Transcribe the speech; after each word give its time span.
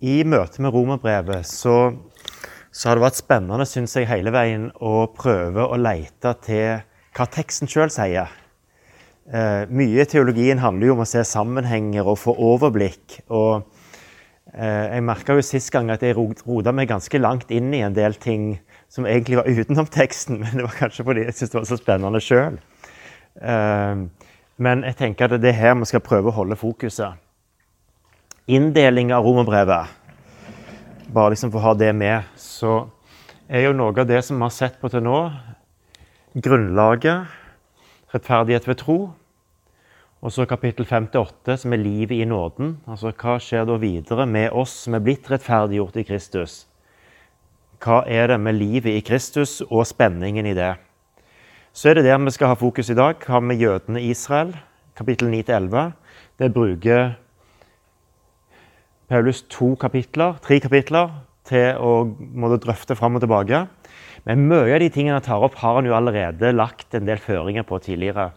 I 0.00 0.22
møte 0.24 0.62
med 0.64 0.72
romerbrevet 0.72 1.44
så, 1.44 1.92
så, 2.72 2.88
har 2.88 2.96
det 2.96 3.04
vært 3.04 3.18
spennende 3.20 3.66
synes 3.68 3.98
jeg, 3.98 4.08
hele 4.08 4.32
veien 4.32 4.70
å 4.80 5.04
prøve 5.12 5.66
å 5.68 5.76
lete 5.76 6.32
til 6.46 6.80
hva 7.16 7.26
teksten 7.28 7.68
sjøl 7.68 7.92
sier. 7.92 8.32
Eh, 9.28 9.68
mye 9.68 10.00
i 10.00 10.08
teologien 10.08 10.62
handler 10.62 10.88
jo 10.88 10.96
om 10.96 11.04
å 11.04 11.08
se 11.08 11.20
sammenhenger 11.28 12.08
og 12.08 12.16
få 12.22 12.32
overblikk. 12.32 13.20
og 13.28 13.68
eh, 14.54 14.96
Jeg 14.96 15.04
merka 15.04 15.36
sist 15.44 15.68
gang 15.74 15.92
at 15.92 16.00
jeg 16.06 16.16
rota 16.16 16.72
meg 16.72 16.88
ganske 16.88 17.20
langt 17.20 17.52
inn 17.52 17.68
i 17.76 17.84
en 17.84 17.94
del 17.94 18.16
ting 18.16 18.54
som 18.88 19.04
egentlig 19.04 19.42
var 19.42 19.52
utenom 19.52 19.86
teksten, 19.86 20.40
men 20.42 20.62
det 20.62 20.64
var 20.64 20.80
kanskje 20.80 21.04
fordi 21.04 21.28
jeg 21.28 21.36
syntes 21.36 21.52
det 21.52 21.60
var 21.60 21.68
så 21.68 21.82
spennende 21.84 22.24
sjøl. 22.24 22.56
Eh, 23.36 24.06
men 24.60 24.88
jeg 24.88 24.96
tenker 24.96 25.28
at 25.28 25.42
det 25.44 25.52
er 25.52 25.60
her 25.60 25.76
vi 25.76 25.92
skal 25.92 26.08
prøve 26.08 26.32
å 26.32 26.40
holde 26.40 26.56
fokuset 26.56 27.20
inndeling 28.50 29.12
av 29.14 29.24
romerbrevet, 29.24 29.86
bare 31.14 31.34
liksom 31.34 31.52
for 31.52 31.60
å 31.60 31.68
ha 31.68 31.74
det 31.78 31.92
med, 31.94 32.26
så 32.38 32.84
er 33.50 33.68
jo 33.68 33.76
noe 33.76 33.94
av 33.94 34.08
det 34.08 34.20
som 34.26 34.38
vi 34.38 34.46
har 34.46 34.54
sett 34.54 34.78
på 34.80 34.90
til 34.90 35.04
nå, 35.06 35.20
grunnlaget, 36.38 37.30
rettferdighet 38.14 38.68
ved 38.68 38.78
tro. 38.82 38.98
Og 40.20 40.34
så 40.34 40.44
kapittel 40.44 40.84
5-8, 40.84 41.56
som 41.62 41.72
er 41.72 41.80
livet 41.80 42.18
i 42.18 42.26
nåden. 42.28 42.74
Altså 42.90 43.14
hva 43.14 43.38
skjer 43.40 43.64
da 43.66 43.78
videre 43.80 44.26
med 44.28 44.52
oss 44.52 44.74
som 44.84 44.94
er 44.94 45.04
blitt 45.04 45.30
rettferdiggjort 45.32 45.96
i 45.96 46.04
Kristus? 46.04 46.58
Hva 47.80 48.02
er 48.04 48.28
det 48.28 48.36
med 48.42 48.58
livet 48.58 48.98
i 48.98 49.04
Kristus 49.06 49.62
og 49.70 49.86
spenningen 49.88 50.50
i 50.50 50.52
det? 50.58 50.74
Så 51.72 51.88
er 51.88 51.96
det 51.96 52.04
der 52.04 52.18
vi 52.20 52.34
skal 52.34 52.52
ha 52.52 52.58
fokus 52.58 52.90
i 52.92 52.98
dag. 52.98 53.16
Hva 53.24 53.40
med 53.40 53.62
jødene 53.62 54.02
i 54.02 54.10
Israel? 54.12 54.52
Kapittel 54.98 55.30
9-11. 55.32 55.92
Det 56.36 56.52
bruker 56.52 57.14
Paulus 59.10 59.42
to 59.50 59.72
kapitler, 59.80 60.36
tre 60.38 60.60
kapitler 60.62 61.08
til 61.48 61.80
å 61.82 62.04
måtte 62.38 62.60
drøfte 62.62 62.94
fram 62.94 63.18
og 63.18 63.24
tilbake. 63.24 63.64
Men 64.28 64.44
mye 64.46 64.76
av 64.76 64.82
de 64.84 64.90
tingene 64.94 65.16
han 65.18 65.24
tar 65.26 65.42
opp, 65.42 65.56
har 65.58 65.80
han 65.80 65.88
jo 65.88 65.96
allerede 65.96 66.52
lagt 66.54 66.94
en 66.94 67.08
del 67.08 67.18
føringer 67.18 67.66
på 67.66 67.80
tidligere. 67.82 68.28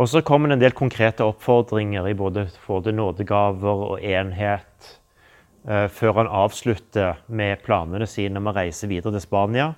Og 0.00 0.08
så 0.08 0.22
kommer 0.24 0.48
det 0.48 0.56
en 0.56 0.62
del 0.64 0.76
konkrete 0.76 1.24
oppfordringer 1.28 2.08
i 2.08 2.16
både, 2.16 2.46
både 2.64 2.94
nådegaver 2.96 3.84
og 3.90 4.00
enhet, 4.00 4.90
eh, 5.68 5.88
før 5.92 6.22
han 6.22 6.32
avslutter 6.44 7.20
med 7.28 7.60
planene 7.64 8.08
sine 8.08 8.40
om 8.40 8.48
å 8.48 8.56
reise 8.56 8.88
videre 8.88 9.12
til 9.12 9.24
Spania 9.24 9.74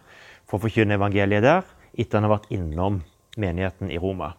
for 0.46 0.58
å 0.58 0.66
forkynne 0.66 0.94
evangeliet 0.94 1.42
der, 1.42 1.66
etter 1.98 2.18
han 2.18 2.28
har 2.28 2.36
vært 2.38 2.52
innom 2.54 3.02
menigheten 3.38 3.90
i 3.90 3.98
Roma. 3.98 4.34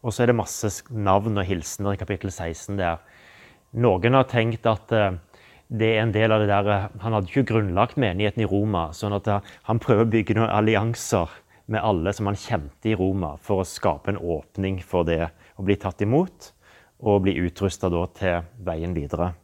Og 0.00 0.12
så 0.12 0.22
er 0.22 0.30
det 0.30 0.40
masse 0.40 0.72
navn 0.88 1.36
og 1.36 1.48
hilsener 1.48 1.96
i 1.96 2.00
kapittel 2.00 2.30
16 2.30 2.76
der 2.80 3.00
noen 3.72 4.14
har 4.16 4.28
tenkt 4.30 4.66
at 4.66 4.92
eh, 4.92 5.16
det 5.68 5.88
er 5.94 6.02
en 6.02 6.14
del 6.14 6.32
av 6.32 6.40
det 6.40 6.48
der 6.48 6.70
eh, 6.72 6.86
Han 7.02 7.12
hadde 7.12 7.28
ikke 7.28 7.50
grunnlagt 7.52 7.98
menigheten 8.00 8.42
i 8.44 8.48
Roma. 8.48 8.88
sånn 8.92 9.16
at 9.16 9.28
eh, 9.28 9.50
han 9.68 9.82
prøver 9.82 10.06
å 10.06 10.12
bygge 10.14 10.38
noen 10.38 10.52
allianser 10.52 11.28
med 11.68 11.84
alle 11.84 12.14
som 12.16 12.30
han 12.30 12.38
kjente 12.38 12.88
i 12.88 12.96
Roma, 12.96 13.34
for 13.44 13.60
å 13.60 13.68
skape 13.68 14.08
en 14.14 14.20
åpning 14.20 14.80
for 14.80 15.04
det 15.04 15.28
å 15.60 15.64
bli 15.66 15.76
tatt 15.76 16.00
imot 16.00 16.52
og 16.98 17.26
bli 17.26 17.36
utrusta 17.44 17.90
til 18.16 18.40
veien 18.64 18.96
videre. 18.96 19.34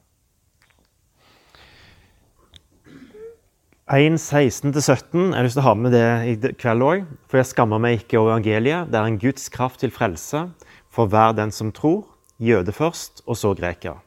1.16-17. 3.84 4.72
Jeg 5.12 5.36
har 5.36 5.45
lyst 5.45 5.58
til 5.58 5.61
å 5.61 5.67
ha 5.67 5.75
med 5.77 5.92
det 5.92 6.06
i 6.25 6.55
kveld 6.56 6.86
òg. 6.86 7.05
For 7.28 7.42
jeg 7.42 7.50
skammer 7.50 7.83
meg 7.83 8.00
ikke 8.00 8.17
over 8.22 8.33
evangeliet. 8.39 8.89
Det 8.89 8.97
er 8.97 9.11
en 9.11 9.20
Guds 9.20 9.50
kraft 9.52 9.84
til 9.84 9.92
frelse 9.92 10.47
for 10.89 11.12
hver 11.12 11.36
den 11.36 11.52
som 11.52 11.72
tror. 11.75 12.06
Jøde 12.41 12.72
først, 12.72 13.20
og 13.28 13.36
så 13.36 13.52
greker. 13.55 14.00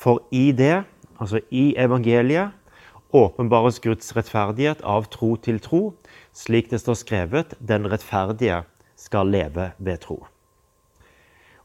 For 0.00 0.22
i 0.32 0.52
det, 0.56 0.84
altså 1.20 1.42
i 1.50 1.74
evangeliet, 1.76 2.54
åpenbares 3.12 3.80
Guds 3.84 4.14
rettferdighet 4.16 4.80
av 4.86 5.10
tro 5.12 5.34
til 5.36 5.58
tro, 5.60 5.80
slik 6.32 6.70
det 6.70 6.80
står 6.80 6.96
skrevet 6.96 7.54
'Den 7.60 7.90
rettferdige 7.90 8.62
skal 8.96 9.26
leve 9.26 9.72
ved 9.78 9.98
tro'. 10.00 10.26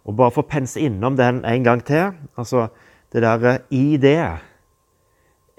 Og 0.05 0.17
Bare 0.17 0.31
for 0.31 0.43
å 0.43 0.49
pense 0.49 0.79
innom 0.79 1.15
den 1.15 1.45
en 1.45 1.63
gang 1.63 1.85
til 1.85 2.11
altså 2.37 2.67
Det 3.13 3.21
derre 3.21 3.59
'i 3.71 3.97
det' 3.97 4.39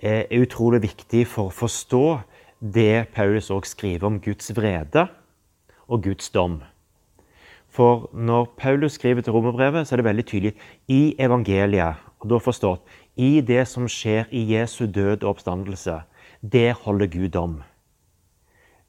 er 0.03 0.26
utrolig 0.42 0.82
viktig 0.82 1.26
for 1.26 1.48
å 1.48 1.54
forstå 1.54 2.20
det 2.60 3.09
Paulus 3.15 3.50
òg 3.50 3.65
skriver 3.65 4.06
om 4.06 4.20
Guds 4.20 4.53
vrede 4.56 5.09
og 5.88 6.03
Guds 6.03 6.28
dom. 6.31 6.62
For 7.76 8.09
når 8.16 8.54
Paulus 8.56 8.97
skriver 8.97 9.20
til 9.20 9.37
romerbrevet, 9.37 9.84
så 9.84 9.94
er 9.94 10.00
det 10.00 10.09
veldig 10.09 10.26
tydelig 10.26 10.53
i 10.88 11.14
evangeliet 11.20 12.06
og 12.22 12.31
da 12.31 12.38
forstått 12.41 12.94
i 13.20 13.41
det 13.44 13.62
som 13.69 13.88
skjer 13.91 14.31
i 14.34 14.42
Jesu 14.54 14.87
død 14.88 15.22
og 15.22 15.37
oppstandelse, 15.37 16.00
det 16.41 16.70
holder 16.82 17.10
Gud 17.12 17.28
dom. 17.36 17.59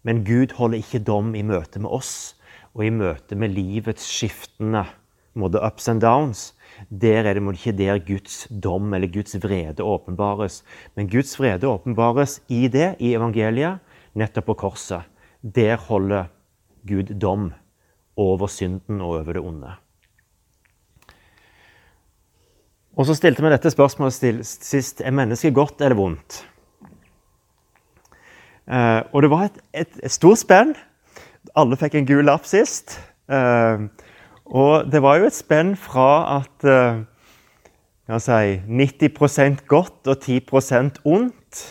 Men 0.08 0.24
Gud 0.26 0.56
holder 0.56 0.80
ikke 0.80 1.03
dom 1.03 1.36
i 1.36 1.44
møte 1.44 1.81
med 1.84 1.92
oss 1.92 2.38
og 2.74 2.86
i 2.88 2.94
møte 2.94 3.36
med 3.36 3.53
livets 3.56 4.08
skiftende 4.08 4.86
måte 5.38 5.62
ups 5.62 5.90
and 5.92 6.02
downs. 6.02 6.53
Der 6.90 7.28
er 7.28 7.38
det 7.38 7.44
ikke 7.53 7.76
der 7.78 8.00
Guds 8.00 8.47
dom 8.50 8.94
eller 8.94 9.12
Guds 9.12 9.36
vrede 9.44 9.84
åpenbares. 9.84 10.64
Men 10.96 11.09
Guds 11.09 11.36
vrede 11.40 11.68
åpenbares 11.68 12.40
i 12.47 12.68
det, 12.68 12.96
i 13.00 13.14
evangeliet, 13.14 13.80
nettopp 14.16 14.46
på 14.46 14.59
korset. 14.66 15.06
Der 15.42 15.78
holder 15.78 16.31
Gud 16.88 17.14
dom 17.20 17.52
over 18.17 18.50
synden 18.51 19.01
og 19.01 19.19
over 19.22 19.38
det 19.38 19.44
onde. 19.44 19.72
Og 22.97 23.05
så 23.05 23.13
stilte 23.13 23.44
vi 23.45 23.51
dette 23.53 23.69
spørsmålet 23.69 24.45
sist 24.45 25.01
er 25.05 25.13
mennesket 25.13 25.53
godt 25.53 25.81
eller 25.85 25.97
vondt. 26.00 26.39
Uh, 28.67 29.05
og 29.13 29.22
det 29.23 29.29
var 29.31 29.44
et, 29.47 29.59
et, 29.73 30.00
et 30.03 30.11
stort 30.11 30.41
spenn. 30.41 30.73
Alle 31.55 31.78
fikk 31.79 31.95
en 31.95 32.07
gul 32.09 32.25
lapp 32.28 32.47
sist. 32.50 32.97
Uh, 33.29 33.85
og 34.47 34.89
det 34.91 35.01
var 35.03 35.22
jo 35.22 35.29
et 35.29 35.38
spenn 35.38 35.75
fra 35.79 36.39
at 36.39 36.67
uh, 36.67 37.05
si, 38.17 38.57
90% 38.66 39.63
godt 39.69 40.09
og 40.09 40.17
10% 40.23 41.01
ondt, 41.05 41.63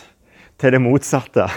til 0.57 0.73
det 0.73 0.81
motsatte. 0.81 1.49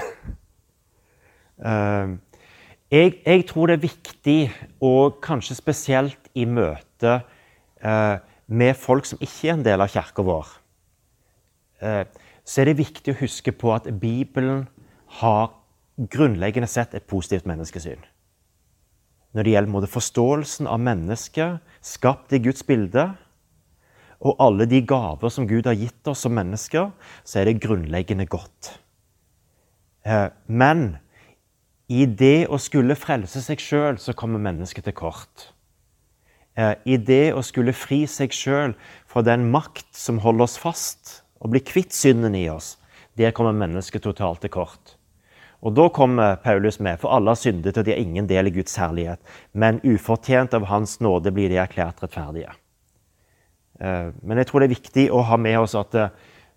Jeg, 2.91 3.21
jeg, 3.23 3.47
tror 3.47 3.71
det 3.71 3.77
er 3.79 3.85
viktig, 3.85 4.41
og 4.83 5.21
kanskje 5.23 5.55
spesielt 5.55 6.31
i 6.35 6.45
møte 6.45 7.21
med 8.51 8.75
folk 8.75 9.07
som 9.07 9.21
ikke 9.23 9.49
er 9.49 9.55
en 9.55 9.65
del 9.65 9.83
av 9.85 9.93
kirka 9.93 10.25
vår, 10.27 10.49
eh, 11.87 12.03
så 12.43 12.61
er 12.61 12.71
det 12.71 12.81
viktig 12.81 13.15
å 13.15 13.21
huske 13.21 13.55
på 13.55 13.71
at 13.77 13.87
Bibelen 14.03 14.65
har 15.21 15.53
grunnleggende 16.11 16.69
sett 16.71 16.97
et 16.99 17.07
positivt 17.07 17.47
menneskesyn. 17.47 18.03
Når 19.31 19.47
det 19.47 19.53
gjelder 19.55 19.93
forståelsen 19.93 20.67
av 20.67 20.81
mennesket 20.83 21.77
skapt 21.87 22.35
i 22.35 22.41
Guds 22.43 22.67
bilde, 22.67 23.13
og 24.21 24.43
alle 24.43 24.67
de 24.69 24.83
gaver 24.85 25.31
som 25.33 25.47
Gud 25.49 25.69
har 25.71 25.79
gitt 25.79 26.11
oss 26.11 26.27
som 26.27 26.35
mennesker, 26.37 26.91
så 27.25 27.41
er 27.41 27.49
det 27.49 27.63
grunnleggende 27.63 28.27
godt. 28.29 28.75
Eh, 30.05 30.27
men 30.47 30.99
i 31.91 32.05
det 32.07 32.47
å 32.47 32.59
skulle 32.63 32.95
frelse 32.99 33.43
seg 33.43 33.63
sjøl, 33.63 33.99
så 33.99 34.15
kommer 34.15 34.43
mennesket 34.43 34.87
til 34.87 34.95
kort. 34.95 35.51
Eh, 36.55 36.77
i 36.87 36.97
det 36.97 37.33
å 37.35 37.43
skulle 37.47 37.75
fri 37.75 38.05
seg 38.11 38.35
sjøl 38.35 38.77
fra 39.11 39.25
den 39.27 39.49
makt 39.51 39.89
som 39.97 40.23
holder 40.23 40.47
oss 40.47 40.57
fast, 40.61 41.21
og 41.41 41.51
bli 41.55 41.63
kvitt 41.65 41.95
synden 41.97 42.37
i 42.39 42.47
oss, 42.53 42.77
der 43.19 43.35
kommer 43.35 43.57
mennesket 43.57 44.05
totalt 44.07 44.43
til 44.45 44.53
kort. 44.55 44.97
Og 45.61 45.75
Da 45.77 45.89
kommer 45.93 46.39
Paulus 46.41 46.79
med, 46.81 46.99
for 47.01 47.13
alle 47.13 47.35
har 47.35 47.37
syndet, 47.37 47.77
og 47.77 47.85
de 47.85 47.93
har 47.93 48.01
ingen 48.01 48.27
del 48.27 48.49
i 48.49 48.55
Guds 48.55 48.77
herlighet. 48.81 49.21
Men 49.53 49.81
ufortjent 49.85 50.55
av 50.57 50.65
Hans 50.71 51.01
nåde 51.01 51.33
blir 51.37 51.51
de 51.53 51.59
erklært 51.61 52.01
rettferdige. 52.01 52.55
Eh, 53.81 54.09
men 54.23 54.41
jeg 54.41 54.49
tror 54.49 54.61
det 54.61 54.71
er 54.71 54.77
viktig 54.77 55.07
å 55.13 55.25
ha 55.29 55.37
med 55.37 55.59
oss 55.61 55.75
at, 55.75 55.95
eh, 55.95 56.09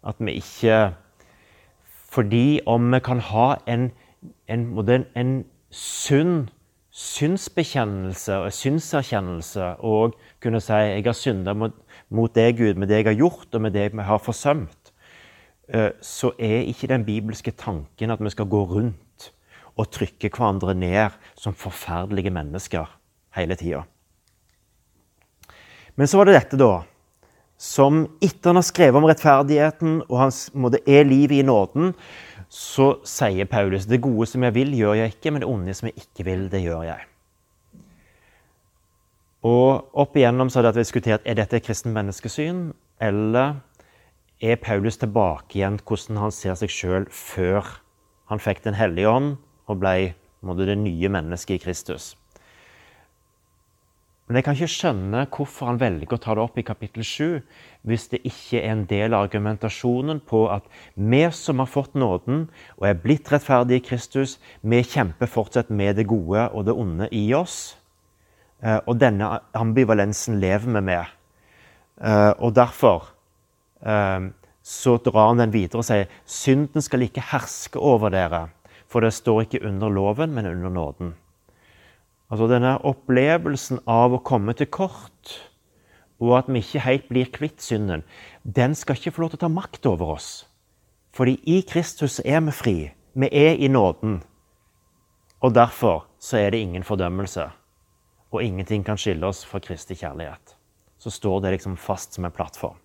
at 0.04 0.20
vi 0.20 0.40
ikke 0.40 0.94
Fordi 2.14 2.62
om 2.70 2.92
vi 2.92 3.00
kan 3.00 3.20
ha 3.20 3.58
en, 3.66 3.92
en, 4.48 4.68
en, 4.90 5.06
en 5.16 5.34
sunn 5.74 6.50
synsbekjennelse 6.94 8.36
og 8.38 8.54
synserkjennelse 8.54 9.70
og 9.82 10.14
kunne 10.44 10.62
si 10.62 10.78
jeg 10.78 11.06
har 11.08 11.16
synda 11.18 11.56
mot, 11.58 11.74
mot 12.14 12.34
deg, 12.36 12.60
Gud, 12.60 12.78
med 12.78 12.92
det 12.92 13.02
jeg 13.02 13.08
har 13.10 13.18
gjort, 13.18 13.48
og 13.50 13.64
med 13.66 13.74
det 13.74 13.88
jeg 13.88 14.06
har 14.06 14.22
forsømt, 14.22 14.92
eh, 15.74 15.90
så 16.02 16.36
er 16.38 16.70
ikke 16.70 16.92
den 16.92 17.06
bibelske 17.08 17.56
tanken 17.58 18.14
at 18.14 18.22
vi 18.22 18.30
skal 18.30 18.46
gå 18.50 18.62
rundt 18.70 19.32
og 19.74 19.90
trykke 19.90 20.30
hverandre 20.30 20.76
ned 20.78 21.18
som 21.34 21.58
forferdelige 21.58 22.34
mennesker 22.34 22.86
hele 23.34 23.58
tida. 23.58 23.82
Men 25.98 26.08
så 26.08 26.20
var 26.20 26.30
det 26.30 26.38
dette, 26.38 26.62
da, 26.62 26.84
som 27.58 28.04
etter 28.22 28.52
han 28.52 28.60
har 28.60 28.68
skrevet 28.68 29.00
om 29.00 29.06
rettferdigheten 29.10 30.02
og 30.08 30.20
hans 30.20 30.46
måte 30.54 30.82
er 30.86 31.06
livet 31.10 31.40
i 31.40 31.46
nåden, 31.48 31.94
så 32.54 33.00
sier 33.08 33.50
Paulus 33.50 33.88
det 33.90 33.98
gode 34.04 34.28
som 34.30 34.44
jeg 34.46 34.54
vil, 34.54 34.76
gjør 34.78 35.00
jeg 35.00 35.16
ikke, 35.16 35.32
men 35.34 35.42
det 35.42 35.50
onde 35.50 35.74
som 35.74 35.90
jeg 35.90 36.04
ikke 36.04 36.26
vil, 36.28 36.46
det 36.52 36.62
gjør 36.62 36.84
jeg. 36.86 37.08
Og 39.44 39.90
Opp 40.00 40.16
igjennom 40.16 40.52
så 40.54 40.62
har 40.62 40.70
det 40.70 40.84
diskutert 40.84 41.26
er 41.26 41.40
dette 41.40 41.58
et 41.58 41.66
kristent 41.66 41.96
menneskesyn, 41.98 42.68
eller 43.02 43.58
er 44.44 44.62
Paulus 44.62 45.00
tilbake 45.02 45.58
igjen 45.58 45.80
hvordan 45.82 46.22
han 46.22 46.36
ser 46.36 46.54
seg 46.60 46.72
sjøl 46.72 47.08
før 47.10 47.66
han 48.30 48.42
fikk 48.42 48.64
Den 48.64 48.78
hellige 48.78 49.10
ånd 49.10 49.36
og 49.68 49.82
ble 49.82 50.14
det 50.44 50.78
nye 50.78 51.10
mennesket 51.10 51.58
i 51.58 51.64
Kristus. 51.66 52.14
Men 54.28 54.40
jeg 54.40 54.46
kan 54.46 54.56
ikke 54.56 54.72
skjønne 54.72 55.22
hvorfor 55.36 55.68
han 55.68 55.80
velger 55.82 56.16
å 56.16 56.22
ta 56.24 56.34
det 56.38 56.44
opp 56.46 56.60
i 56.60 56.64
kapittel 56.64 57.04
7 57.04 57.42
hvis 57.84 58.06
det 58.14 58.22
ikke 58.24 58.62
er 58.62 58.70
en 58.72 58.86
del 58.88 59.12
av 59.12 59.26
argumentasjonen 59.28 60.22
på 60.24 60.46
at 60.54 60.70
vi 60.96 61.26
som 61.36 61.60
har 61.60 61.68
fått 61.68 61.98
nåden 62.00 62.46
og 62.78 62.86
er 62.88 63.02
blitt 63.04 63.28
rettferdige 63.34 63.82
i 63.82 63.84
Kristus, 63.84 64.38
vi 64.62 64.80
kjemper 64.80 65.28
fortsatt 65.28 65.74
med 65.74 66.00
det 66.00 66.08
gode 66.08 66.46
og 66.54 66.70
det 66.70 66.76
onde 66.86 67.10
i 67.12 67.26
oss. 67.36 67.76
Eh, 68.64 68.80
og 68.88 68.96
denne 69.02 69.42
ambivalensen 69.60 70.40
lever 70.40 70.72
vi 70.72 70.86
med. 70.88 71.12
Eh, 72.00 72.32
og 72.40 72.56
derfor 72.56 73.10
eh, 73.84 74.32
så 74.64 74.96
drar 75.04 75.34
han 75.34 75.44
den 75.44 75.54
videre 75.54 75.84
og 75.84 75.90
sier 75.90 76.08
synden 76.24 76.84
skal 76.86 77.04
ikke 77.04 77.28
herske 77.34 77.80
over 77.80 78.14
dere, 78.14 78.46
for 78.88 79.04
det 79.04 79.12
står 79.12 79.44
ikke 79.44 79.66
under 79.68 79.92
loven, 79.92 80.32
men 80.32 80.48
under 80.48 80.72
nåden. 80.72 81.14
Altså 82.34 82.48
denne 82.50 82.80
opplevelsen 82.82 83.84
av 83.86 84.16
å 84.16 84.24
komme 84.26 84.56
til 84.58 84.66
kort, 84.74 85.36
og 86.18 86.32
at 86.40 86.48
vi 86.50 86.64
ikke 86.64 86.82
helt 86.82 87.06
blir 87.12 87.30
kvitt 87.30 87.62
synden, 87.62 88.02
den 88.42 88.74
skal 88.74 88.98
ikke 88.98 89.14
få 89.14 89.22
lov 89.22 89.34
til 89.34 89.38
å 89.38 89.44
ta 89.44 89.52
makt 89.54 89.86
over 89.92 90.16
oss. 90.16 90.30
Fordi 91.14 91.36
i 91.46 91.60
Kristus 91.62 92.18
er 92.26 92.42
vi 92.48 92.56
fri. 92.58 92.76
Vi 93.14 93.30
er 93.30 93.62
i 93.62 93.70
nåden. 93.70 94.24
Og 95.46 95.54
derfor 95.54 96.08
så 96.18 96.42
er 96.42 96.50
det 96.50 96.64
ingen 96.66 96.82
fordømmelse. 96.88 97.46
Og 98.34 98.42
ingenting 98.42 98.82
kan 98.82 98.98
skille 98.98 99.30
oss 99.30 99.46
fra 99.46 99.62
Kristi 99.62 99.94
kjærlighet. 99.94 100.58
Så 100.98 101.14
står 101.14 101.44
det 101.44 101.56
liksom 101.60 101.78
fast 101.78 102.18
som 102.18 102.26
en 102.26 102.34
plattform. 102.34 102.80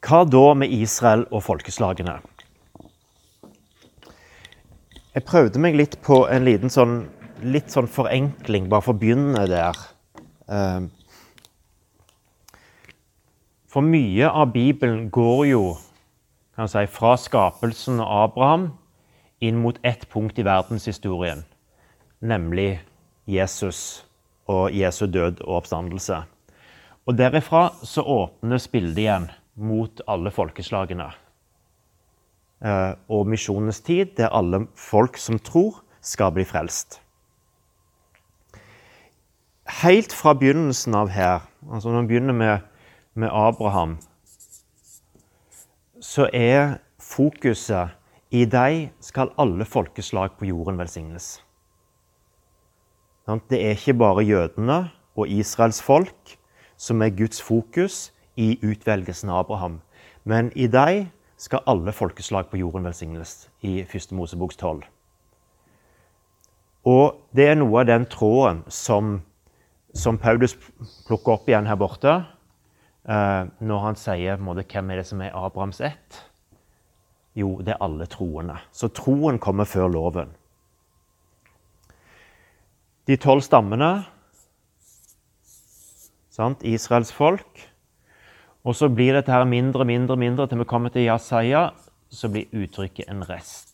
Hva 0.00 0.24
da 0.24 0.54
med 0.56 0.72
Israel 0.72 1.28
og 1.28 1.44
folkeslagene? 1.44 2.22
Jeg 5.12 5.28
prøvde 5.28 5.60
meg 5.60 5.76
litt 5.76 6.00
på 6.00 6.24
en 6.32 6.48
liten 6.48 6.72
sånn 6.72 7.02
litt 7.44 7.72
sånn 7.72 7.90
forenkling, 7.90 8.68
bare 8.70 8.84
for 8.84 8.94
å 8.94 9.00
begynne 9.00 9.46
der. 9.50 9.78
Ehm, 10.48 10.90
for 13.66 13.84
mye 13.86 14.28
av 14.28 14.52
Bibelen 14.52 15.08
går 15.10 15.46
jo 15.50 15.64
kan 16.56 16.68
si, 16.68 16.84
fra 16.86 17.16
skapelsen 17.16 18.00
av 18.00 18.30
Abraham 18.30 18.66
inn 19.40 19.62
mot 19.62 19.78
ett 19.82 20.04
punkt 20.12 20.38
i 20.38 20.44
verdenshistorien, 20.46 21.44
nemlig 22.20 22.80
Jesus 23.24 24.04
og 24.50 24.74
Jesu 24.76 25.06
død 25.06 25.40
og 25.46 25.62
oppstandelse. 25.62 26.22
Og 27.08 27.16
Derifra 27.18 27.70
så 27.82 28.04
åpnes 28.04 28.68
bildet 28.70 29.02
igjen 29.06 29.30
mot 29.56 30.02
alle 30.06 30.30
folkeslagene. 30.30 31.08
Eh, 32.62 32.92
og 33.10 33.26
misjonens 33.26 33.80
tid, 33.82 34.14
der 34.20 34.30
alle 34.30 34.66
folk 34.78 35.18
som 35.18 35.40
tror, 35.42 35.80
skal 36.02 36.34
bli 36.34 36.44
frelst 36.46 37.01
helt 39.66 40.12
fra 40.12 40.34
begynnelsen 40.34 40.94
av 40.94 41.08
her, 41.08 41.40
altså 41.70 41.92
når 41.92 42.02
vi 42.02 42.06
begynner 42.06 42.34
med, 42.34 42.58
med 43.14 43.28
Abraham, 43.32 43.98
så 46.00 46.28
er 46.32 46.78
fokuset 46.98 47.94
i 48.30 48.44
deg 48.48 48.90
skal 49.00 49.32
alle 49.38 49.64
folkeslag 49.64 50.38
på 50.38 50.48
jorden 50.48 50.78
velsignes. 50.78 51.42
Det 53.50 53.60
er 53.60 53.76
ikke 53.76 53.94
bare 53.94 54.24
jødene 54.24 54.78
og 55.16 55.28
Israels 55.28 55.82
folk 55.82 56.36
som 56.76 57.02
er 57.02 57.14
Guds 57.14 57.42
fokus 57.42 58.12
i 58.36 58.58
utvelgelsen 58.62 59.30
av 59.30 59.44
Abraham. 59.44 59.80
Men 60.24 60.50
i 60.56 60.66
deg 60.66 61.06
skal 61.36 61.62
alle 61.66 61.92
folkeslag 61.92 62.48
på 62.50 62.56
jorden 62.56 62.84
velsignes, 62.84 63.50
i 63.62 63.82
1. 63.82 64.12
Moseboks 64.12 64.56
12. 64.56 64.82
Og 66.84 67.20
det 67.36 67.46
er 67.48 67.58
noe 67.58 67.80
av 67.80 67.86
den 67.86 68.06
tråden 68.10 68.64
som 68.68 69.20
som 69.92 70.18
Paulus 70.18 70.56
plukker 71.06 71.36
opp 71.36 71.48
igjen 71.48 71.68
her 71.68 71.78
borte, 71.80 72.14
eh, 73.08 73.42
når 73.60 73.82
han 73.86 73.98
sier 73.98 74.40
måte, 74.40 74.64
hvem 74.64 74.90
er 74.90 75.02
det 75.02 75.08
som 75.08 75.20
er 75.20 75.36
Abrahams 75.36 75.82
ett. 75.84 76.22
Jo, 77.36 77.56
det 77.64 77.74
er 77.74 77.84
alle 77.84 78.06
troende. 78.12 78.58
Så 78.72 78.90
troen 78.92 79.40
kommer 79.40 79.68
før 79.68 79.88
loven. 79.92 80.32
De 83.08 83.16
tolv 83.16 83.42
stammene, 83.42 84.04
sant? 86.32 86.62
Israels 86.62 87.12
folk. 87.12 87.64
Og 88.62 88.76
så 88.78 88.86
blir 88.92 89.16
dette 89.16 89.32
her 89.32 89.44
mindre, 89.48 89.84
mindre, 89.88 90.16
mindre 90.16 90.46
til 90.46 90.62
vi 90.62 90.68
kommer 90.70 90.92
til 90.94 91.08
Jasaja. 91.08 91.70
Så 92.12 92.28
blir 92.28 92.52
uttrykket 92.52 93.08
en 93.08 93.24
rest. 93.24 93.71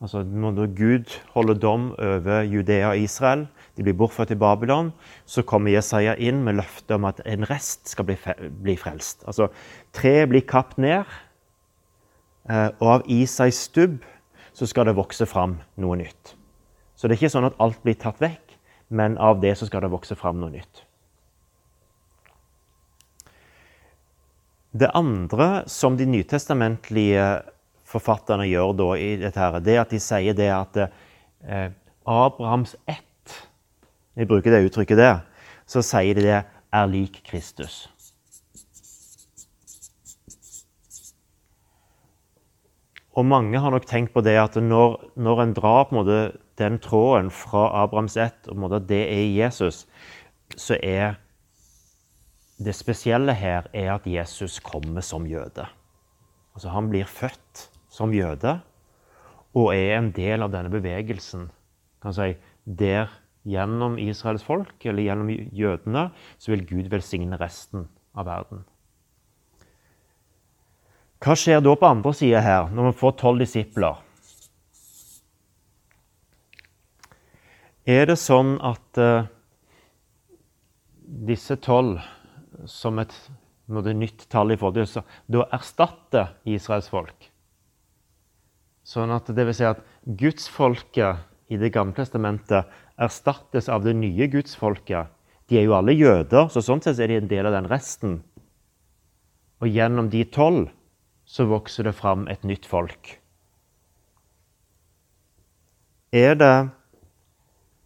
Altså 0.00 0.22
Når 0.22 0.66
Gud 0.76 1.12
holder 1.34 1.54
dom 1.54 1.90
over 1.98 2.42
Judea 2.42 2.88
og 2.88 2.98
Israel, 2.98 3.46
de 3.76 3.82
blir 3.82 3.96
bortført 3.96 4.28
til 4.28 4.38
Babylon, 4.40 4.92
så 5.28 5.42
kommer 5.42 5.74
Jesaja 5.74 6.14
inn 6.16 6.40
med 6.44 6.56
løftet 6.56 6.94
om 6.96 7.04
at 7.04 7.20
en 7.28 7.44
rest 7.50 7.88
skal 7.88 8.08
bli, 8.08 8.16
bli 8.62 8.76
frelst. 8.80 9.26
Altså, 9.28 9.50
Treet 9.92 10.28
blir 10.32 10.46
kapt 10.48 10.78
ned, 10.80 11.04
eh, 12.48 12.68
og 12.80 12.88
av 12.94 13.04
Isais 13.12 13.60
stubb 13.68 14.00
så 14.56 14.66
skal 14.66 14.88
det 14.88 14.96
vokse 14.96 15.28
fram 15.28 15.58
noe 15.76 16.00
nytt. 16.00 16.34
Så 16.96 17.08
det 17.08 17.16
er 17.16 17.20
ikke 17.20 17.34
sånn 17.36 17.48
at 17.48 17.60
alt 17.60 17.80
blir 17.84 17.96
tatt 18.00 18.20
vekk, 18.20 18.56
men 18.88 19.18
av 19.20 19.40
det 19.40 19.54
så 19.58 19.68
skal 19.68 19.84
det 19.84 19.92
vokse 19.92 20.16
fram 20.18 20.40
noe 20.40 20.52
nytt. 20.52 20.84
Det 24.72 24.90
andre 24.94 25.64
som 25.70 25.96
de 25.98 26.06
nytestamentlige 26.06 27.24
forfatterne 27.90 28.46
gjør 28.48 28.74
da 28.78 28.88
i 28.98 29.12
dette, 29.20 29.40
her, 29.40 29.60
det 29.64 29.78
at 29.82 29.94
de 29.94 30.00
sier 30.02 30.36
det 30.36 30.50
at 30.54 30.82
eh, 30.86 31.70
Abrahams 32.06 32.76
ett 32.86 33.06
Jeg 34.18 34.26
bruker 34.28 34.50
det 34.52 34.66
uttrykket 34.66 34.98
der. 34.98 35.20
Så 35.70 35.80
sier 35.86 36.18
de 36.18 36.24
det 36.26 36.40
er 36.42 36.88
lik 36.90 37.20
Kristus. 37.24 37.86
Og 43.16 43.26
mange 43.26 43.58
har 43.58 43.72
nok 43.72 43.86
tenkt 43.86 44.12
på 44.14 44.22
det 44.22 44.36
at 44.38 44.58
når, 44.60 44.98
når 45.16 45.42
en 45.42 45.54
drar 45.54 45.86
på 45.86 45.94
en 45.94 46.00
måte 46.00 46.20
den 46.60 46.78
tråden 46.82 47.30
fra 47.34 47.68
Abrahams 47.82 48.16
ett, 48.16 48.46
og 48.46 48.54
på 48.54 48.58
en 48.58 48.64
måte 48.66 48.82
det 48.90 49.02
er 49.10 49.26
Jesus, 49.34 49.86
så 50.56 50.78
er 50.82 51.18
det 52.60 52.74
spesielle 52.76 53.34
her 53.34 53.70
er 53.72 53.94
at 53.94 54.06
Jesus 54.06 54.58
kommer 54.60 55.00
som 55.00 55.26
jøde. 55.26 55.66
Altså 56.54 56.68
Han 56.68 56.90
blir 56.90 57.04
født 57.04 57.70
som 57.90 58.14
jøde, 58.14 58.58
og 59.56 59.72
er 59.74 59.96
en 59.98 60.12
del 60.14 60.46
av 60.46 60.52
denne 60.52 60.70
bevegelsen 60.72 61.48
kan 62.00 62.14
si, 62.16 62.34
der 62.64 63.10
gjennom 63.48 63.98
Israels 64.00 64.44
folk, 64.44 64.76
eller 64.84 65.04
gjennom 65.04 65.30
jødene, 65.30 66.10
så 66.38 66.54
vil 66.54 66.66
Gud 66.68 66.90
velsigne 66.92 67.38
resten 67.40 67.88
av 68.16 68.28
verden. 68.28 68.64
Hva 71.20 71.36
skjer 71.36 71.60
da 71.60 71.74
på 71.76 71.88
andre 71.88 72.14
sida 72.16 72.40
her, 72.44 72.70
når 72.72 72.90
vi 72.90 73.00
får 73.00 73.18
tolv 73.20 73.42
disipler? 73.42 73.98
Er 77.88 78.06
det 78.08 78.16
sånn 78.20 78.54
at 78.64 79.00
uh, 79.00 79.26
disse 81.28 81.56
tolv, 81.60 82.00
som 82.68 83.00
et 83.00 83.16
nytt 83.68 84.26
tall 84.32 84.52
i 84.52 84.58
forhold 84.60 84.80
til, 84.80 85.04
da 85.32 85.48
erstatter 85.56 86.32
Israels 86.48 86.88
folk? 86.92 87.28
Sånn 88.90 89.12
at 89.14 89.28
det 89.30 89.44
vil 89.46 89.54
si 89.54 89.66
at 89.68 89.82
gudsfolket 90.18 91.26
i 91.50 91.58
Det 91.58 91.72
gamle 91.74 91.94
testamentet 91.94 92.70
erstattes 92.98 93.68
av 93.68 93.82
det 93.82 93.94
nye 93.98 94.26
gudsfolket. 94.30 95.10
De 95.50 95.58
er 95.58 95.64
jo 95.66 95.74
alle 95.74 95.94
jøder, 95.94 96.46
så 96.50 96.62
sånn 96.62 96.82
sett 96.82 97.00
er 97.02 97.10
de 97.10 97.16
en 97.18 97.30
del 97.30 97.48
av 97.48 97.56
den 97.56 97.66
resten. 97.70 98.20
Og 99.58 99.66
gjennom 99.66 100.10
de 100.12 100.22
tolv 100.30 100.68
så 101.26 101.46
vokser 101.50 101.86
det 101.86 101.94
fram 101.98 102.26
et 102.30 102.46
nytt 102.46 102.66
folk. 102.70 103.16
Er 106.14 106.38
det 106.38 106.54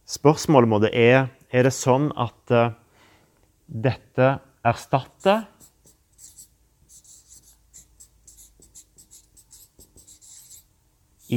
Spørsmålet 0.04 0.68
må 0.68 0.78
det 0.84 0.92
er 0.92 1.30
er 1.48 1.64
det 1.64 1.72
sånn 1.72 2.10
at 2.20 2.52
uh, 2.52 2.74
dette 3.64 4.34
erstatter 4.66 5.46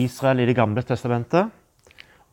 Israel 0.04 0.40
i 0.40 0.46
Det 0.46 0.56
gamle 0.56 0.84
testamentet, 0.84 1.50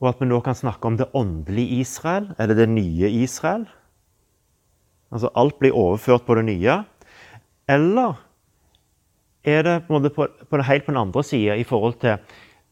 og 0.00 0.08
at 0.10 0.20
vi 0.20 0.26
nå 0.28 0.40
kan 0.44 0.54
snakke 0.54 0.86
om 0.86 0.96
det 0.98 1.06
åndelige 1.14 1.80
Israel, 1.80 2.34
eller 2.38 2.54
det 2.54 2.68
nye 2.68 3.10
Israel. 3.22 3.66
Altså 5.12 5.28
alt 5.34 5.58
blir 5.58 5.72
overført 5.72 6.26
på 6.26 6.34
det 6.34 6.44
nye. 6.44 6.84
Eller 7.68 8.14
er 9.44 9.62
det 9.62 9.86
på, 9.88 10.08
på, 10.16 10.26
på 10.50 10.62
helt 10.62 10.86
på 10.86 10.92
den 10.92 11.00
andre 11.00 11.24
sida 11.24 11.54
i 11.54 11.64
forhold 11.64 11.94
til 12.00 12.16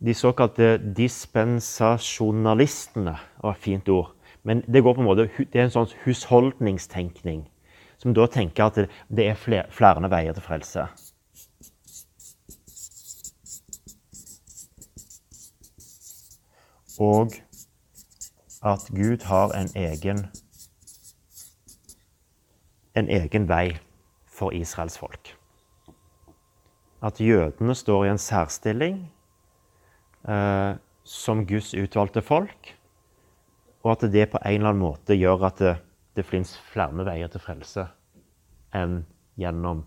de 0.02 0.14
såkalte 0.14 0.78
dispensasjonalistene? 0.96 3.14
Det 3.14 3.42
var 3.42 3.50
et 3.50 3.64
fint 3.64 3.88
ord. 3.88 4.12
Men 4.42 4.62
det, 4.66 4.82
går 4.82 4.94
på 4.94 5.00
en 5.00 5.06
måte, 5.06 5.28
det 5.38 5.54
er 5.54 5.62
en 5.68 5.70
sånn 5.70 5.86
husholdningstenkning 6.04 7.48
som 8.02 8.14
da 8.16 8.26
tenker 8.26 8.66
at 8.66 8.80
det, 8.82 8.88
er 9.22 9.38
flere, 9.38 9.68
flere 9.70 10.08
veier 10.10 10.34
til 10.34 10.42
frelse. 10.42 10.88
Og 17.02 17.34
at 18.62 18.86
Gud 18.94 19.24
har 19.26 19.54
en 19.58 19.70
egen, 19.74 20.20
en 22.94 23.08
egen 23.10 23.48
vei 23.50 23.72
for 24.30 24.54
Israels 24.54 24.98
folk. 25.00 25.32
At 27.02 27.18
jødene 27.20 27.74
står 27.74 28.04
i 28.04 28.12
en 28.12 28.22
særstilling 28.22 29.00
eh, 30.28 30.78
som 31.02 31.46
Guds 31.46 31.72
utvalgte 31.74 32.22
folk, 32.22 32.74
og 33.82 33.96
at 33.96 34.06
det 34.12 34.28
på 34.30 34.38
en 34.44 34.60
eller 34.60 34.70
annen 34.70 34.84
måte 34.84 35.18
gjør 35.18 35.48
at 35.50 35.58
det, 35.58 35.74
det 36.14 36.26
fins 36.28 36.54
flere 36.70 37.06
veier 37.08 37.32
til 37.32 37.42
frelse 37.42 37.88
enn 38.76 39.02
gjennom 39.40 39.82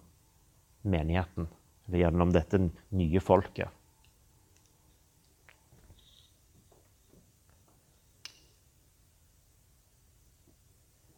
menigheten, 0.84 1.48
eller 1.88 2.03
gjennom 2.03 2.34
dette 2.36 2.60
nye 2.91 3.24
folket. 3.24 3.72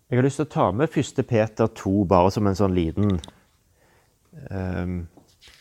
Jeg 0.07 0.21
har 0.21 0.23
lyst 0.23 0.39
til 0.39 0.45
å 0.47 0.51
ta 0.53 0.65
med 0.71 0.93
1. 0.95 1.17
Peter 1.27 1.67
2 1.75 2.05
bare 2.07 2.29
som 2.31 2.47
en 2.47 2.55
sånn 2.55 2.71
liten 2.71 3.17
um, 4.47 5.01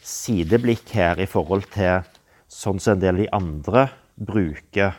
sideblikk 0.06 0.92
her 0.94 1.18
i 1.18 1.26
forhold 1.26 1.66
til 1.74 2.06
sånn 2.46 2.78
som 2.78 2.94
en 2.94 3.02
del 3.02 3.16
av 3.16 3.24
de 3.24 3.26
andre 3.40 3.82
bruker. 4.14 4.94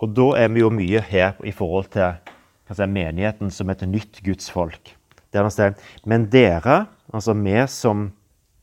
Og 0.00 0.16
da 0.16 0.30
er 0.40 0.48
vi 0.56 0.64
jo 0.64 0.72
mye 0.72 1.04
her 1.12 1.36
i 1.44 1.52
forhold 1.52 1.92
til 1.92 2.16
si, 2.72 2.88
menigheten 2.88 3.52
som 3.52 3.68
et 3.68 3.84
nytt 3.84 4.24
gudsfolk. 4.24 4.96
Men 6.08 6.30
dere, 6.32 6.86
altså 7.12 7.36
vi 7.36 7.60
som 7.68 8.14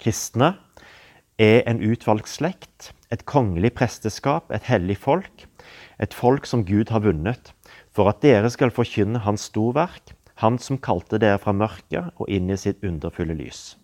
kristne, 0.01 0.55
er 1.37 1.61
en 1.69 1.85
utvalgt 1.93 2.39
slekt, 2.39 2.95
et 3.13 3.29
kongelig 3.29 3.75
presteskap, 3.77 4.49
et 4.49 4.65
hellig 4.65 4.97
folk 4.97 5.45
et 5.99 6.13
folk 6.13 6.45
som 6.49 6.65
Gud 6.67 6.91
har 6.93 7.03
vunnet, 7.05 7.53
for 7.95 8.11
at 8.11 8.21
dere 8.25 8.49
skal 8.51 8.73
forkynne 8.75 9.23
Hans 9.25 9.49
storverk, 9.51 10.13
Han 10.35 10.57
som 10.59 10.75
kalte 10.77 11.15
dere 11.15 11.39
fra 11.39 11.53
mørket 11.55 12.11
og 12.19 12.27
inn 12.27 12.49
i 12.51 12.57
sitt 12.59 12.83
underfulle 12.83 13.37
lys. 13.39 13.77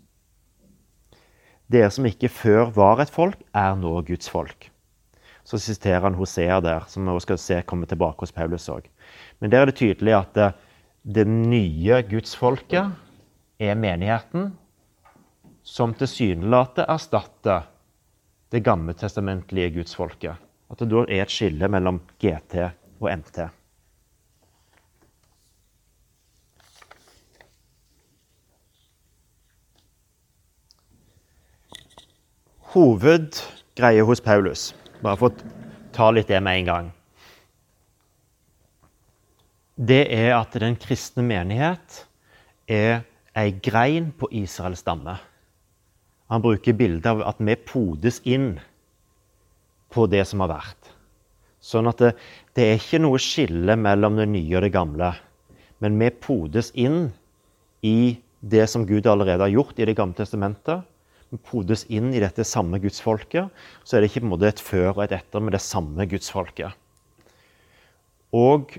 Dere 1.72 1.88
som 1.96 2.04
ikke 2.10 2.28
før 2.28 2.74
var 2.76 3.00
et 3.00 3.14
folk, 3.14 3.40
er 3.56 3.78
nå 3.80 3.94
Guds 4.04 4.28
folk. 4.28 4.68
Så 5.48 5.62
siterer 5.64 6.04
han 6.04 6.18
Hosea 6.20 6.60
der, 6.60 6.84
som 6.92 7.08
vi 7.08 7.24
skal 7.24 7.40
se 7.40 7.62
komme 7.64 7.88
tilbake 7.88 8.20
hos 8.20 8.36
Paulus 8.36 8.68
òg. 8.68 8.90
Men 9.40 9.54
der 9.54 9.64
er 9.64 9.72
det 9.72 9.78
tydelig 9.80 10.18
at 10.18 10.36
det, 10.36 10.50
det 11.08 11.26
nye 11.28 12.02
gudsfolket 12.04 12.92
er 13.64 13.80
menigheten, 13.80 14.52
som 15.64 15.94
tilsynelatende 15.96 16.90
erstatter 16.92 17.70
det 18.52 18.64
gammeltestamentlige 18.66 19.78
gudsfolket. 19.78 20.36
At 20.72 20.80
det 20.80 20.88
da 20.92 21.04
er 21.04 21.25
et 21.25 21.34
skille 21.34 21.68
mellom 21.68 22.00
GT 22.22 22.62
og 23.01 23.10
MT. 23.12 23.42
Hovedgreie 32.72 34.04
hos 34.08 34.24
Paulus, 34.24 34.70
bare 35.04 35.20
for 35.20 35.28
å 35.28 35.54
ta 35.92 36.08
litt 36.16 36.32
det 36.32 36.40
med 36.40 36.62
en 36.62 36.70
gang, 36.70 36.92
det 39.75 40.06
er 40.13 40.38
at 40.38 40.56
den 40.62 40.78
kristne 40.80 41.24
menighet 41.25 42.06
er 42.72 43.01
ei 43.36 43.51
grein 43.63 44.12
på 44.16 44.30
Israels 44.32 44.86
stamme. 44.86 45.18
Han 46.32 46.44
bruker 46.44 46.78
bildet 46.78 47.10
av 47.12 47.24
at 47.28 47.42
vi 47.44 47.58
podes 47.60 48.22
inn 48.24 48.54
på 49.92 50.08
det 50.12 50.24
som 50.30 50.44
har 50.44 50.54
vært. 50.56 50.92
Sånn 51.62 51.90
at 51.92 52.00
det, 52.02 52.16
det 52.58 52.66
er 52.66 52.80
ikke 52.80 53.02
noe 53.04 53.20
skille 53.22 53.76
mellom 53.78 54.18
det 54.18 54.30
nye 54.32 54.58
og 54.58 54.66
det 54.66 54.74
gamle. 54.74 55.12
Men 55.82 55.98
vi 56.02 56.10
podes 56.24 56.72
inn 56.80 57.12
i 57.86 58.18
det 58.42 58.66
som 58.70 58.86
Gud 58.90 59.06
allerede 59.10 59.46
har 59.46 59.54
gjort 59.54 59.80
i 59.80 59.86
Det 59.86 59.98
gamle 59.98 60.18
testamentet. 60.18 60.86
Vi 61.30 61.38
podes 61.38 61.86
inn 61.94 62.10
i 62.14 62.22
dette 62.22 62.44
samme 62.48 62.80
gudsfolket. 62.82 63.52
Så 63.84 63.98
er 63.98 64.02
det 64.02 64.12
ikke 64.12 64.24
på 64.24 64.30
en 64.30 64.34
måte 64.34 64.50
et 64.50 64.62
før 64.62 64.96
og 64.96 65.04
et 65.06 65.16
etter 65.16 65.44
med 65.44 65.54
det 65.56 65.62
samme 65.64 66.06
gudsfolket. 66.10 66.74
Og 68.36 68.78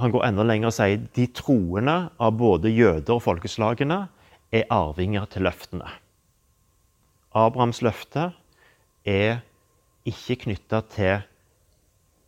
han 0.00 0.12
går 0.14 0.24
enda 0.26 0.44
lenger 0.46 0.70
og 0.70 0.76
sier 0.76 1.04
de 1.14 1.28
troende 1.36 1.96
av 2.16 2.36
både 2.38 2.72
jøder 2.72 3.16
og 3.16 3.24
folkeslagene 3.24 4.06
er 4.52 4.68
arvinger 4.72 5.28
til 5.32 5.46
løftene. 5.46 5.88
Abrahams 7.32 7.80
løfte 7.84 8.30
er 9.08 9.42
ikke 10.08 10.36
knytta 10.46 10.82
til 10.92 11.22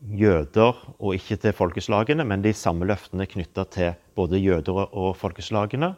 jøder 0.05 0.77
og 0.99 1.15
ikke 1.17 1.39
til 1.41 1.55
folkeslagene, 1.57 2.25
men 2.25 2.45
de 2.45 2.53
samme 2.53 2.87
løftene 2.87 3.27
knytta 3.27 3.65
til 3.73 3.95
både 4.15 4.41
jøder 4.43 4.85
og 4.85 5.15
folkeslagene. 5.17 5.95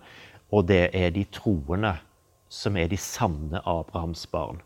Og 0.55 0.69
det 0.69 0.91
er 0.95 1.11
de 1.11 1.25
troende 1.33 1.97
som 2.49 2.77
er 2.79 2.89
de 2.89 2.99
sanne 3.01 3.61
Abrahams 3.67 4.27
barn. 4.31 4.61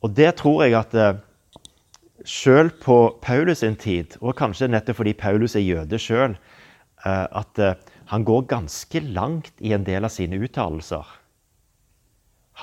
Og 0.00 0.14
det 0.16 0.32
tror 0.40 0.64
jeg 0.64 0.78
at 0.78 0.94
eh, 0.96 1.18
sjøl 2.24 2.70
på 2.80 2.96
Paulus 3.22 3.60
sin 3.60 3.76
tid, 3.76 4.16
og 4.20 4.38
kanskje 4.38 4.70
nettopp 4.70 5.02
fordi 5.02 5.12
Paulus 5.12 5.56
er 5.56 5.66
jøde 5.66 6.00
sjøl, 6.00 6.38
eh, 7.04 7.26
at 7.28 7.60
eh, 7.60 7.76
han 8.10 8.24
går 8.24 8.48
ganske 8.48 9.04
langt 9.12 9.52
i 9.60 9.74
en 9.76 9.84
del 9.84 10.08
av 10.08 10.12
sine 10.14 10.40
uttalelser. 10.40 11.04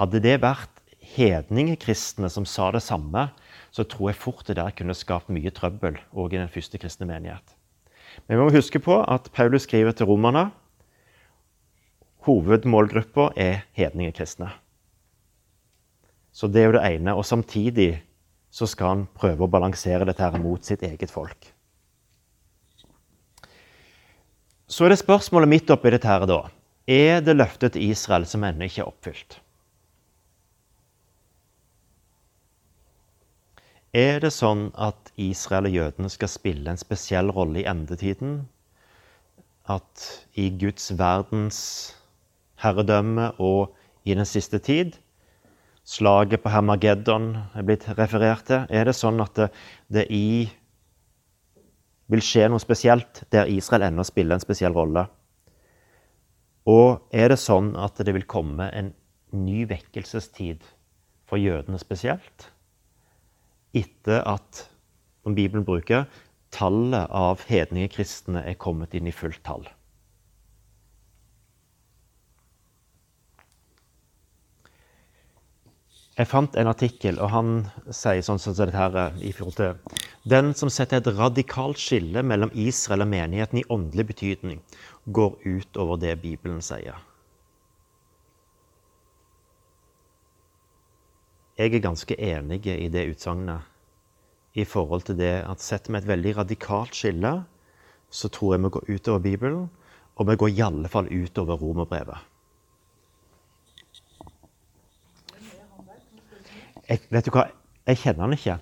Hadde 0.02 0.22
det 0.26 0.40
vært 0.42 0.77
hedningekristne 1.16 2.30
som 2.30 2.46
sa 2.46 2.72
det 2.76 2.84
samme, 2.86 3.30
så 3.72 3.86
tror 3.88 4.12
jeg 4.12 4.22
fort 4.22 4.48
det 4.48 4.58
der 4.60 4.74
kunne 4.76 4.96
skapt 4.98 5.32
mye 5.34 5.52
trøbbel 5.54 6.00
òg 6.14 6.34
i 6.34 6.42
den 6.42 6.52
første 6.52 6.80
kristne 6.82 7.08
menighet. 7.10 7.56
Men 8.28 8.40
vi 8.40 8.44
må 8.44 8.54
huske 8.56 8.82
på 8.82 9.02
at 9.04 9.30
Paulus 9.36 9.68
skriver 9.68 9.94
til 9.96 10.10
romerne 10.10 10.50
hovedmålgruppa 12.28 13.32
er 13.40 13.64
hedningekristne. 13.78 14.50
Så 16.32 16.50
det 16.52 16.62
er 16.62 16.70
jo 16.70 16.76
det 16.78 16.86
ene. 16.86 17.16
Og 17.16 17.26
samtidig 17.26 18.04
så 18.52 18.68
skal 18.70 18.94
han 18.94 19.06
prøve 19.18 19.46
å 19.46 19.52
balansere 19.52 20.06
dette 20.08 20.24
her 20.24 20.38
mot 20.42 20.64
sitt 20.64 20.84
eget 20.86 21.12
folk. 21.12 21.50
Så 24.68 24.86
er 24.86 24.92
det 24.92 25.00
spørsmålet 25.00 25.50
midt 25.50 25.72
oppi 25.72 25.94
dette 25.94 26.10
her 26.10 26.28
da. 26.28 26.42
Er 26.88 27.22
det 27.24 27.38
løftet 27.38 27.76
til 27.76 27.90
Israel 27.92 28.28
som 28.28 28.44
ennå 28.44 28.68
ikke 28.68 28.84
er 28.84 28.92
oppfylt? 28.92 29.40
Er 33.96 34.20
det 34.20 34.34
sånn 34.36 34.70
at 34.76 35.12
Israel 35.16 35.70
og 35.70 35.76
jødene 35.78 36.10
skal 36.12 36.32
spille 36.32 36.70
en 36.72 36.80
spesiell 36.80 37.32
rolle 37.32 37.62
i 37.62 37.68
endetiden? 37.70 38.48
At 39.68 40.28
i 40.36 40.50
Guds 40.50 40.92
verdens 41.00 41.60
herredømme 42.60 43.32
og 43.40 43.76
i 44.04 44.16
den 44.16 44.26
siste 44.26 44.60
tid 44.60 44.98
Slaget 45.88 46.42
på 46.44 46.52
Hermageddon 46.52 47.30
er 47.56 47.64
blitt 47.64 47.86
referert 47.96 48.44
til. 48.50 48.66
Er 48.68 48.90
det 48.90 48.96
sånn 48.98 49.22
at 49.24 49.38
det, 49.40 49.46
det 49.88 50.04
i 50.12 50.50
vil 52.12 52.24
skje 52.24 52.50
noe 52.52 52.60
spesielt 52.60 53.22
der 53.32 53.48
Israel 53.48 53.86
ennå 53.88 54.04
spiller 54.04 54.36
en 54.36 54.44
spesiell 54.44 54.76
rolle? 54.76 55.06
Og 56.68 57.08
er 57.16 57.32
det 57.32 57.40
sånn 57.40 57.72
at 57.80 58.04
det 58.04 58.18
vil 58.18 58.28
komme 58.28 58.68
en 58.76 58.92
ny 59.32 59.64
vekkelsestid 59.70 60.68
for 61.24 61.40
jødene 61.40 61.80
spesielt? 61.80 62.50
Etter 63.76 64.24
at, 64.28 64.68
som 65.24 65.36
Bibelen 65.36 65.66
bruker, 65.68 66.06
tallet 66.56 67.10
av 67.12 67.44
hedninge 67.50 67.92
kristne 67.92 68.44
er 68.48 68.60
kommet 68.60 68.96
inn 68.96 69.10
i 69.10 69.16
fullt 69.16 69.44
tall. 69.48 69.68
Jeg 76.18 76.26
fant 76.32 76.56
en 76.58 76.70
artikkel, 76.72 77.20
og 77.22 77.30
han 77.30 77.50
sier 77.94 78.24
sånn 78.26 78.40
som 78.42 78.56
dette 78.58 78.74
her 78.74 78.96
eh, 78.98 79.20
i 79.30 79.34
forhold 79.38 79.60
til 79.60 80.00
Den 80.26 80.50
som 80.58 80.72
setter 80.74 80.98
et 80.98 81.12
radikalt 81.14 81.78
skille 81.78 82.24
mellom 82.26 82.50
Israel 82.58 83.06
og 83.06 83.12
menigheten 83.12 83.62
i 83.62 83.68
åndelig 83.70 84.08
betydning, 84.16 84.64
går 85.14 85.38
ut 85.46 85.78
over 85.78 86.02
det 86.02 86.16
Bibelen 86.24 86.64
sier. 86.66 86.98
Jeg 91.58 91.74
er 91.74 91.82
ganske 91.82 92.16
enig 92.22 92.62
i 92.70 92.88
det 92.94 93.08
utsagnet 93.10 93.66
i 94.54 94.66
forhold 94.66 95.08
til 95.08 95.18
det 95.18 95.34
at 95.42 95.62
setter 95.62 95.94
vi 95.94 95.98
et 95.98 96.08
veldig 96.10 96.34
radikalt 96.38 96.96
skille, 96.98 97.32
så 98.10 98.30
tror 98.30 98.54
jeg 98.54 98.64
vi 98.64 98.74
går 98.76 98.90
utover 98.94 99.20
Bibelen, 99.20 99.68
og 100.16 100.30
vi 100.30 100.36
går 100.36 100.54
i 100.54 100.62
alle 100.66 100.90
fall 100.90 101.10
utover 101.10 101.58
romerbrevet. 101.58 102.18
Jeg, 106.88 107.02
vet 107.10 107.26
du 107.26 107.34
hva? 107.36 107.50
Jeg 107.88 108.00
kjenner 108.04 108.24
han 108.24 108.38
ikke. 108.38 108.58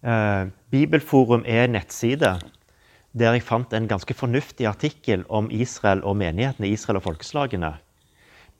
Uh, 0.00 0.52
Bibelforum 0.70 1.42
er 1.46 1.64
en 1.64 1.74
nettside 1.76 2.36
der 3.12 3.34
jeg 3.34 3.42
fant 3.42 3.72
en 3.74 3.88
ganske 3.90 4.14
fornuftig 4.14 4.68
artikkel 4.70 5.24
om 5.28 5.48
Israel 5.50 6.04
og 6.06 6.16
menighetene, 6.20 6.68
Israel 6.70 7.00
og 7.00 7.08
folkeslagene. 7.08 7.72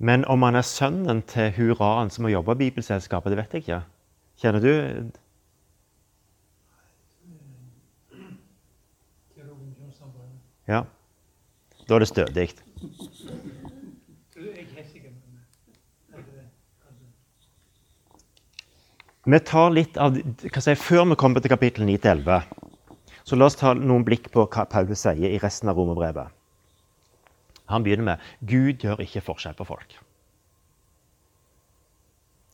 Men 0.00 0.24
om 0.32 0.42
han 0.46 0.56
er 0.56 0.64
sønnen 0.64 1.20
til 1.28 1.50
hurraen 1.58 2.08
som 2.08 2.24
har 2.24 2.38
jobba 2.38 2.54
i 2.56 2.62
Bibelselskapet, 2.62 3.34
det 3.34 3.40
vet 3.42 3.52
jeg 3.52 3.66
ikke. 3.66 3.82
Kjenner 4.40 4.64
du 4.64 4.72
Ja. 10.70 10.84
Da 11.88 11.96
er 11.96 11.98
det 11.98 12.08
stødig. 12.08 12.48
Vi 19.26 19.38
tar 19.44 19.72
litt 19.74 19.98
av, 20.00 20.16
hva 20.16 20.62
si, 20.62 20.74
Før 20.78 21.08
vi 21.10 21.16
kommer 21.18 21.42
til 21.42 21.52
kapittel 21.52 21.84
9-11, 21.84 22.46
så 23.26 23.36
la 23.36 23.50
oss 23.50 23.58
ta 23.58 23.74
noen 23.74 24.06
blikk 24.06 24.30
på 24.32 24.46
hva 24.46 24.64
Paulus 24.70 25.02
sier 25.04 25.34
i 25.34 25.40
resten 25.42 25.68
av 25.68 25.76
romerbrevet. 25.76 26.39
Han 27.70 27.86
begynner 27.86 28.12
med 28.12 28.30
Gud 28.46 28.82
gjør 28.82 29.02
ikke 29.04 29.24
forskjell 29.24 29.56
på 29.58 29.66
folk. 29.68 29.98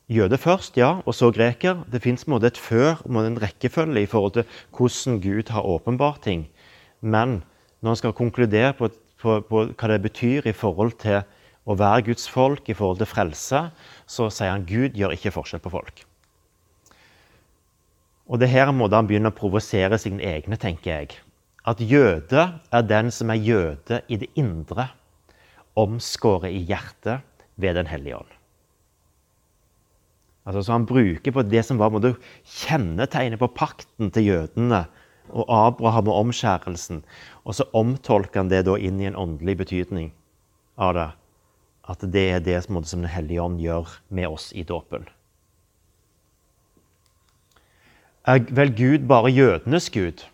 Jøde 0.07 0.39
først, 0.39 0.77
ja, 0.79 1.01
og 1.03 1.15
så 1.19 1.33
greker. 1.35 1.83
Det 1.91 2.03
fins 2.03 2.23
et 2.29 2.59
før 2.59 3.03
og 3.05 3.27
en 3.27 3.43
rekkefølge 3.43 4.03
i 4.03 4.07
forhold 4.07 4.33
til 4.33 4.45
hvordan 4.71 5.21
Gud 5.21 5.51
har 5.51 5.67
åpenbart 5.67 6.23
ting. 6.23 6.47
Men 7.01 7.43
når 7.81 7.91
han 7.91 7.97
skal 7.97 8.13
konkludere 8.13 8.73
på, 8.73 8.89
på, 9.19 9.41
på, 9.41 9.65
hva 9.75 9.89
det 9.89 10.03
betyr 10.03 10.47
i 10.47 10.53
forhold 10.53 10.93
til 11.03 11.25
å 11.67 11.75
være 11.75 12.07
Guds 12.07 12.29
folk, 12.29 12.69
i 12.69 12.75
forhold 12.75 12.99
til 12.99 13.11
frelse, 13.11 13.71
så 14.07 14.29
sier 14.31 14.55
han 14.55 14.67
Gud 14.69 14.95
gjør 14.95 15.17
ikke 15.17 15.35
forskjell 15.35 15.61
på 15.65 15.75
folk. 15.75 16.05
Og 18.27 18.39
det 18.39 18.49
her 18.51 18.71
må 18.71 18.87
han 18.91 19.07
begynne 19.07 19.31
å 19.31 19.35
provosere 19.35 19.99
sine 19.99 20.23
egne, 20.23 20.57
tenker 20.57 20.91
jeg. 20.93 21.19
At 21.67 21.83
jøde 21.83 22.47
er 22.71 22.87
den 22.87 23.11
som 23.11 23.31
er 23.31 23.43
jøde 23.43 24.01
i 24.07 24.19
det 24.23 24.31
indre, 24.39 24.87
omskåret 25.77 26.53
i 26.53 26.65
hjertet 26.69 27.25
ved 27.57 27.77
Den 27.77 27.87
hellige 27.87 28.17
ånd. 28.17 28.33
Altså, 30.47 30.63
så 30.63 30.73
Han 30.73 30.87
bruker 30.87 31.33
på 31.33 31.43
det 31.43 31.65
som 31.67 31.79
var 31.79 31.91
kjennetegnet 32.45 33.39
på 33.39 33.49
pakten 33.49 34.11
til 34.11 34.25
jødene 34.25 34.87
og 35.31 35.47
Abraham 35.51 36.09
og 36.09 36.21
omskjærelsen. 36.27 37.03
Og 37.45 37.55
så 37.55 37.67
omtolker 37.75 38.41
han 38.41 38.51
det 38.51 38.65
da 38.67 38.77
inn 38.79 39.01
i 39.01 39.09
en 39.09 39.19
åndelig 39.19 39.57
betydning 39.59 40.13
av 40.79 40.95
det. 40.95 41.11
At 41.87 42.03
det 42.03 42.31
er 42.31 42.41
det 42.41 42.63
som 42.65 42.83
Den 42.83 43.05
hellige 43.05 43.43
ånd 43.43 43.61
gjør 43.61 43.99
med 44.09 44.29
oss 44.29 44.53
i 44.53 44.63
dåpen. 44.63 45.09
Er 48.27 48.43
vel 48.51 48.75
Gud 48.75 49.07
bare 49.07 49.31
jødenes 49.31 49.91
gud? 49.91 50.25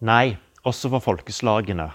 Nei, 0.00 0.38
også 0.62 0.88
for 0.90 1.02
folkeslagene. 1.02 1.90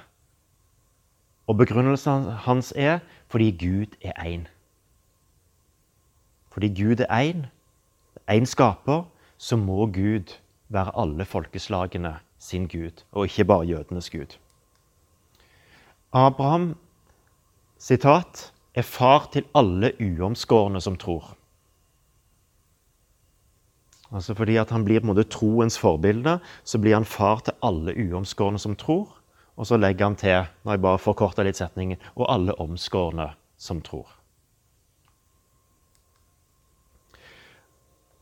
Og 1.47 1.57
begrunnelsen 1.57 2.23
hans 2.23 2.73
er 2.75 2.99
fordi 3.27 3.51
Gud 3.51 3.95
er 4.01 4.13
én. 4.21 4.47
Fordi 6.51 6.83
Gud 6.83 6.99
er 7.09 7.31
én, 7.31 7.45
én 8.31 8.45
skaper, 8.45 9.03
så 9.37 9.55
må 9.55 9.85
Gud 9.85 10.39
være 10.69 10.91
alle 11.01 11.25
folkeslagene 11.25 12.15
sin 12.39 12.67
Gud, 12.67 13.03
og 13.11 13.25
ikke 13.25 13.45
bare 13.45 13.65
jødenes 13.65 14.09
Gud. 14.09 14.37
Abraham 16.13 16.75
sitat, 17.77 18.51
er 18.75 18.81
far 18.81 19.29
til 19.31 19.45
alle 19.55 19.91
uomskårne 19.99 20.81
som 20.81 20.97
tror. 20.99 21.35
Altså 24.11 24.33
Fordi 24.33 24.55
at 24.55 24.69
han 24.69 24.85
blir 24.85 24.99
på 24.99 25.07
en 25.07 25.13
måte 25.13 25.29
troens 25.29 25.79
forbilde, 25.79 26.39
så 26.63 26.79
blir 26.79 26.93
han 26.93 27.05
far 27.05 27.39
til 27.39 27.53
alle 27.63 27.95
uomskårne 27.95 28.59
som 28.59 28.75
tror. 28.75 29.15
Og 29.55 29.67
så 29.69 29.79
legger 29.79 30.09
han 30.09 30.19
til, 30.19 30.50
når 30.63 30.75
jeg 30.75 30.83
bare 30.83 31.01
forkorter 31.01 31.47
litt 31.47 31.59
setningen, 31.59 32.01
og 32.15 32.27
alle 32.31 32.55
omskårne 32.59 33.29
som 33.57 33.79
tror. 33.85 34.09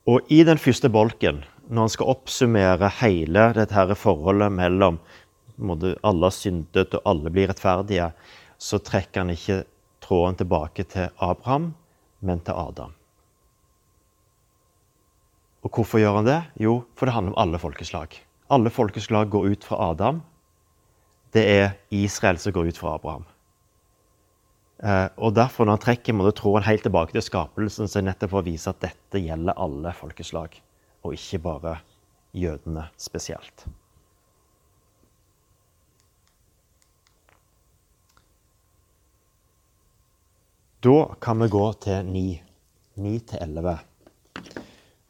Og 0.10 0.32
i 0.36 0.44
den 0.44 0.60
første 0.60 0.92
bolken 0.92 1.42
når 1.70 1.86
han 1.86 1.92
skal 1.94 2.10
oppsummere 2.12 2.90
hele 3.00 3.46
dette 3.56 3.76
her 3.76 3.94
forholdet 3.96 4.52
mellom 4.52 5.00
alle 5.64 6.28
har 6.28 6.34
syndet 6.36 6.96
og 6.98 7.08
alle 7.08 7.32
blir 7.32 7.48
rettferdige, 7.48 8.10
så 8.58 8.80
trekker 8.84 9.24
han 9.24 9.32
ikke 9.34 9.62
tråden 10.04 10.40
tilbake 10.42 10.84
til 10.90 11.14
Abraham, 11.24 11.72
men 12.20 12.42
til 12.44 12.58
Adam. 12.58 12.94
Og 15.64 15.72
hvorfor 15.72 16.02
gjør 16.02 16.20
han 16.20 16.28
det? 16.28 16.42
Jo, 16.60 16.82
for 16.98 17.08
det 17.08 17.16
handler 17.16 17.36
om 17.36 17.42
alle 17.46 17.62
folkeslag. 17.62 18.18
Alle 18.52 18.74
folkeslag 18.74 19.30
går 19.32 19.54
ut 19.54 19.64
fra 19.64 19.80
Adam. 19.92 20.20
Det 21.34 21.44
er 21.50 21.72
Israel 21.90 22.38
som 22.38 22.54
går 22.54 22.70
ut 22.70 22.78
fra 22.78 22.96
Abraham. 22.98 23.26
Eh, 24.84 25.08
og 25.18 25.34
derfor, 25.34 25.66
når 25.66 25.78
han 25.78 25.86
trekker 25.86 26.16
må 26.18 26.32
tråden 26.32 26.68
helt 26.68 26.84
tilbake 26.86 27.16
til 27.16 27.24
skapelsen, 27.24 27.88
så 27.88 28.02
er 28.02 28.10
nettopp 28.10 28.34
for 28.34 28.44
å 28.44 28.48
vise 28.48 28.70
at 28.70 28.82
dette 28.84 29.22
gjelder 29.24 29.58
alle 29.58 29.94
folkeslag 29.96 30.60
og 31.04 31.16
ikke 31.16 31.40
bare 31.44 31.78
jødene 32.36 32.88
spesielt. 33.00 33.66
Da 40.84 41.16
kan 41.24 41.40
vi 41.40 41.48
gå 41.48 41.66
til 41.86 42.10
9. 42.12 42.24
9 43.00 43.20
til 43.32 43.40
11. 43.40 43.78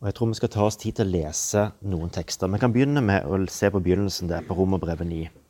Og 0.03 0.09
jeg 0.09 0.15
tror 0.15 0.29
vi 0.29 0.37
skal 0.37 0.51
ta 0.53 0.65
oss 0.67 0.77
tid 0.77 0.99
til 0.99 1.07
å 1.07 1.13
lese 1.15 1.63
noen 1.89 2.11
tekster. 2.13 2.51
Vi 2.51 2.59
kan 2.61 2.73
begynne 2.75 3.01
med 3.01 3.25
å 3.25 3.39
se 3.49 3.71
på 3.73 3.81
begynnelsen 3.81 4.29
der, 4.29 4.45
på 4.45 4.53
Romerbrevet 4.53 5.09
9. 5.09 5.42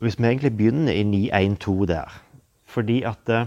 Hvis 0.00 0.16
vi 0.18 0.26
egentlig 0.26 0.56
begynner 0.56 0.96
i 0.96 1.04
9.1.2 1.04 1.86
der 1.86 2.20
Fordi 2.64 3.02
at 3.02 3.28
eh, 3.28 3.46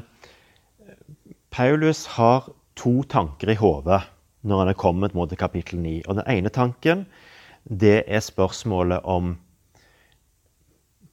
Paulus 1.52 2.06
har 2.18 2.52
to 2.76 3.04
tanker 3.04 3.50
i 3.50 3.58
hodet 3.58 4.02
når 4.44 4.60
han 4.60 4.70
er 4.70 4.78
kommet 4.78 5.16
mot 5.16 5.32
kapittel 5.38 5.80
9. 5.80 6.02
Og 6.08 6.16
Den 6.16 6.30
ene 6.30 6.50
tanken 6.50 7.06
det 7.64 8.04
er 8.08 8.20
spørsmålet 8.20 9.02
om 9.04 9.38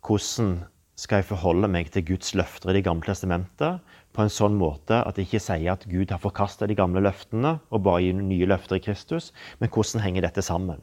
hvordan 0.06 0.64
skal 1.00 1.20
jeg 1.20 1.28
forholde 1.30 1.68
meg 1.70 1.90
til 1.94 2.04
Guds 2.04 2.34
løfter 2.34 2.72
i 2.72 2.78
Det 2.78 2.84
gamle 2.84 3.06
testamentet 3.06 3.80
på 4.12 4.24
en 4.24 4.32
sånn 4.32 4.56
måte 4.58 4.98
at 5.06 5.16
jeg 5.16 5.28
ikke 5.28 5.42
sier 5.44 5.72
at 5.72 5.86
Gud 5.88 6.10
har 6.10 6.20
forkasta 6.20 6.66
de 6.66 6.76
gamle 6.76 7.00
løftene 7.04 7.58
og 7.70 7.84
bare 7.86 8.02
gir 8.04 8.18
nye 8.18 8.48
løfter 8.50 8.80
i 8.80 8.84
Kristus, 8.84 9.30
men 9.60 9.70
hvordan 9.70 10.02
henger 10.04 10.26
dette 10.26 10.42
sammen? 10.44 10.82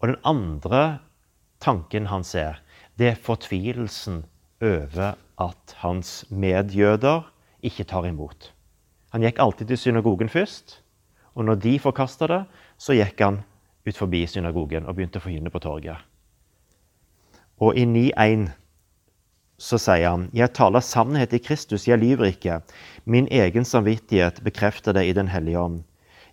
Og 0.00 0.08
Den 0.10 0.20
andre 0.24 0.98
tanken 1.62 2.10
han 2.10 2.24
ser, 2.24 2.58
det 2.98 3.12
er 3.12 3.22
fortvilelsen 3.22 4.24
over 4.62 5.14
at 5.38 5.74
hans 5.82 6.24
medjøder 6.30 7.28
ikke 7.62 7.86
tar 7.86 8.08
imot. 8.08 8.52
Han 9.14 9.22
gikk 9.22 9.38
alltid 9.40 9.70
til 9.70 9.78
synagogen 9.78 10.28
først. 10.28 10.80
Og 11.38 11.44
når 11.44 11.60
de 11.62 11.78
forkasta 11.78 12.26
det, 12.26 12.40
så 12.78 12.96
gikk 12.98 13.20
han 13.22 13.42
ut 13.86 13.96
forbi 13.96 14.24
synagogen 14.26 14.86
og 14.86 14.96
begynte 14.98 15.20
å 15.20 15.24
forkynne 15.24 15.52
på 15.54 15.62
torget. 15.62 16.02
Og 17.62 17.78
i 17.78 17.86
9.1 17.86 18.48
så 19.58 19.78
sier 19.78 20.10
han, 20.10 20.30
'Jeg 20.32 20.54
taler 20.54 20.80
sannhet 20.80 21.32
i 21.32 21.38
Kristus, 21.38 21.88
jeg 21.88 21.98
lyver 21.98 22.24
ikke.' 22.24 22.60
'Min 23.04 23.28
egen 23.30 23.64
samvittighet 23.64 24.42
bekrefter 24.44 24.92
det 24.92 25.06
i 25.06 25.12
Den 25.12 25.28
hellige 25.28 25.58
ånd.' 25.58 25.84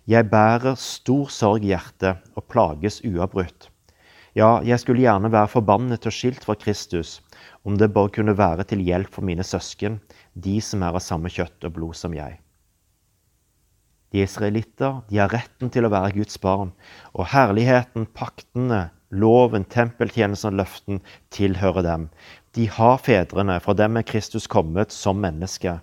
'Jeg 0.06 0.30
bærer 0.30 0.74
stor 0.74 1.26
sorg 1.26 1.64
i 1.64 1.66
hjertet 1.66 2.16
og 2.36 2.44
plages 2.44 3.00
uavbrutt.' 3.04 3.70
'Ja, 4.36 4.60
jeg 4.60 4.76
skulle 4.82 5.00
gjerne 5.00 5.32
være 5.32 5.48
forbannet 5.48 6.06
og 6.06 6.12
skilt 6.12 6.42
fra 6.44 6.54
Kristus, 6.54 7.22
om 7.64 7.78
det 7.80 7.94
bare 7.94 8.12
kunne 8.12 8.36
være 8.36 8.66
til 8.68 8.82
hjelp 8.84 9.08
for 9.14 9.24
mine 9.24 9.40
søsken, 9.42 9.96
de 10.34 10.60
som 10.60 10.82
er 10.82 10.92
av 10.92 11.00
samme 11.00 11.32
kjøtt 11.32 11.64
og 11.64 11.72
blod 11.72 11.96
som 11.96 12.12
jeg.' 12.12 12.36
De 14.12 14.20
israelitter 14.22 15.00
de 15.08 15.18
har 15.18 15.32
retten 15.32 15.72
til 15.72 15.88
å 15.88 15.92
være 15.92 16.12
Guds 16.18 16.36
barn, 16.38 16.74
og 17.16 17.32
herligheten, 17.32 18.06
paktene, 18.12 18.90
loven, 19.10 19.64
tempeltjenesten 19.64 20.52
og 20.52 20.60
løften 20.60 21.02
tilhører 21.32 21.82
dem. 21.82 22.08
De 22.52 22.68
har 22.68 23.00
fedrene, 23.00 23.58
fra 23.60 23.72
dem 23.72 23.96
er 23.96 24.06
Kristus 24.06 24.46
kommet 24.46 24.92
som 24.92 25.20
menneske. 25.24 25.80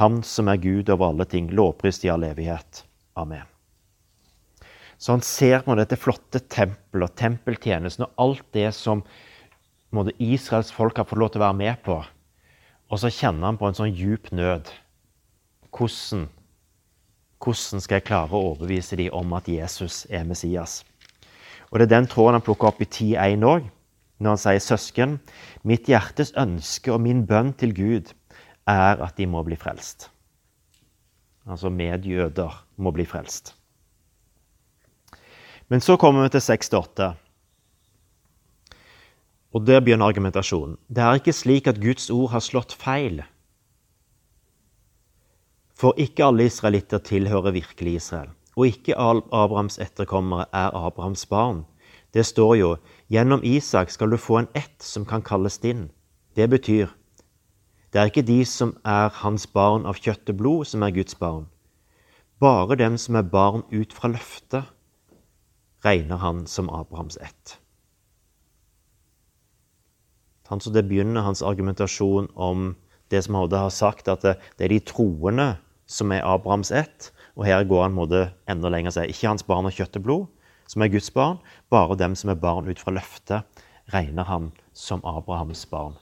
Han 0.00 0.22
som 0.22 0.48
er 0.52 0.60
Gud 0.60 0.92
over 0.92 1.10
alle 1.10 1.24
ting, 1.24 1.48
lovprist 1.48 2.04
i 2.04 2.12
all 2.12 2.28
evighet. 2.28 2.84
Amen. 3.16 3.55
Så 4.98 5.12
han 5.12 5.24
ser 5.24 5.64
på 5.66 5.76
dette 5.76 5.98
flotte 6.00 6.40
tempelet 6.52 7.16
tempeltjenesten 7.20 8.06
og 8.06 8.22
alt 8.22 8.46
det 8.56 8.70
som 8.74 9.02
måtte, 9.92 10.14
Israels 10.22 10.72
folk 10.72 10.96
har 10.96 11.08
fått 11.08 11.20
lov 11.20 11.34
til 11.34 11.42
å 11.42 11.46
være 11.48 11.60
med 11.60 11.82
på. 11.84 12.00
Og 12.90 13.02
så 13.02 13.12
kjenner 13.12 13.50
han 13.50 13.60
på 13.60 13.68
en 13.68 13.76
sånn 13.76 13.94
djup 13.94 14.32
nød. 14.32 14.70
Hvordan 15.76 16.28
hvordan 17.44 17.82
skal 17.84 17.98
jeg 17.98 18.06
klare 18.08 18.32
å 18.32 18.52
overbevise 18.52 18.96
dem 18.96 19.14
om 19.14 19.34
at 19.36 19.48
Jesus 19.48 20.06
er 20.10 20.24
Messias? 20.24 20.84
Og 21.70 21.78
Det 21.78 21.86
er 21.86 21.92
den 21.98 22.06
tråden 22.08 22.38
han 22.38 22.44
plukker 22.44 22.70
opp 22.70 22.80
i 22.80 22.88
10.1 22.88 23.44
òg, 23.44 23.66
når 24.18 24.30
han 24.32 24.40
sier 24.40 24.62
søsken, 24.64 25.18
mitt 25.62 25.88
hjertes 25.90 26.32
ønske 26.38 26.92
og 26.94 27.02
min 27.04 27.26
bønn 27.26 27.52
til 27.52 27.74
Gud 27.76 28.14
er 28.66 29.02
at 29.04 29.16
de 29.18 29.26
må 29.28 29.42
bli 29.44 29.58
frelst. 29.60 30.08
Altså 31.46 31.68
medjøder 31.70 32.54
må 32.80 32.90
bli 32.96 33.04
frelst. 33.04 33.52
Men 35.68 35.80
så 35.80 35.96
kommer 35.96 36.22
vi 36.22 36.34
til 36.36 36.44
6-8. 36.44 37.12
Og 39.54 39.64
der 39.66 39.80
begynner 39.80 40.06
argumentasjonen. 40.06 40.76
Det 40.88 41.02
er 41.02 41.18
ikke 41.18 41.32
slik 41.32 41.66
at 41.66 41.80
Guds 41.82 42.10
ord 42.10 42.30
har 42.30 42.44
slått 42.44 42.74
feil. 42.76 43.22
For 45.76 45.96
ikke 46.00 46.24
alle 46.24 46.46
israelitter 46.46 47.02
tilhører 47.02 47.56
virkelig 47.56 47.96
Israel. 48.00 48.30
Og 48.56 48.70
ikke 48.70 48.96
Abrahams 48.96 49.78
etterkommere 49.82 50.46
er 50.52 50.76
Abrahams 50.76 51.26
barn. 51.26 51.64
Det 52.14 52.24
står 52.26 52.54
jo 52.56 52.70
gjennom 53.12 53.42
Isak 53.44 53.90
skal 53.90 54.10
du 54.10 54.16
få 54.16 54.38
en 54.38 54.52
ett 54.54 54.80
som 54.80 55.04
kan 55.04 55.22
kalles 55.22 55.58
din. 55.58 55.90
Det 56.36 56.48
betyr 56.50 56.88
det 57.92 58.02
er 58.02 58.10
ikke 58.10 58.26
de 58.28 58.44
som 58.44 58.74
er 58.84 59.08
hans 59.22 59.46
barn 59.46 59.86
av 59.88 59.96
kjøtt 59.96 60.28
og 60.28 60.36
blod, 60.36 60.66
som 60.68 60.82
er 60.84 60.92
Guds 60.92 61.14
barn. 61.16 61.46
Bare 62.44 62.76
dem 62.76 62.98
som 63.00 63.16
er 63.16 63.24
barn 63.24 63.62
ut 63.72 63.94
fra 63.96 64.10
løftet, 64.12 64.66
regner 65.86 66.18
han 66.20 66.44
som 66.50 66.70
Abrahams 66.70 67.16
ett. 67.22 67.58
Så 70.46 70.70
det 70.70 70.86
begynner 70.86 71.26
hans 71.26 71.42
argumentasjon 71.42 72.28
om 72.34 72.74
det 73.10 73.22
som 73.22 73.34
Hode 73.34 73.58
har 73.58 73.70
sagt, 73.70 74.08
at 74.08 74.22
det, 74.22 74.36
er 74.58 74.70
de 74.70 74.80
troende 74.82 75.56
som 75.86 76.12
er 76.14 76.26
Abrahams 76.26 76.70
ett. 76.70 77.10
Og 77.34 77.46
her 77.46 77.66
går 77.66 77.86
han 77.86 77.96
måte 77.96 78.28
enda 78.50 78.70
lenger 78.72 78.94
sier 78.94 79.10
ikke 79.10 79.30
hans 79.30 79.46
barn 79.46 79.66
av 79.66 79.74
kjøtt 79.74 79.98
og 80.00 80.06
blod, 80.06 80.26
som 80.70 80.82
er 80.82 80.92
Guds 80.94 81.10
barn. 81.14 81.38
Bare 81.70 81.98
dem 81.98 82.14
som 82.18 82.30
er 82.30 82.40
barn 82.40 82.70
ut 82.70 82.82
fra 82.82 82.94
løftet, 82.94 83.62
regner 83.94 84.26
han 84.26 84.50
som 84.72 85.04
Abrahams 85.06 85.66
barn. 85.70 85.98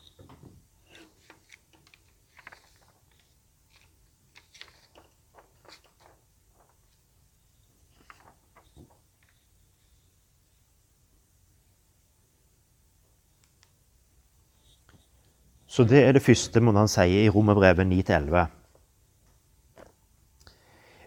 Så 15.75 15.83
det 15.91 16.05
er 16.07 16.15
det 16.15 16.23
første 16.23 16.61
må 16.63 16.71
han 16.77 16.87
sier 16.87 17.25
i 17.25 17.31
Romerbrevet 17.35 17.89
9-11. 17.91 18.45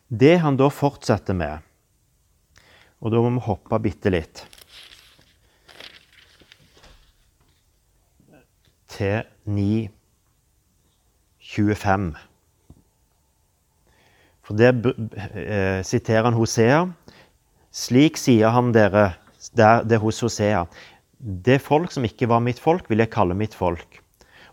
Det 0.07 0.39
han 0.43 0.57
da 0.59 0.67
fortsetter 0.71 1.33
med, 1.39 1.57
og 2.99 3.11
da 3.13 3.17
må 3.23 3.29
vi 3.37 3.45
hoppe 3.45 3.79
bitte 3.85 4.09
litt 4.11 4.41
til 8.91 9.23
9.25. 9.47 12.11
For 14.47 14.53
der 14.59 14.71
eh, 14.73 15.79
siterer 15.87 16.23
han 16.27 16.35
Hosea. 16.35 16.79
Slik 17.71 18.17
sier 18.19 18.49
han 18.55 18.71
dere 18.75 19.05
der, 19.55 19.83
det 19.87 19.97
hos 20.03 20.19
Hosea. 20.25 20.65
Det 21.19 21.61
folk 21.63 21.91
som 21.93 22.03
ikke 22.07 22.27
var 22.31 22.39
mitt 22.43 22.59
folk, 22.63 22.89
vil 22.91 22.99
jeg 23.03 23.13
kalle 23.15 23.35
mitt 23.37 23.55
folk. 23.55 24.06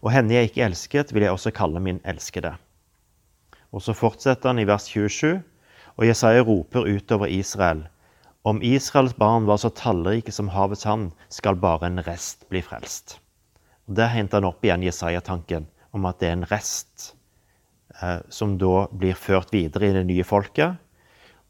Og 0.05 0.12
henne 0.12 0.37
jeg 0.37 0.51
ikke 0.51 0.67
elsket, 0.67 1.14
vil 1.14 1.25
jeg 1.25 1.33
også 1.33 1.53
kalle 1.57 1.81
min 1.81 2.03
elskede. 2.05 2.53
Og 3.73 3.83
så 3.83 3.95
fortsetter 3.97 4.53
han 4.53 4.61
i 4.61 4.69
vers 4.69 4.87
27. 4.93 5.40
Og 5.97 6.07
Jesaja 6.07 6.43
roper 6.45 6.85
utover 6.85 7.31
Israel. 7.33 7.87
Om 8.45 8.61
Israels 8.62 9.14
barn 9.17 9.47
var 9.49 9.57
så 9.62 9.71
tallrike 9.73 10.33
som 10.35 10.51
havets 10.53 10.85
sand, 10.85 11.12
skal 11.33 11.57
bare 11.57 11.88
en 11.88 12.03
rest 12.05 12.45
bli 12.53 12.61
frelst. 12.62 13.19
Og 13.88 13.97
Der 13.97 14.12
henter 14.12 14.43
han 14.43 14.49
opp 14.51 14.64
igjen 14.64 14.85
Jesaja-tanken 14.85 15.69
om 15.97 16.05
at 16.05 16.21
det 16.21 16.29
er 16.29 16.37
en 16.37 16.49
rest 16.51 17.14
eh, 18.03 18.21
som 18.29 18.59
da 18.61 18.87
blir 18.93 19.17
ført 19.17 19.55
videre 19.55 19.88
i 19.88 19.97
det 19.97 20.05
nye 20.09 20.27
folket, 20.27 20.77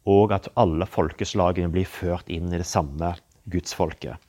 og 0.07 0.35
at 0.37 0.51
alle 0.61 0.87
folkeslagene 0.87 1.73
blir 1.73 1.89
ført 1.89 2.29
inn 2.29 2.53
i 2.53 2.61
det 2.61 2.69
samme 2.69 3.15
gudsfolket. 3.51 4.21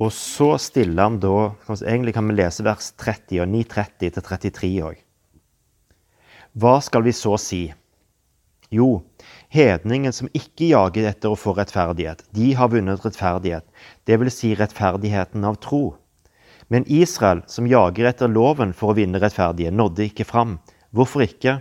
Og 0.00 0.12
så 0.16 0.54
stiller 0.58 1.02
han 1.02 1.18
da 1.20 1.52
Egentlig 1.76 2.14
kan 2.16 2.28
vi 2.30 2.38
lese 2.38 2.64
vers 2.64 2.92
30 3.00 3.42
og 3.44 3.50
9.30 3.52 4.14
til 4.16 4.22
33 4.24 4.70
òg. 4.88 5.02
Hva 6.58 6.80
skal 6.82 7.04
vi 7.06 7.12
så 7.14 7.36
si? 7.38 7.62
Jo, 8.70 9.02
hedningen 9.50 10.14
som 10.14 10.30
ikke 10.34 10.70
jager 10.70 11.08
etter 11.10 11.32
å 11.32 11.38
få 11.38 11.52
rettferdighet, 11.56 12.22
de 12.34 12.52
har 12.58 12.70
vunnet 12.70 13.02
rettferdighet, 13.02 13.66
dvs. 14.06 14.34
Si 14.34 14.50
rettferdigheten 14.58 15.46
av 15.46 15.58
tro. 15.62 15.96
Men 16.70 16.86
Israel, 16.86 17.42
som 17.50 17.66
jager 17.66 18.06
etter 18.10 18.30
loven 18.30 18.72
for 18.74 18.92
å 18.92 18.98
vinne 18.98 19.18
rettferdighet, 19.18 19.74
nådde 19.74 20.06
ikke 20.06 20.26
fram. 20.26 20.58
Hvorfor 20.94 21.26
ikke? 21.26 21.58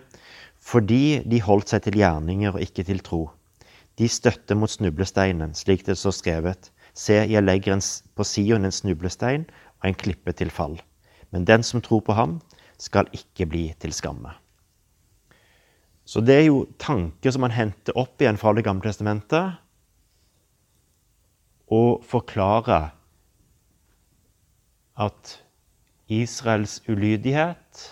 Fordi 0.61 1.21
de 1.25 1.41
holdt 1.41 1.73
seg 1.73 1.85
til 1.85 1.97
gjerninger 1.97 2.53
og 2.53 2.61
ikke 2.61 2.85
til 2.85 3.01
tro. 3.05 3.23
De 3.97 4.09
støtte 4.09 4.55
mot 4.55 4.69
snublesteinen, 4.69 5.55
slik 5.57 5.85
det 5.87 5.97
står 5.97 6.13
skrevet. 6.13 6.69
Se, 6.99 7.15
jeg 7.15 7.45
legger 7.45 7.77
en, 7.77 7.83
på 8.15 8.25
Sion 8.27 8.67
en 8.67 8.75
snublestein 8.75 9.45
og 9.79 9.87
en 9.87 9.97
klippe 9.97 10.33
til 10.35 10.51
fall. 10.51 10.75
Men 11.31 11.45
den 11.47 11.63
som 11.63 11.83
tror 11.83 12.03
på 12.03 12.15
ham, 12.17 12.39
skal 12.79 13.09
ikke 13.15 13.47
bli 13.51 13.65
til 13.79 13.93
skamme. 13.95 14.31
Så 16.07 16.23
det 16.25 16.35
er 16.39 16.45
jo 16.47 16.63
tanker 16.81 17.31
som 17.31 17.43
man 17.45 17.53
henter 17.53 17.97
opp 17.99 18.21
igjen 18.21 18.39
fra 18.39 18.53
Det 18.55 18.63
gamle 18.65 18.87
testamentet, 18.87 19.59
og 21.69 22.01
forklarer 22.07 22.89
at 24.99 25.35
Israels 26.09 26.79
ulydighet 26.89 27.83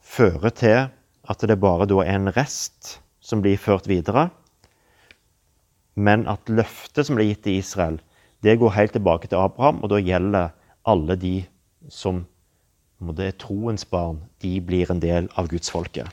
fører 0.00 0.54
til 0.56 0.78
at 1.28 1.44
det 1.44 1.58
bare 1.60 1.86
da 1.90 2.00
er 2.00 2.16
en 2.16 2.32
rest 2.32 2.96
som 3.20 3.44
blir 3.44 3.60
ført 3.60 3.90
videre 3.90 4.30
men 5.94 6.26
at 6.30 6.50
løftet 6.50 7.06
som 7.06 7.18
ble 7.18 7.28
gitt 7.30 7.44
til 7.46 7.60
Israel, 7.60 8.00
det 8.44 8.58
går 8.60 8.76
helt 8.76 8.92
tilbake 8.92 9.30
til 9.30 9.40
Abraham, 9.40 9.82
og 9.82 9.92
da 9.92 10.02
gjelder 10.02 10.52
alle 10.84 11.16
de 11.16 11.36
som 11.88 12.24
det 13.04 13.26
er 13.26 13.36
troens 13.36 13.84
barn, 13.84 14.22
de 14.40 14.60
blir 14.64 14.90
en 14.90 15.00
del 15.02 15.26
av 15.36 15.48
gudsfolket. 15.50 16.08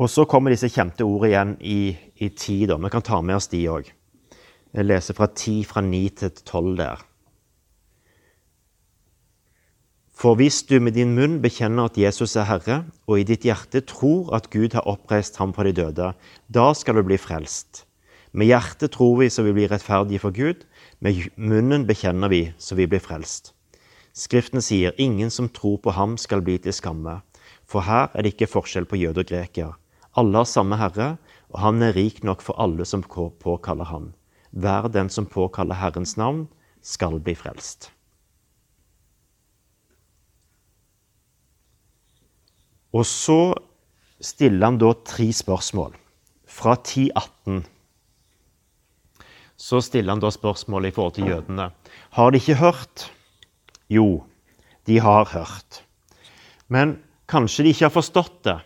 Og 0.00 0.08
så 0.08 0.24
kommer 0.24 0.52
disse 0.52 0.70
kjente 0.72 1.04
ordene 1.04 1.28
igjen 1.28 1.54
i, 1.60 1.80
i 2.24 2.28
tid. 2.32 2.72
Vi 2.72 2.90
kan 2.92 3.04
ta 3.04 3.20
med 3.20 3.36
oss 3.36 3.50
de 3.52 3.60
òg. 3.68 3.88
Jeg 4.72 4.86
leser 4.86 5.16
fra 5.16 5.28
10 5.28 5.64
fra 5.68 5.82
9 5.84 6.00
til 6.20 6.30
12 6.32 6.76
der. 6.78 7.02
For 10.20 10.36
hvis 10.36 10.58
du 10.68 10.74
med 10.84 10.98
din 10.98 11.14
munn 11.16 11.38
bekjenner 11.40 11.86
at 11.88 11.96
Jesus 11.96 12.34
er 12.36 12.44
Herre, 12.44 12.82
og 13.08 13.22
i 13.22 13.24
ditt 13.24 13.46
hjerte 13.48 13.80
tror 13.88 14.34
at 14.36 14.50
Gud 14.52 14.74
har 14.76 14.84
oppreist 14.84 15.38
ham 15.40 15.54
fra 15.56 15.64
de 15.64 15.72
døde, 15.72 16.10
da 16.52 16.64
skal 16.76 16.98
du 16.98 17.06
bli 17.08 17.16
frelst. 17.16 17.86
Med 18.36 18.50
hjertet 18.50 18.92
tror 18.92 19.14
vi 19.22 19.30
så 19.32 19.46
vi 19.46 19.54
blir 19.56 19.70
rettferdige 19.72 20.20
for 20.20 20.36
Gud, 20.36 20.66
med 21.00 21.22
munnen 21.40 21.86
bekjenner 21.88 22.28
vi 22.28 22.42
så 22.60 22.76
vi 22.76 22.84
blir 22.90 23.00
frelst. 23.00 23.54
Skriften 24.12 24.60
sier 24.60 24.92
ingen 25.00 25.32
som 25.32 25.48
tror 25.48 25.78
på 25.80 25.94
ham 25.96 26.18
skal 26.20 26.44
bli 26.44 26.58
til 26.60 26.76
skamme, 26.76 27.22
for 27.64 27.86
her 27.88 28.12
er 28.12 28.20
det 28.20 28.34
ikke 28.34 28.50
forskjell 28.58 28.84
på 28.90 29.00
jøde 29.00 29.24
og 29.24 29.30
greker. 29.30 29.72
Alle 30.20 30.42
har 30.42 30.50
samme 30.50 30.76
Herre, 30.76 31.14
og 31.48 31.62
han 31.64 31.80
er 31.86 31.96
rik 31.96 32.20
nok 32.28 32.44
for 32.44 32.60
alle 32.60 32.84
som 32.84 33.00
påkaller 33.08 33.88
ham. 33.88 34.12
Hver 34.52 34.90
den 34.92 35.08
som 35.08 35.24
påkaller 35.24 35.80
Herrens 35.80 36.18
navn, 36.20 36.44
skal 36.84 37.16
bli 37.24 37.32
frelst. 37.38 37.88
Og 42.92 43.06
så 43.06 43.54
stiller 44.20 44.66
han 44.66 44.78
da 44.80 44.92
tre 45.06 45.28
spørsmål. 45.32 45.94
Fra 46.50 46.74
1018 46.78 47.62
så 49.60 49.82
stiller 49.84 50.14
han 50.14 50.22
da 50.22 50.30
spørsmål 50.32 50.88
i 50.88 50.90
forhold 50.96 51.14
til 51.18 51.28
jødene. 51.28 51.68
Har 52.16 52.30
de 52.30 52.40
ikke 52.40 52.56
hørt? 52.62 53.10
Jo, 53.92 54.24
de 54.86 55.00
har 55.04 55.28
hørt. 55.34 55.82
Men 56.68 56.96
kanskje 57.28 57.66
de 57.66 57.74
ikke 57.74 57.84
har 57.90 57.94
forstått 57.94 58.38
det. 58.48 58.56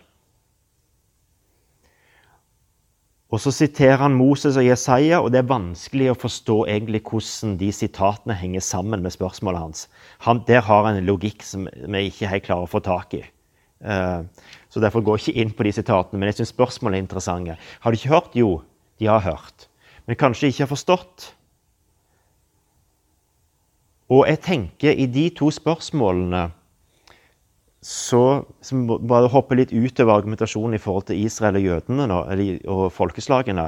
Og 3.33 3.41
Så 3.41 3.51
siterer 3.51 3.97
han 3.97 4.15
Moses 4.15 4.55
og 4.55 4.63
Jesaja, 4.63 5.19
og 5.19 5.33
det 5.33 5.41
er 5.41 5.49
vanskelig 5.49 6.11
å 6.13 6.19
forstå 6.19 6.55
egentlig 6.71 7.01
hvordan 7.03 7.57
de 7.59 7.71
sitatene 7.73 8.37
henger 8.37 8.63
sammen 8.63 9.01
med 9.03 9.11
spørsmålet 9.11 9.59
hans. 9.59 9.87
Han, 10.23 10.45
der 10.47 10.61
har 10.63 10.85
han 10.85 10.95
en 10.95 11.09
logikk 11.09 11.43
som 11.43 11.67
vi 11.67 12.05
ikke 12.07 12.29
helt 12.31 12.45
klarer 12.45 12.69
å 12.69 12.71
få 12.71 12.79
tak 12.85 13.17
i. 13.17 13.25
Eh, 13.85 14.49
så 14.69 14.81
Derfor 14.83 15.05
går 15.05 15.17
jeg 15.17 15.27
ikke 15.27 15.41
inn 15.41 15.53
på 15.55 15.63
de 15.63 15.71
sitatene, 15.77 16.19
men 16.19 16.31
jeg 16.31 16.41
syns 16.41 16.53
spørsmålet 16.55 16.97
er 16.97 17.05
interessante. 17.05 17.57
Har 17.79 17.91
de 17.91 17.99
ikke 17.99 18.13
hørt? 18.13 18.35
Jo, 18.35 18.61
de 18.99 19.07
har 19.07 19.23
hørt. 19.23 19.69
Men 20.05 20.19
kanskje 20.19 20.47
de 20.47 20.53
ikke 20.53 20.65
har 20.65 20.73
forstått. 20.73 21.31
Og 24.11 24.27
jeg 24.29 24.41
tenker 24.45 24.93
i 24.93 25.07
de 25.09 25.29
to 25.33 25.49
spørsmålene 25.53 26.49
så 27.85 28.41
som 28.65 28.87
bare 28.89 29.29
hoppe 29.29 29.57
litt 29.59 29.73
utover 29.73 30.15
argumentasjonen 30.15 30.77
i 30.77 30.81
forhold 30.81 31.05
til 31.11 31.21
Israel 31.21 31.59
og 31.59 31.67
jødene 31.67 32.07
nå, 32.09 32.17
og 32.73 32.87
folkeslagene, 32.93 33.67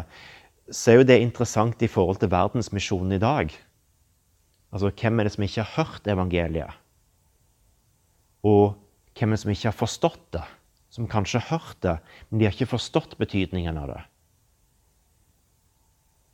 så 0.73 0.91
er 0.91 0.97
jo 0.97 1.08
det 1.08 1.19
interessant 1.21 1.84
i 1.86 1.89
forhold 1.91 2.17
til 2.21 2.32
verdensmisjonen 2.34 3.13
i 3.13 3.21
dag. 3.21 3.53
Altså, 4.73 4.89
hvem 4.89 5.19
er 5.19 5.27
det 5.27 5.36
som 5.36 5.45
ikke 5.45 5.63
har 5.63 5.75
hørt 5.77 6.10
evangeliet? 6.10 6.82
Og 8.43 8.73
hvem 9.17 9.36
som 9.38 9.51
ikke 9.53 9.69
har 9.69 9.77
forstått 9.77 10.23
det? 10.36 10.45
Som 10.93 11.10
kanskje 11.12 11.41
har 11.43 11.60
hørt 11.60 11.82
det, 11.84 11.97
men 12.30 12.39
de 12.39 12.47
har 12.47 12.56
ikke 12.56 12.71
forstått 12.77 13.17
betydningen 13.19 13.77
av 13.77 13.89
det. 13.91 14.03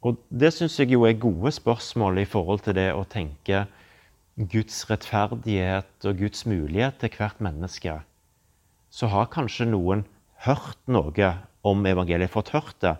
Og 0.04 0.20
det 0.30 0.52
syns 0.54 0.76
jeg 0.80 0.92
jo 0.92 1.06
er 1.08 1.16
gode 1.16 1.52
spørsmål 1.56 2.20
i 2.22 2.28
forhold 2.28 2.66
til 2.66 2.76
det 2.76 2.90
å 2.92 3.06
tenke 3.08 3.66
Guds 4.36 4.84
rettferdighet 4.90 6.08
og 6.10 6.20
Guds 6.20 6.44
mulighet 6.50 7.00
til 7.02 7.14
hvert 7.16 7.40
menneske. 7.44 8.02
Så 8.92 9.10
har 9.10 9.32
kanskje 9.32 9.70
noen 9.70 10.04
hørt 10.44 10.80
noe 10.92 11.30
om 11.64 11.86
evangeliet, 11.88 12.34
fått 12.34 12.52
hørt 12.54 12.76
det, 12.84 12.98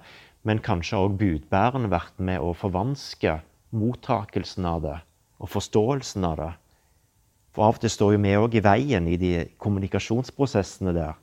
men 0.48 0.64
kanskje 0.64 0.98
har 0.98 1.10
òg 1.10 1.18
budbæreren 1.20 1.92
vært 1.92 2.16
med 2.24 2.40
å 2.44 2.54
forvanske 2.56 3.40
mottakelsen 3.76 4.68
av 4.70 4.84
det 4.86 4.98
og 5.44 5.52
forståelsen 5.52 6.24
av 6.28 6.38
det. 6.40 6.52
For 7.54 7.68
av 7.68 7.78
og 7.78 7.84
til 7.84 7.92
står 7.94 8.16
jo 8.16 8.22
vi 8.24 8.38
òg 8.40 8.56
i 8.58 8.64
veien 8.66 9.08
i 9.08 9.18
de 9.22 9.34
kommunikasjonsprosessene 9.62 10.94
der. 10.96 11.14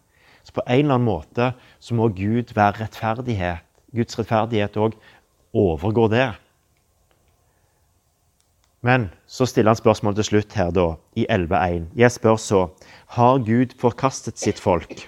Så 0.47 0.55
på 0.57 0.63
en 0.67 0.85
eller 0.85 0.97
annen 0.97 1.09
måte 1.09 1.51
så 1.83 1.97
må 1.99 2.09
Gud 2.15 2.55
være 2.57 2.85
rettferdighet. 2.85 3.67
Guds 3.95 4.19
rettferdighet 4.19 4.79
òg 4.79 4.95
overgår 5.57 6.13
det. 6.15 6.29
Men 8.87 9.11
så 9.29 9.45
stiller 9.45 9.75
han 9.75 9.81
spørsmål 9.81 10.15
til 10.17 10.25
slutt 10.31 10.55
her, 10.57 10.71
da, 10.73 10.95
i 11.19 11.27
11.1. 11.29 11.91
Jeg 11.99 12.15
spør 12.15 12.39
så 12.41 12.61
Har 13.17 13.43
Gud 13.45 13.75
forkastet 13.77 14.39
sitt 14.41 14.63
folk? 14.63 15.03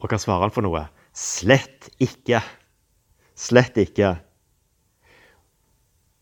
Og 0.00 0.08
hva 0.08 0.18
svarer 0.20 0.46
han 0.46 0.54
for 0.54 0.64
noe? 0.64 0.86
Slett 1.16 1.90
ikke. 2.00 2.40
Slett 3.36 3.76
ikke. 3.80 4.14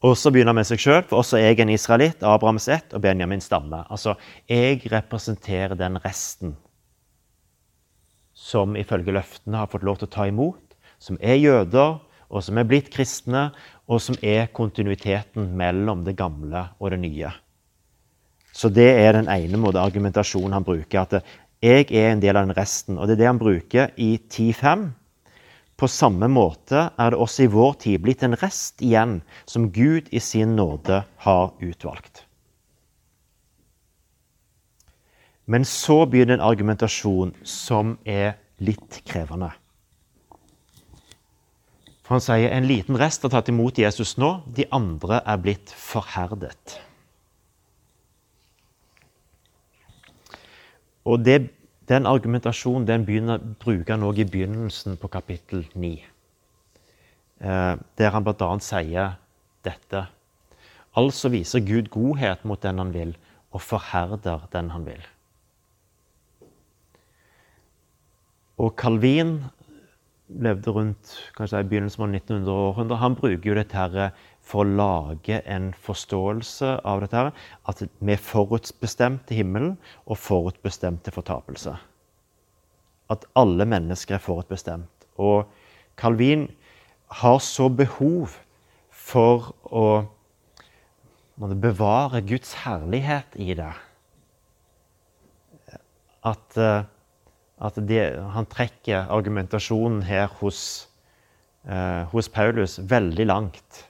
Og 0.04 0.18
så 0.20 0.28
begynner 0.30 0.52
han 0.52 0.60
med 0.60 0.68
seg 0.68 0.82
sjøl, 0.82 1.04
for 1.08 1.22
også 1.22 1.38
er 1.38 1.52
jeg 1.52 1.62
en 1.64 1.72
israelitt, 1.72 2.24
Abrahams 2.28 2.68
ett 2.68 2.92
og 2.92 3.00
Benjamins 3.04 3.46
stamme. 3.48 3.80
Altså, 3.88 4.18
jeg 4.50 4.82
representerer 4.92 5.76
den 5.80 5.96
resten 6.04 6.58
som 8.34 8.74
ifølge 8.76 9.14
løftene 9.14 9.62
har 9.62 9.70
fått 9.72 9.86
lov 9.86 10.00
til 10.00 10.10
å 10.10 10.12
ta 10.12 10.26
imot, 10.28 10.74
som 11.00 11.16
er 11.22 11.38
jøder, 11.40 12.02
og 12.28 12.42
som 12.44 12.58
er 12.58 12.66
blitt 12.68 12.90
kristne, 12.92 13.46
og 13.88 14.02
som 14.02 14.18
er 14.20 14.50
kontinuiteten 14.52 15.52
mellom 15.56 16.02
det 16.04 16.16
gamle 16.18 16.66
og 16.80 16.92
det 16.92 17.00
nye. 17.04 17.30
Så 18.54 18.70
det 18.70 18.90
er 19.00 19.16
den 19.16 19.30
ene 19.30 19.58
måten 19.60 19.82
argumentasjonen 19.82 20.54
han 20.54 20.66
bruker. 20.66 21.06
At 21.06 21.24
jeg 21.64 21.88
er 21.90 22.12
en 22.12 22.22
del 22.22 22.36
av 22.36 22.46
den 22.46 22.56
resten. 22.56 22.98
Og 22.98 23.08
det 23.08 23.16
er 23.16 23.22
det 23.22 23.30
han 23.32 23.40
bruker 23.40 23.94
i 23.96 24.14
10.5. 24.18 24.86
På 25.76 25.88
samme 25.90 26.28
måte 26.30 26.88
er 26.94 27.10
det 27.10 27.18
også 27.18 27.44
i 27.44 27.50
vår 27.50 27.74
tid 27.82 28.04
blitt 28.04 28.22
en 28.22 28.36
rest 28.38 28.82
igjen 28.84 29.18
som 29.50 29.72
Gud 29.74 30.06
i 30.14 30.22
sin 30.22 30.54
nåde 30.56 31.02
har 31.26 31.50
utvalgt. 31.58 32.22
Men 35.50 35.66
så 35.68 36.04
begynner 36.08 36.38
en 36.38 36.46
argumentasjon 36.46 37.34
som 37.44 37.98
er 38.08 38.38
litt 38.64 39.02
krevende. 39.04 39.50
For 42.04 42.16
han 42.16 42.24
sier 42.24 42.52
en 42.52 42.68
liten 42.68 42.96
rest 43.00 43.24
har 43.24 43.32
tatt 43.32 43.50
imot 43.52 43.80
Jesus 43.80 44.14
nå, 44.20 44.44
de 44.46 44.68
andre 44.76 45.22
er 45.24 45.40
blitt 45.40 45.72
forherdet. 45.72 46.78
Og 51.04 51.20
det 51.24 51.38
den 51.88 52.06
argumentasjonen 52.06 52.86
den 52.88 53.04
begynner, 53.06 53.38
bruker 53.60 53.96
han 53.96 54.06
òg 54.06 54.22
i 54.22 54.28
begynnelsen 54.28 54.96
på 55.00 55.10
kapittel 55.12 55.66
9. 55.74 55.92
Eh, 57.44 57.74
der 57.98 58.14
han 58.14 58.24
bl.a. 58.24 58.50
sier 58.64 59.16
dette. 59.66 60.06
Altså 60.96 61.28
viser 61.28 61.64
Gud 61.66 61.90
godhet 61.92 62.44
mot 62.44 62.62
den 62.62 62.78
han 62.80 62.94
vil, 62.94 63.16
og 63.52 63.62
forherder 63.62 64.46
den 64.52 64.70
han 64.70 64.86
vil. 64.86 65.02
Og 68.62 68.76
Calvin 68.78 69.40
levde 70.28 70.70
rundt 70.70 71.16
kanskje 71.36 71.60
i 71.60 71.68
begynnelsen 71.68 72.06
av 72.06 72.14
1900-århundret. 72.14 73.02
Han 73.02 73.16
bruker 73.18 73.50
jo 73.50 73.56
dette 73.58 74.10
for 74.44 74.64
å 74.64 74.76
lage 74.76 75.40
en 75.48 75.72
forståelse 75.86 76.80
av 76.84 77.00
dette. 77.00 77.16
her, 77.16 77.32
At 77.66 77.82
vi 78.00 78.12
er 78.12 78.20
forutbestemt 78.20 79.26
til 79.26 79.36
himmelen 79.42 79.78
og 80.06 80.18
forutbestemt 80.18 81.04
til 81.04 81.12
fortapelse. 81.12 81.76
At 83.10 83.24
alle 83.36 83.64
mennesker 83.64 84.14
er 84.14 84.24
forutbestemt. 84.24 85.08
Og 85.16 85.46
Calvin 85.96 86.50
har 87.08 87.38
så 87.38 87.68
behov 87.68 88.36
for 88.90 89.54
å 89.64 90.06
bevare 91.38 92.22
Guds 92.22 92.54
herlighet 92.64 93.36
i 93.36 93.54
det 93.54 93.72
at, 96.24 96.56
eh, 96.56 96.84
at 97.60 97.80
det, 97.88 98.04
han 98.34 98.48
trekker 98.50 99.10
argumentasjonen 99.12 100.02
her 100.08 100.28
hos, 100.40 100.88
eh, 101.68 102.04
hos 102.12 102.28
Paulus 102.28 102.78
veldig 102.78 103.26
langt. 103.28 103.84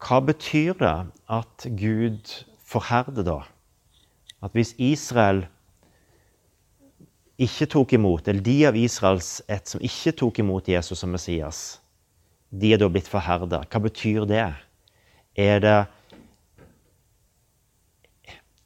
Hva 0.00 0.20
betyr 0.24 0.76
det 0.80 0.96
at 1.28 1.66
Gud 1.76 2.32
forherder 2.64 3.26
da? 3.26 3.38
At 4.40 4.54
hvis 4.56 4.72
Israel 4.80 5.44
ikke 7.40 7.68
tok 7.72 7.92
imot, 7.96 8.28
eller 8.28 8.44
de 8.44 8.56
av 8.68 8.76
Israels 8.76 9.40
ett 9.48 9.68
som 9.68 9.80
ikke 9.84 10.12
tok 10.22 10.40
imot 10.42 10.68
Jesus 10.68 11.00
som 11.00 11.12
Messias, 11.12 11.80
de 12.50 12.72
er 12.74 12.80
da 12.80 12.88
blitt 12.90 13.08
forherda. 13.08 13.62
Hva 13.70 13.80
betyr 13.84 14.26
det? 14.28 14.50
Er 15.38 15.64
det 15.64 15.78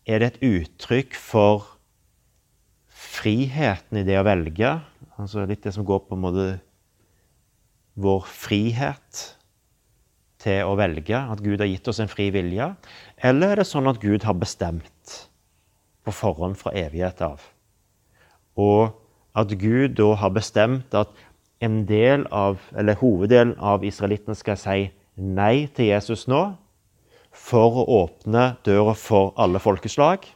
Er 0.05 0.21
det 0.21 0.27
et 0.35 0.43
uttrykk 0.45 1.15
for 1.17 1.63
friheten 2.93 3.97
i 3.97 4.05
det 4.05 4.19
å 4.21 4.27
velge? 4.27 4.75
Altså 5.17 5.47
litt 5.49 5.63
det 5.65 5.73
som 5.73 5.87
går 5.89 6.03
på 6.05 6.17
en 6.17 6.21
måte 6.21 6.49
vår 7.97 8.27
frihet 8.29 9.23
til 10.45 10.69
å 10.69 10.77
velge, 10.79 11.17
at 11.17 11.43
Gud 11.43 11.63
har 11.63 11.71
gitt 11.71 11.89
oss 11.91 12.01
en 12.03 12.11
fri 12.11 12.29
vilje? 12.35 12.71
Eller 13.25 13.55
er 13.55 13.63
det 13.63 13.69
sånn 13.69 13.89
at 13.91 14.01
Gud 14.03 14.27
har 14.29 14.37
bestemt 14.39 15.17
på 16.05 16.15
forhånd 16.15 16.59
fra 16.61 16.75
evighet 16.77 17.23
av? 17.25 17.43
Og 18.61 18.93
at 19.35 19.55
Gud 19.59 19.97
da 19.99 20.13
har 20.21 20.35
bestemt 20.35 20.95
at 20.95 21.11
en 21.65 21.83
del 21.89 22.27
av, 22.35 22.61
eller 22.77 22.99
hoveddelen 23.01 23.57
av 23.59 23.85
israelittene 23.87 24.37
skal 24.39 24.61
si 24.61 24.79
nei 25.17 25.67
til 25.75 25.91
Jesus 25.91 26.27
nå, 26.31 26.45
for 27.35 27.81
å 27.83 27.85
åpne 28.05 28.53
døra 28.67 28.95
for 28.99 29.33
alle 29.41 29.59
folkeslag. 29.63 30.27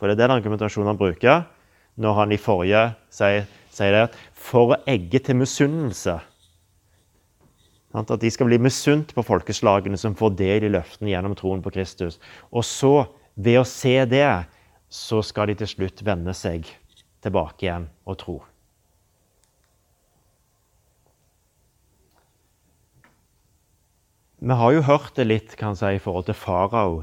For 0.00 0.08
det 0.08 0.16
er 0.16 0.22
den 0.22 0.36
argumentasjonen 0.38 0.94
han 0.94 1.00
bruker 1.00 1.42
når 2.00 2.16
han 2.16 2.32
i 2.32 2.40
forrige 2.40 2.84
sier, 3.12 3.44
sier 3.74 3.96
det, 3.96 4.06
for 4.32 4.72
å 4.72 4.80
egge 4.88 5.20
til 5.26 5.36
misunnelse 5.42 6.16
at 7.94 8.12
de 8.22 8.30
skal 8.30 8.46
bli 8.46 8.58
misunt 8.62 9.14
på 9.16 9.24
folkeslagene 9.26 9.98
som 9.98 10.14
får 10.18 10.36
del 10.38 10.68
i 10.68 10.72
løftene 10.72 11.10
gjennom 11.10 11.34
troen 11.38 11.62
på 11.64 11.72
Kristus. 11.74 12.20
Og 12.54 12.64
så, 12.66 13.08
ved 13.34 13.60
å 13.62 13.66
se 13.66 13.96
det, 14.06 14.46
så 14.90 15.22
skal 15.26 15.50
de 15.50 15.58
til 15.58 15.70
slutt 15.70 16.04
vende 16.06 16.34
seg 16.34 16.68
tilbake 17.24 17.66
igjen 17.66 17.88
og 18.06 18.18
tro. 18.22 18.38
Vi 24.40 24.56
har 24.56 24.72
jo 24.72 24.86
hørt 24.86 25.18
det 25.18 25.26
litt 25.26 25.56
kan 25.60 25.76
si, 25.76 25.96
i 25.98 26.00
forhold 26.00 26.30
til 26.30 26.38
farao. 26.38 27.02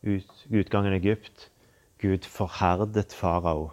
Ut, 0.00 0.46
utgangen 0.48 0.94
i 0.94 1.00
Egypt. 1.02 1.50
Gud 2.00 2.24
forherdet 2.24 3.12
farao. 3.12 3.68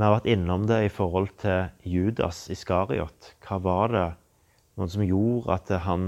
Vi 0.00 0.06
har 0.06 0.14
vært 0.14 0.30
innom 0.32 0.62
det 0.64 0.78
i 0.86 0.88
forhold 0.88 1.26
til 1.42 1.66
Judas 1.84 2.46
Iskariot. 2.48 3.34
Hva 3.44 3.58
var 3.60 3.90
det 3.92 4.04
noen 4.80 4.88
som 4.88 5.02
gjorde 5.04 5.52
at 5.58 5.72
han 5.84 6.06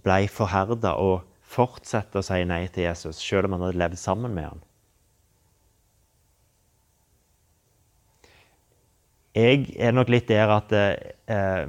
ble 0.00 0.22
forherda 0.32 0.94
og 0.96 1.26
fortsatte 1.44 2.22
å 2.22 2.24
si 2.24 2.40
nei 2.48 2.62
til 2.72 2.86
Jesus, 2.86 3.20
selv 3.20 3.50
om 3.50 3.58
han 3.58 3.66
hadde 3.66 3.82
levd 3.82 4.00
sammen 4.00 4.32
med 4.32 4.48
han? 4.48 4.64
Jeg 9.36 9.68
er 9.76 9.92
nok 9.92 10.16
litt 10.16 10.32
der 10.32 10.56
at, 10.56 10.72
eh, 10.72 11.68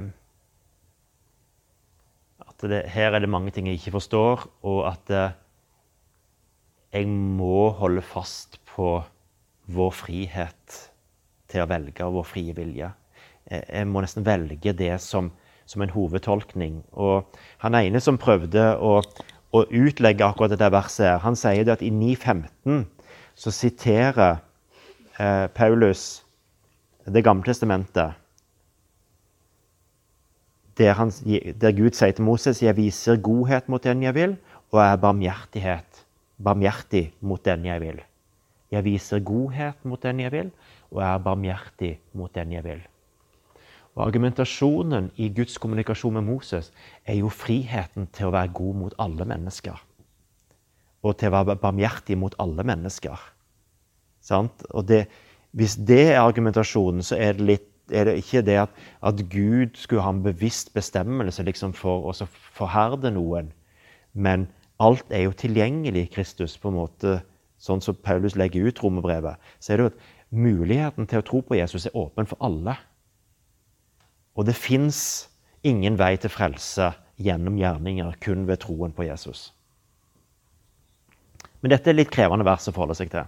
at 2.48 2.68
det, 2.72 2.86
her 2.96 3.12
er 3.12 3.20
det 3.20 3.34
mange 3.36 3.52
ting 3.52 3.68
jeg 3.68 3.82
ikke 3.82 3.98
forstår, 4.00 4.48
og 4.64 4.86
at 4.96 5.12
eh, 5.12 5.40
jeg 6.96 7.12
må 7.12 7.66
holde 7.84 8.00
fast 8.16 8.62
på 8.72 9.02
vår 9.68 9.98
frihet 10.06 10.86
til 11.48 11.64
å 11.64 11.68
velge 11.70 12.08
vår 12.12 12.26
frie 12.28 12.54
vilje. 12.56 12.90
Jeg 13.48 13.88
må 13.88 14.02
nesten 14.04 14.26
velge 14.26 14.74
det 14.76 14.92
som, 15.00 15.30
som 15.68 15.82
en 15.84 15.92
hovedtolkning. 15.94 16.82
Og 16.92 17.38
han 17.64 17.78
ene 17.78 18.02
som 18.04 18.20
prøvde 18.20 18.74
å, 18.76 18.98
å 19.00 19.64
utlegge 19.64 20.26
akkurat 20.26 20.52
dette 20.52 20.70
verset, 20.72 21.06
her, 21.08 21.22
han 21.24 21.38
sier 21.38 21.72
at 21.72 21.84
i 21.84 21.90
9.15 21.94 22.84
så 23.38 23.54
siterer 23.54 24.40
eh, 25.18 25.46
Paulus 25.54 26.24
Det 27.08 27.22
gamle 27.24 27.46
testamentet, 27.48 28.18
der, 30.78 30.92
han, 30.92 31.08
der, 31.60 31.72
Gud 31.72 31.96
sier 31.96 32.12
til 32.12 32.26
Moses 32.26 32.60
'Jeg 32.62 32.76
viser 32.76 33.16
godhet 33.16 33.68
mot 33.68 33.82
den 33.82 34.02
jeg 34.02 34.14
vil, 34.14 34.36
og 34.70 34.80
er 34.82 35.00
barmhjertighet, 35.00 36.04
barmhjertig 36.36 37.14
mot 37.20 37.44
den 37.44 37.64
jeg 37.64 37.80
vil'. 37.80 38.04
Jeg 38.70 38.84
viser 38.84 39.24
godhet 39.24 39.84
mot 39.88 40.02
den 40.02 40.20
jeg 40.20 40.32
vil, 40.32 40.50
og 40.92 41.02
er 41.04 41.24
barmhjertig 41.24 41.94
mot 42.12 42.32
den 42.34 42.52
jeg 42.52 42.64
vil. 42.64 42.82
Og 43.98 44.04
Argumentasjonen 44.06 45.10
i 45.16 45.26
Guds 45.34 45.58
kommunikasjon 45.58 46.14
med 46.14 46.26
Moses 46.28 46.68
er 47.04 47.16
jo 47.18 47.30
friheten 47.32 48.06
til 48.14 48.28
å 48.28 48.34
være 48.36 48.52
god 48.54 48.76
mot 48.82 48.94
alle 49.02 49.26
mennesker. 49.26 49.80
Og 51.02 51.16
til 51.18 51.32
å 51.32 51.34
være 51.34 51.56
barmhjertig 51.58 52.18
mot 52.18 52.36
alle 52.38 52.62
mennesker. 52.66 53.18
Sant? 54.22 54.62
Og 54.70 54.86
det, 54.86 55.06
hvis 55.50 55.74
det 55.88 56.12
er 56.12 56.20
argumentasjonen, 56.20 57.02
så 57.02 57.18
er 57.18 57.34
det, 57.34 57.46
litt, 57.48 57.66
er 57.90 58.06
det 58.06 58.18
ikke 58.20 58.44
det 58.46 58.58
at, 58.66 58.78
at, 59.02 59.24
Gud 59.32 59.74
skulle 59.74 60.04
ha 60.04 60.12
en 60.14 60.22
bevisst 60.22 60.70
bestemmelse 60.76 61.42
liksom 61.42 61.74
for 61.74 62.10
å 62.10 62.14
forherde 62.54 63.10
noen. 63.14 63.50
Men 64.12 64.46
alt 64.78 65.10
er 65.10 65.26
jo 65.26 65.34
tilgjengelig 65.34 66.06
i 66.06 66.12
Kristus, 66.18 66.54
på 66.58 66.70
en 66.70 66.78
måte, 66.78 67.18
sånn 67.62 67.82
som 67.84 67.98
Paulus 68.02 68.36
legger 68.38 68.68
ut 68.68 68.82
romerbrevet. 68.82 69.38
Så 69.58 69.72
er 69.72 69.78
det 69.78 69.86
jo 69.86 69.92
at 69.92 70.06
muligheten 70.30 71.08
til 71.08 71.22
å 71.22 71.26
tro 71.26 71.42
på 71.42 71.58
Jesus 71.58 71.88
er 71.88 71.96
åpen 71.98 72.28
for 72.28 72.40
alle. 72.44 72.76
Og 74.38 74.46
det 74.46 74.56
fins 74.56 75.28
ingen 75.66 75.98
vei 75.98 76.14
til 76.20 76.32
frelse 76.32 76.92
gjennom 77.18 77.58
gjerninger, 77.58 78.14
kun 78.22 78.46
ved 78.46 78.62
troen 78.62 78.94
på 78.94 79.08
Jesus. 79.08 79.50
Men 81.60 81.74
dette 81.74 81.90
er 81.90 81.98
litt 81.98 82.12
krevende 82.14 82.46
vers 82.46 82.68
å 82.70 82.74
forholde 82.74 82.94
seg 82.98 83.10
til. 83.10 83.26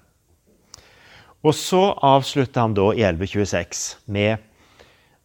Og 1.40 1.56
så 1.56 1.80
avslutter 2.04 2.62
han 2.62 2.76
da 2.76 2.90
i 2.92 3.02
1126 3.02 3.82
med 4.12 4.44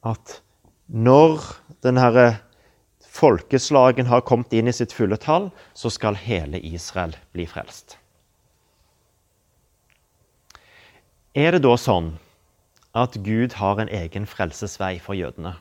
at 0.07 0.39
når 0.87 1.43
denne 1.85 2.25
folkeslagen 3.15 4.09
har 4.09 4.25
kommet 4.27 4.53
inn 4.55 4.69
i 4.69 4.75
sitt 4.75 4.93
fulle 4.95 5.17
tall, 5.21 5.49
så 5.73 5.91
skal 5.93 6.17
hele 6.19 6.59
Israel 6.65 7.15
bli 7.35 7.45
frelst. 7.49 7.97
Er 11.35 11.51
det 11.51 11.65
da 11.65 11.75
sånn 11.75 12.13
at 12.95 13.17
Gud 13.23 13.57
har 13.59 13.81
en 13.83 13.91
egen 13.91 14.25
frelsesvei 14.29 14.95
for 15.03 15.17
jødene? 15.19 15.57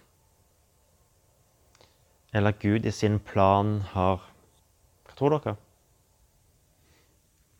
eller 2.34 2.54
at 2.54 2.62
Gud 2.62 2.86
i 2.86 2.92
sin 2.92 3.20
plan 3.22 3.78
har 3.94 4.22
Hva 5.04 5.18
tror 5.18 5.36
dere? 5.36 5.54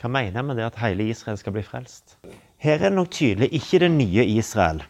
Hva 0.02 0.10
mener 0.10 0.40
jeg 0.40 0.48
med 0.48 0.58
det 0.58 0.66
at 0.66 0.80
hele 0.82 1.06
Israel 1.12 1.38
skal 1.38 1.54
bli 1.54 1.62
frelst? 1.64 2.16
Her 2.58 2.80
er 2.80 2.88
det 2.88 2.96
nok 2.96 3.12
tydelig 3.14 3.52
ikke 3.54 3.80
det 3.84 3.92
nye 3.94 4.24
Israel. 4.34 4.82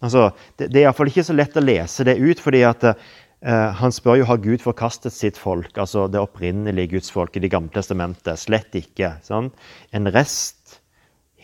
Altså, 0.00 0.30
det, 0.56 0.70
det 0.72 0.80
er 0.80 0.86
iallfall 0.86 1.10
ikke 1.10 1.26
så 1.26 1.36
lett 1.36 1.58
å 1.58 1.62
lese 1.62 2.06
det 2.08 2.16
ut, 2.18 2.40
fordi 2.40 2.62
at 2.66 2.86
uh, 2.88 3.70
han 3.78 3.92
spør 3.94 4.20
jo 4.22 4.28
har 4.30 4.40
Gud 4.42 4.64
forkastet 4.64 5.14
sitt 5.14 5.38
folk, 5.38 5.76
altså 5.76 6.06
det 6.08 6.22
opprinnelige 6.22 6.96
Guds 6.96 7.12
folk 7.12 7.36
i 7.36 7.44
Det 7.44 7.52
gamle 7.52 7.72
testamentet. 7.74 8.40
Slett 8.40 8.74
ikke. 8.78 9.16
Sånn? 9.26 9.52
En 9.92 10.10
rest 10.14 10.80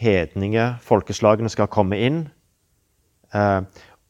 hedninge, 0.03 0.67
folkeslagene, 0.85 1.51
skal 1.53 1.71
komme 1.73 1.99
inn. 2.03 2.23
Uh, 3.33 3.62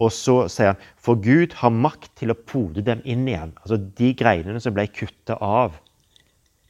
og 0.02 0.10
så 0.14 0.36
sier 0.50 0.72
han 0.72 0.86
for 0.98 1.20
Gud 1.22 1.54
har 1.60 1.74
makt 1.74 2.10
til 2.18 2.32
å 2.32 2.38
pode 2.38 2.82
dem 2.86 3.02
inn 3.04 3.26
igjen. 3.28 3.52
Altså 3.62 3.78
de 3.78 4.10
greinene 4.18 4.62
som 4.62 4.74
ble 4.74 4.88
kutta 4.90 5.38
av 5.38 5.78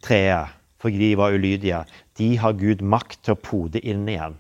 treet 0.05 0.59
fordi 0.83 0.99
de 0.99 1.15
var 1.15 1.31
ulydige, 1.31 1.85
de 2.19 2.33
har 2.43 2.57
Gud 2.59 2.81
makt 2.83 3.21
til 3.23 3.37
å 3.37 3.39
pode 3.39 3.79
inn 3.87 4.03
igjen. 4.11 4.35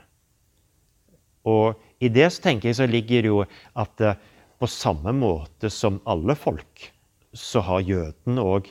Og 1.46 1.78
i 2.02 2.10
det 2.10 2.26
så 2.34 2.42
tenker 2.48 2.68
jeg 2.68 2.80
så 2.80 2.88
ligger 2.90 3.22
det 3.22 3.30
jo 3.30 3.44
at 3.78 4.02
uh, 4.02 4.18
på 4.58 4.68
samme 4.70 5.14
måte 5.14 5.70
som 5.70 6.00
alle 6.06 6.34
folk, 6.38 6.88
så 7.32 7.62
har 7.64 7.86
jødene 7.86 8.42
òg 8.42 8.68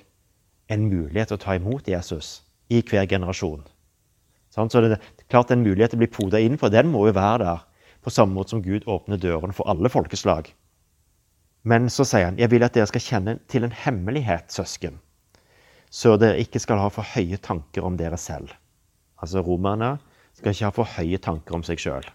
en 0.71 0.86
mulighet 0.88 1.32
til 1.32 1.39
å 1.39 1.43
ta 1.43 1.56
imot 1.58 1.88
Jesus 1.89 2.41
i 2.71 2.80
hver 2.86 3.08
generasjon. 3.10 3.63
Så 4.52 4.67
det 4.84 5.00
klart 5.31 5.51
Den 5.51 5.63
mulighet 5.63 5.95
til 5.95 6.03
å 6.03 6.11
poda 6.11 6.39
inn, 6.43 6.57
for 6.59 6.73
den 6.73 6.91
må 6.91 7.07
jo 7.07 7.15
være 7.17 7.45
der 7.45 7.67
på 8.01 8.09
samme 8.09 8.33
måte 8.33 8.55
som 8.55 8.63
Gud 8.65 8.87
åpner 8.89 9.19
dørene 9.21 9.53
for 9.53 9.69
alle 9.69 9.89
folkeslag. 9.89 10.49
Men 11.63 11.89
så 11.89 12.05
sier 12.05 12.25
han, 12.25 12.37
'Jeg 12.37 12.49
vil 12.49 12.63
at 12.63 12.73
dere 12.73 12.87
skal 12.89 13.01
kjenne 13.01 13.39
til 13.47 13.63
en 13.63 13.71
hemmelighet, 13.71 14.49
søsken', 14.49 14.97
så 15.89 16.17
dere 16.17 16.41
ikke 16.41 16.59
skal 16.59 16.79
ha 16.81 16.89
for 16.89 17.03
høye 17.03 17.37
tanker 17.37 17.85
om 17.85 17.97
dere 17.97 18.17
selv. 18.17 18.49
Altså 19.21 19.43
romerne 19.45 19.99
skal 20.33 20.51
ikke 20.51 20.65
ha 20.65 20.71
for 20.71 20.89
høye 20.97 21.17
tanker 21.17 21.55
om 21.55 21.63
seg 21.63 21.77
sjøl. 21.77 22.05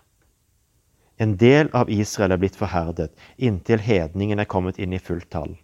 En 1.18 1.36
del 1.36 1.70
av 1.72 1.88
Israel 1.88 2.32
er 2.32 2.36
blitt 2.42 2.56
forherdet, 2.56 3.12
inntil 3.38 3.78
hedningen 3.78 4.38
er 4.38 4.50
kommet 4.50 4.78
inn 4.78 4.92
i 4.92 4.98
fullt 4.98 5.30
tall. 5.30 5.56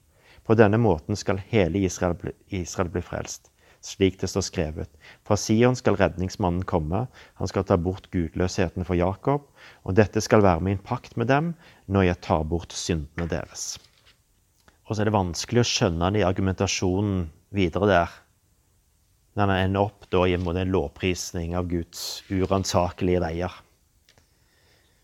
På 0.45 0.55
denne 0.55 0.79
måten 0.79 1.17
skal 1.17 1.43
hele 1.51 1.79
Israel 1.79 2.15
bli, 2.15 2.33
Israel 2.49 2.89
bli 2.89 3.03
frelst 3.03 3.52
slik 3.87 4.19
det 4.21 4.31
står 4.31 4.45
skrevet. 4.47 4.91
Fra 5.27 5.37
Sion 5.39 5.77
skal 5.79 5.99
redningsmannen 5.99 6.65
komme, 6.69 7.07
han 7.39 7.51
skal 7.51 7.67
ta 7.67 7.77
bort 7.77 8.09
gudløsheten 8.15 8.87
for 8.89 8.99
Jakob, 8.99 9.49
og 9.83 9.97
dette 9.99 10.23
skal 10.23 10.45
være 10.45 10.65
min 10.65 10.81
pakt 10.83 11.17
med 11.21 11.31
dem 11.31 11.53
når 11.91 12.09
jeg 12.11 12.23
tar 12.29 12.45
bort 12.49 12.75
syndene 12.77 13.29
deres. 13.31 13.77
Og 14.87 14.95
så 14.95 15.03
er 15.03 15.11
det 15.11 15.17
vanskelig 15.17 15.63
å 15.63 15.69
skjønne 15.69 16.11
den 16.15 16.27
argumentasjonen 16.27 17.27
videre 17.55 17.89
der. 17.91 18.17
Når 19.33 19.49
han 19.49 19.69
ender 19.69 19.87
opp 19.87 20.09
da 20.13 20.27
i 20.29 20.35
en 20.37 20.75
lovprisning 20.75 21.55
av 21.57 21.71
Guds 21.71 22.23
uransakelige 22.29 23.23
veier. 23.25 23.55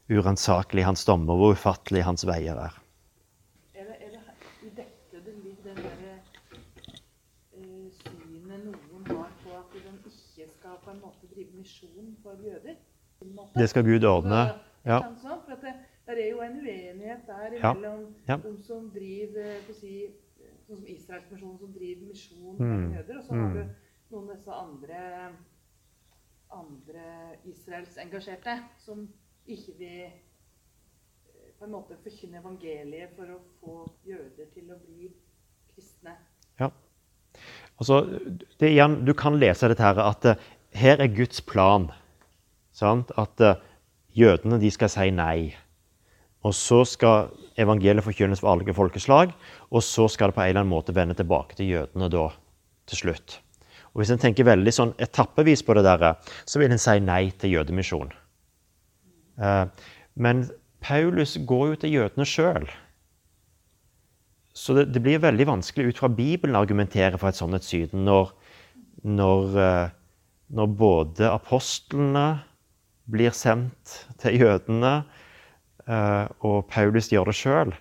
Uransakelig 0.09 0.85
hans 0.85 1.05
dommer, 1.09 1.37
hvor 1.37 1.57
ufattelig 1.57 2.05
hans 2.05 2.27
veier 2.29 2.59
er. 2.69 2.77
Det 13.55 13.69
skal 13.71 13.85
Gud 13.87 14.05
ordne. 14.05 14.47
Ja. 14.85 15.01
For 15.21 15.61
det, 15.61 15.75
det, 16.07 16.17
er 16.25 16.31
jo 16.31 16.41
en 16.45 16.57
uenighet 16.61 17.27
der 17.27 17.59
mellom 17.75 18.07
ja. 18.29 18.37
de 18.43 18.55
som 18.63 18.89
driver 18.95 19.73
si, 19.77 20.09
Sånn 20.69 20.83
som 20.83 20.89
Israelsmisjonen, 20.93 21.59
som 21.63 21.71
driver 21.73 22.09
misjon 22.11 22.59
mm. 22.61 22.89
jøder, 22.93 23.17
og 23.17 23.23
så 23.25 23.37
har 23.39 23.55
du 23.55 23.61
mm. 23.63 23.69
noen 24.13 24.27
av 24.27 24.35
disse 24.35 24.57
andre, 24.57 25.05
andre 26.59 27.05
Israels-engasjerte 27.49 28.57
som 28.85 29.07
ikke 29.49 29.77
vil 29.79 30.03
eh, 30.05 31.47
på 31.57 31.65
en 31.65 31.73
måte 31.73 31.97
forkynne 32.05 32.43
evangeliet 32.43 33.17
for 33.17 33.33
å 33.33 33.39
få 33.63 33.79
jøder 34.11 34.53
til 34.53 34.69
å 34.75 34.77
bli 34.83 35.09
kristne. 35.73 36.19
Ja. 36.61 36.69
Altså, 37.81 38.03
det, 38.61 38.69
igjen, 38.69 39.01
du 39.09 39.15
kan 39.17 39.41
lese 39.41 39.73
dette 39.73 39.89
her, 39.89 40.03
at 40.05 40.29
her 40.77 41.01
er 41.01 41.17
Guds 41.17 41.41
plan. 41.41 41.89
Sant? 42.79 43.11
At 43.19 43.43
uh, 43.43 43.57
jødene 44.15 44.61
de 44.63 44.71
skal 44.71 44.93
si 44.93 45.11
nei. 45.15 45.51
Og 46.47 46.55
så 46.55 46.85
skal 46.87 47.33
evangeliet 47.59 48.07
forkynnes 48.07 48.41
for 48.43 48.53
alle 48.53 48.75
folkeslag, 48.75 49.35
og 49.75 49.83
så 49.83 50.07
skal 50.09 50.31
det 50.31 50.39
på 50.39 50.45
en 50.45 50.53
eller 50.53 50.63
annen 50.63 50.75
måte 50.75 50.95
vende 50.95 51.17
tilbake 51.19 51.59
til 51.59 51.73
jødene 51.73 52.11
da, 52.13 52.29
til 52.87 53.03
slutt. 53.03 53.41
Og 53.93 54.03
Hvis 54.03 54.13
en 54.15 54.21
tenker 54.23 54.47
veldig 54.47 54.75
sånn 54.75 54.95
etappevis 55.03 55.65
på 55.67 55.75
det 55.75 55.83
der, 55.89 56.21
så 56.47 56.61
vil 56.61 56.71
en 56.71 56.83
si 56.83 56.99
nei 57.03 57.31
til 57.35 57.57
jødemisjon. 57.57 58.13
Uh, 59.39 59.67
men 60.15 60.47
Paulus 60.85 61.37
går 61.47 61.73
jo 61.73 61.81
til 61.83 61.97
jødene 61.97 62.27
sjøl. 62.29 62.69
Så 64.55 64.75
det, 64.75 64.89
det, 64.95 65.03
blir 65.03 65.23
veldig 65.23 65.47
vanskelig 65.47 65.93
ut 65.93 66.01
fra 66.03 66.11
Bibelen 66.11 66.59
å 66.59 66.63
argumentere 66.63 67.19
for 67.19 67.31
et 67.31 67.39
sånt 67.39 67.55
et 67.55 67.67
syn 67.67 68.05
når, 68.07 68.33
når, 69.07 69.59
uh, 69.59 70.31
når 70.55 70.73
både 70.79 71.31
apostlene 71.31 72.27
blir 73.11 73.35
sendt 73.37 73.95
til 74.21 74.41
jødene, 74.43 75.03
eh, 75.89 76.27
og 76.45 76.67
Paulus 76.71 77.11
gjør 77.13 77.31
det 77.31 77.37
sjøl, 77.39 77.75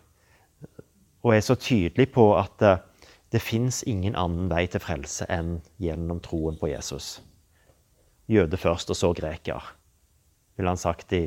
og 1.24 1.36
er 1.36 1.44
så 1.44 1.58
tydelig 1.60 2.10
på 2.16 2.30
at 2.38 2.64
eh, 2.64 2.84
det 3.32 3.44
fins 3.44 3.82
ingen 3.84 4.16
annen 4.16 4.48
vei 4.52 4.64
til 4.72 4.84
frelse 4.84 5.28
enn 5.32 5.58
gjennom 5.84 6.22
troen 6.24 6.56
på 6.60 6.72
Jesus. 6.72 7.18
Jøde 8.32 8.60
først, 8.60 8.92
og 8.92 9.00
så 9.00 9.12
greker, 9.16 9.74
ville 10.56 10.72
han 10.72 10.80
sagt 10.80 11.12
i, 11.16 11.26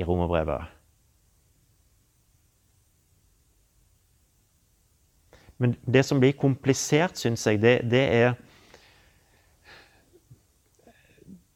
i 0.00 0.04
romerbrevet. 0.04 0.76
Men 5.60 5.76
det 5.84 6.06
som 6.08 6.20
blir 6.22 6.32
komplisert, 6.40 7.20
syns 7.20 7.44
jeg, 7.44 7.60
det, 7.60 7.74
det 7.92 8.04
er 8.16 8.38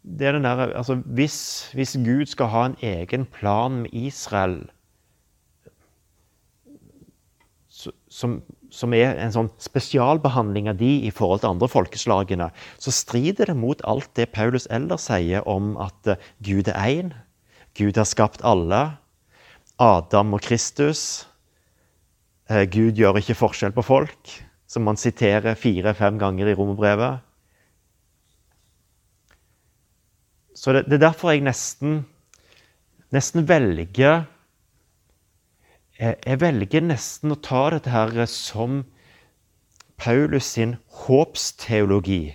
det 0.04 0.26
er 0.28 0.36
den 0.36 0.44
der, 0.44 0.68
altså 0.76 0.98
hvis, 1.16 1.70
hvis, 1.72 1.96
Gud 2.04 2.26
skal 2.28 2.50
ha 2.52 2.66
en 2.66 2.76
egen 2.82 3.24
plan 3.24 3.82
med 3.82 3.92
Israel 3.92 4.66
som, 8.08 8.42
som, 8.70 8.94
er 8.94 9.16
en 9.18 9.32
sånn 9.34 9.48
spesialbehandling 9.58 10.68
av 10.70 10.78
de 10.78 10.92
i 11.08 11.10
forhold 11.10 11.42
til 11.42 11.50
andre 11.50 11.68
folkeslagene, 11.72 12.50
så 12.78 12.92
strider 12.94 13.50
det 13.50 13.56
mot 13.58 13.80
alt 13.88 14.12
det 14.14 14.28
Paulus 14.36 14.68
ellers 14.70 15.08
sier 15.08 15.42
om 15.50 15.74
at 15.82 16.12
uh, 16.12 16.20
Gud 16.46 16.70
er 16.70 16.78
én. 16.78 17.10
Gud 17.74 17.98
har 17.98 18.06
skapt 18.06 18.44
alle. 18.46 18.84
Adam 19.82 20.36
og 20.36 20.44
Kristus. 20.46 21.26
Eh, 22.46 22.62
Gud 22.70 22.94
gjør 23.00 23.18
ikke 23.18 23.34
forskjell 23.40 23.74
på 23.74 23.82
folk, 23.82 24.34
som 24.70 24.86
man 24.86 25.00
siterer 25.00 25.58
fire-fem 25.58 26.20
ganger 26.20 26.52
i 26.52 26.54
romerbrevet. 26.54 27.24
Så 30.64 30.72
det, 30.72 30.86
det, 30.88 30.96
er 30.96 31.10
derfor 31.10 31.34
jeg 31.34 31.42
nesten, 31.44 32.06
nesten 33.12 33.44
velger 33.44 34.22
jeg, 35.98 36.16
jeg 36.24 36.40
velger 36.40 36.86
nesten 36.88 37.34
å 37.34 37.36
ta 37.44 37.66
dette 37.74 37.92
her 37.92 38.16
som 38.32 38.80
Paulus 40.00 40.48
sin 40.56 40.78
håpsteologi 41.04 42.32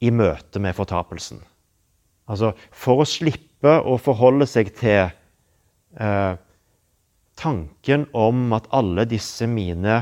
i 0.00 0.10
møte 0.14 0.62
med 0.62 0.72
fortapelsen. 0.78 1.44
Altså 2.32 2.54
for 2.72 3.04
å 3.04 3.08
slippe 3.08 3.76
å 3.76 4.00
forholde 4.00 4.48
seg 4.48 4.72
til 4.80 5.10
eh, 6.00 6.34
tanken 7.36 8.08
om 8.16 8.56
at 8.56 8.72
alle 8.72 9.04
disse 9.10 9.44
mine 9.52 10.00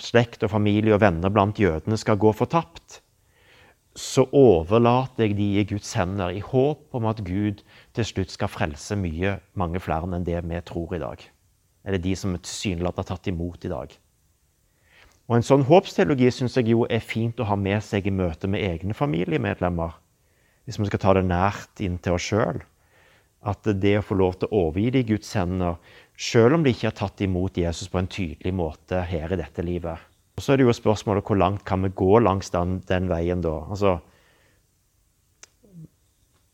slekt 0.00 0.46
og 0.46 0.54
familie 0.54 0.94
og 0.94 1.02
venner 1.02 1.34
blant 1.34 1.58
jødene 1.58 1.98
skal 1.98 2.22
gå 2.22 2.30
fortapt, 2.38 3.00
så 3.98 4.22
overlater 4.36 5.26
jeg 5.26 5.36
de 5.38 5.46
i 5.58 5.64
Guds 5.66 5.90
hender 5.98 6.30
i 6.30 6.42
håp 6.44 6.94
om 6.94 7.08
at 7.10 7.22
Gud 7.26 7.64
til 7.96 8.06
slutt 8.06 8.30
skal 8.30 8.50
frelse 8.52 8.94
mye, 8.98 9.38
mange 9.58 9.82
flere 9.82 10.06
enn 10.06 10.26
det 10.26 10.38
vi 10.46 10.60
tror 10.66 10.94
i 10.94 11.02
dag. 11.02 11.24
Eller 11.84 11.98
de 11.98 12.14
som 12.14 12.36
tilsynelatende 12.36 13.02
har 13.02 13.10
tatt 13.10 13.30
imot 13.32 13.64
i 13.66 13.72
dag. 13.72 13.96
Og 15.30 15.36
En 15.36 15.46
sånn 15.46 15.62
håpsteologi 15.62 16.30
syns 16.34 16.56
jeg 16.58 16.72
jo 16.72 16.86
er 16.90 17.02
fint 17.02 17.38
å 17.38 17.46
ha 17.46 17.56
med 17.56 17.82
seg 17.86 18.06
i 18.06 18.14
møte 18.14 18.50
med 18.50 18.62
egne 18.66 18.94
familiemedlemmer. 18.98 19.94
Hvis 20.66 20.78
vi 20.78 20.88
skal 20.90 21.02
ta 21.02 21.14
det 21.14 21.22
nært 21.26 21.82
inn 21.82 21.98
til 22.02 22.16
oss 22.18 22.26
sjøl. 22.30 22.58
At 23.46 23.64
det 23.64 23.94
å 23.98 24.04
få 24.04 24.18
lov 24.18 24.40
til 24.40 24.50
å 24.50 24.66
overgi 24.66 24.90
det 24.90 25.04
i 25.04 25.08
Guds 25.12 25.30
hender, 25.38 25.78
sjøl 26.18 26.58
om 26.58 26.66
de 26.66 26.74
ikke 26.74 26.90
har 26.90 26.98
tatt 26.98 27.22
imot 27.24 27.56
Jesus 27.62 27.88
på 27.88 28.02
en 28.02 28.10
tydelig 28.10 28.52
måte 28.54 29.04
her 29.06 29.32
i 29.32 29.38
dette 29.38 29.64
livet. 29.64 30.02
Og 30.40 30.44
Så 30.44 30.54
er 30.54 30.56
det 30.56 30.64
jo 30.64 30.72
spørsmålet 30.72 31.26
hvor 31.28 31.36
langt 31.36 31.66
kan 31.68 31.82
vi 31.84 31.90
gå 31.92 32.18
langs 32.24 32.48
den, 32.54 32.78
den 32.88 33.10
veien 33.10 33.42
da? 33.44 33.58
Altså, 33.68 33.98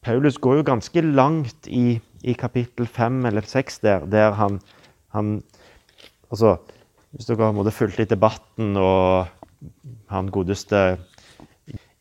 Paulus 0.03 0.41
går 0.43 0.59
jo 0.59 0.65
ganske 0.67 1.05
langt 1.07 1.69
i, 1.71 2.01
i 2.27 2.35
kapittel 2.35 2.91
5 2.91 3.31
eller 3.31 3.47
6 3.47 3.79
der, 3.87 4.09
der 4.11 4.35
han, 4.35 4.59
han 5.15 5.43
Altså 6.31 6.57
hvis 7.15 7.31
dere 7.31 7.53
har 7.55 7.71
fulgt 7.71 8.01
litt 8.01 8.11
debatten 8.11 8.75
og 8.77 9.31
han 10.11 10.35
godeste 10.35 10.99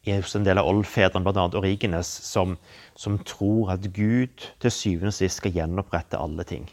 er 0.06 0.22
hos 0.22 0.36
en 0.36 0.46
del 0.46 0.58
av 0.58 0.68
oldfedrene, 0.70 1.24
bl.a. 1.24 1.46
Origenes, 1.54 2.10
som, 2.26 2.58
som, 2.98 3.22
tror 3.30 3.76
at 3.78 3.86
Gud 3.94 4.50
til 4.60 4.74
syvende 4.74 5.14
og 5.14 5.20
sist 5.22 5.40
skal 5.40 5.54
gjenopprette 5.54 6.18
alle 6.18 6.44
ting. 6.50 6.66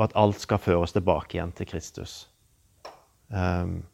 Og 0.00 0.08
at 0.08 0.16
alt 0.16 0.40
skal 0.40 0.60
føres 0.60 0.96
tilbake 0.96 1.36
igjen 1.36 1.52
til 1.52 1.68
Kristus. 1.68 2.22
Um, 3.28 3.84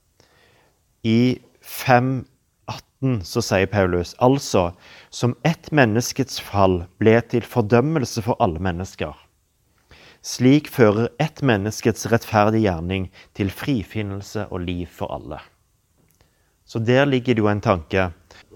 I 1.06 1.40
5.18 1.64 3.22
så 3.24 3.42
sier 3.44 3.70
Paulus 3.72 4.12
altså 4.18 4.70
som 5.08 5.36
ett 5.48 5.72
menneskets 5.72 6.40
fall 6.44 6.84
ble 7.00 7.16
til 7.32 7.46
fordømmelse 7.46 8.24
for 8.26 8.40
alle 8.44 8.60
mennesker 8.62 9.16
slik 10.22 10.68
fører 10.68 11.08
ett 11.20 11.40
menneskets 11.42 12.06
rettferdige 12.12 12.68
gjerning 12.68 13.08
til 13.36 13.52
frifinnelse 13.52 14.46
og 14.50 14.64
liv 14.66 14.88
for 14.92 15.12
alle. 15.14 15.40
Så 16.64 16.78
der 16.78 17.06
ligger 17.08 17.34
det 17.34 17.42
jo 17.42 17.48
en 17.50 17.62
tanke. 17.64 18.10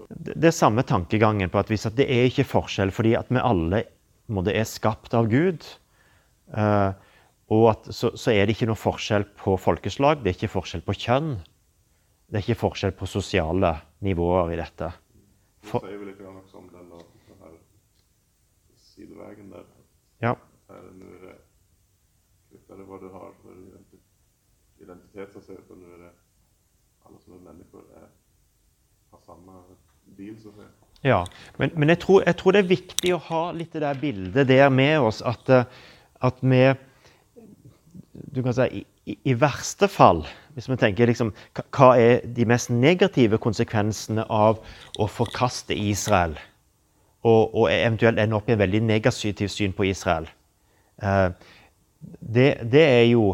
Det 0.09 0.51
er 0.51 0.55
samme 0.55 0.85
tankegangen 0.85 1.49
på 1.49 1.59
at, 1.59 1.71
hvis 1.71 1.87
det 1.97 2.05
er 2.05 2.29
ikke 2.29 2.47
forskjell, 2.47 2.93
fordi 2.93 3.15
at 3.17 3.31
vi 3.33 3.41
alle 3.41 3.83
måte, 4.31 4.53
er 4.53 4.69
skapt 4.69 5.13
av 5.17 5.27
Gud. 5.29 5.65
Uh, 6.53 6.93
og 7.51 7.65
at, 7.73 7.89
så, 7.93 8.13
så, 8.15 8.31
er 8.31 8.45
det 8.45 8.55
ikke 8.55 8.69
noe 8.69 8.79
forskjell 8.79 9.25
på 9.41 9.57
folkeslag, 9.61 10.21
det 10.21 10.31
er 10.31 10.37
ikke 10.37 10.53
forskjell 10.53 10.85
på 10.85 10.95
kjønn. 11.01 11.35
Det 12.25 12.39
er 12.39 12.43
ikke 12.43 12.61
forskjell 12.63 12.95
på 12.97 13.07
sosiale 13.09 13.75
nivåer 14.05 14.55
i 14.55 14.59
dette. 14.59 14.89
For, 15.65 15.85
du 15.85 15.89
sier 15.89 16.01
vel 16.01 16.09
litt 16.11 16.21
om 16.57 16.67
den, 16.73 16.91
den 16.91 17.57
sideveien 18.89 19.53
der. 19.53 19.71
Ja 20.23 20.35
det 22.85 22.85
hva 22.87 22.99
du 23.01 23.09
har 23.13 23.33
for 23.41 23.55
identitet, 24.81 25.33
så 25.33 25.41
ser 25.43 25.61
du 25.69 25.75
er 25.75 26.05
det 26.05 26.13
alle 27.05 27.19
som 27.21 27.35
er 27.37 27.43
mennesker, 27.45 27.85
er, 27.99 28.09
har 29.11 29.21
samme 29.25 29.59
bil. 30.17 30.35
så 30.41 30.51
å 30.51 30.67
Ja, 31.05 31.21
men, 31.59 31.71
men 31.75 31.93
jeg, 31.93 31.99
tror, 32.01 32.23
jeg, 32.25 32.37
tror, 32.39 32.55
det 32.55 32.63
er 32.63 32.73
viktig 32.73 33.13
å 33.15 33.21
ha 33.29 33.43
litt 33.53 33.75
det 33.75 33.83
der 33.85 34.01
bildet 34.01 34.49
der 34.49 34.69
med 34.73 35.05
oss. 35.05 35.21
At, 35.21 35.49
eh, 35.49 35.65
at 36.25 36.41
vi 36.41 36.63
du 38.35 38.41
kan 38.43 38.55
si, 38.55 38.85
i, 39.05 39.33
verste 39.37 39.87
fall, 39.91 40.23
hvis 40.55 40.67
vi 40.69 40.77
tenker 40.81 41.09
liksom, 41.09 41.31
hva 41.75 41.91
er 41.99 42.23
de 42.35 42.47
mest 42.49 42.71
negative 42.73 43.37
konsekvensene 43.41 44.25
av 44.31 44.61
å 44.97 45.07
forkaste 45.11 45.77
Israel? 45.77 46.35
Og, 47.25 47.53
og 47.57 47.69
eventuelt 47.73 48.21
ende 48.21 48.37
opp 48.37 48.49
i 48.49 48.53
en 48.53 48.61
veldig 48.61 48.83
negativt 48.85 49.41
syn 49.49 49.73
på 49.73 49.87
Israel. 49.89 50.27
Eh, 51.01 51.29
det, 52.21 52.49
det 52.69 52.83
er 52.85 53.05
jo 53.09 53.31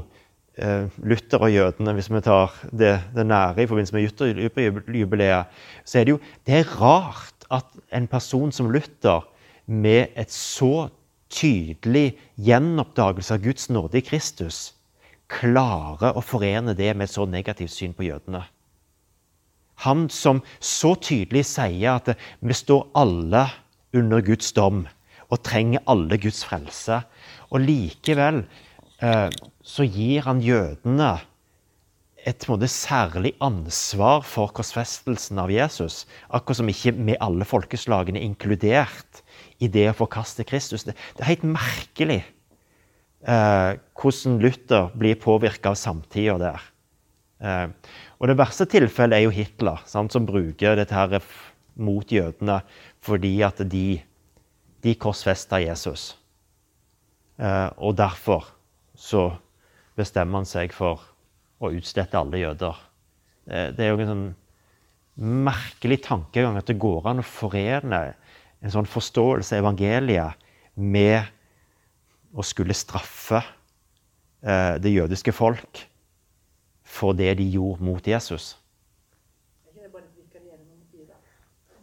eh, 0.55 0.87
Luther 1.03 1.43
og 1.43 1.51
jødene, 1.51 1.95
hvis 1.97 2.11
vi 2.11 2.23
tar 2.23 2.55
det, 2.71 2.93
det 3.15 3.27
nære 3.27 3.63
i 3.63 3.67
forbindelse 3.67 3.97
med 3.97 4.39
Luther-jubileet, 4.39 5.59
så 5.83 5.99
er 5.99 6.07
det 6.07 6.15
jo 6.15 6.21
det 6.47 6.61
er 6.61 6.73
rart 6.79 7.47
at 7.51 7.67
en 7.91 8.07
person 8.07 8.51
som 8.55 8.71
Luther, 8.71 9.27
med 9.67 10.11
et 10.19 10.31
så 10.33 10.89
tydelig 11.31 12.17
gjenoppdagelse 12.43 13.35
av 13.37 13.43
Guds 13.43 13.69
nåde 13.71 13.99
i 13.99 14.03
Kristus, 14.03 14.73
klarer 15.31 16.17
å 16.17 16.23
forene 16.25 16.75
det 16.77 16.91
med 16.95 17.07
et 17.07 17.13
så 17.13 17.27
negativt 17.29 17.73
syn 17.73 17.95
på 17.95 18.07
jødene. 18.09 18.43
Han 19.85 20.05
som 20.13 20.43
så 20.59 20.93
tydelig 21.01 21.47
sier 21.49 21.95
at 21.95 22.11
vi 22.39 22.57
står 22.57 22.89
alle 22.97 23.47
under 23.97 24.21
Guds 24.25 24.51
dom 24.53 24.85
og 25.31 25.41
trenger 25.47 25.83
alle 25.89 26.19
Guds 26.21 26.43
frelse. 26.45 27.01
Og 27.49 27.63
likevel 27.63 28.43
eh, 29.01 29.29
så 29.63 29.87
gir 29.87 30.27
han 30.27 30.43
jødene 30.43 31.15
et 32.27 32.45
måte, 32.45 32.67
særlig 32.69 33.31
ansvar 33.41 34.21
for 34.27 34.51
korsfestelsen 34.53 35.39
av 35.41 35.49
Jesus. 35.49 36.03
Akkurat 36.29 36.59
som 36.59 36.69
ikke 36.69 36.93
med 36.93 37.17
alle 37.23 37.47
folkeslagene 37.49 38.21
er 38.21 38.27
inkludert 38.27 39.23
i 39.57 39.69
det 39.71 39.87
å 39.89 39.97
forkaste 39.97 40.45
Kristus. 40.45 40.85
Det, 40.85 40.93
det 41.17 41.25
er 41.25 41.31
helt 41.33 41.47
merkelig 41.55 42.21
eh, 43.27 43.79
hvordan 43.97 44.37
Luther 44.41 44.91
blir 44.97 45.19
påvirka 45.21 45.73
av 45.73 45.79
samtida 45.79 46.37
der. 46.41 46.69
Eh, 47.41 47.67
og 48.19 48.27
Det 48.27 48.37
verste 48.37 48.67
tilfellet 48.69 49.17
er 49.17 49.25
jo 49.25 49.33
Hitler, 49.33 49.81
sant, 49.85 50.13
som 50.13 50.25
bruker 50.25 50.77
dette 50.77 50.95
her 50.95 51.21
mot 51.75 52.05
jødene 52.05 52.61
fordi 53.01 53.39
at 53.41 53.63
de 53.65 54.01
de 54.81 54.95
korsfesta 54.97 55.61
Jesus. 55.61 56.15
Eh, 57.37 57.69
og 57.77 57.95
derfor 57.97 58.49
så 58.97 59.29
bestemmer 59.97 60.41
han 60.41 60.49
seg 60.49 60.73
for 60.75 61.03
å 61.61 61.71
utslette 61.73 62.17
alle 62.17 62.41
jøder. 62.41 62.79
Eh, 63.49 63.69
det 63.75 63.85
er 63.85 63.93
jo 63.93 64.01
en 64.01 64.11
sånn 64.11 64.29
merkelig 65.21 66.01
tankegang 66.07 66.57
at 66.57 66.69
det 66.69 66.79
går 66.81 67.11
an 67.11 67.21
å 67.21 67.27
forene 67.27 68.01
en 68.61 68.73
sånn 68.73 68.89
forståelse 68.89 69.57
av 69.57 69.65
evangeliet 69.65 70.49
med 70.75 71.29
å 72.31 72.45
skulle 72.45 72.75
straffe 72.77 73.41
eh, 73.41 74.77
det 74.81 74.93
jødiske 74.93 75.33
folk 75.35 75.85
for 76.91 77.15
det 77.15 77.37
de 77.39 77.47
gjorde 77.53 77.83
mot 77.83 78.07
Jesus. 78.07 78.55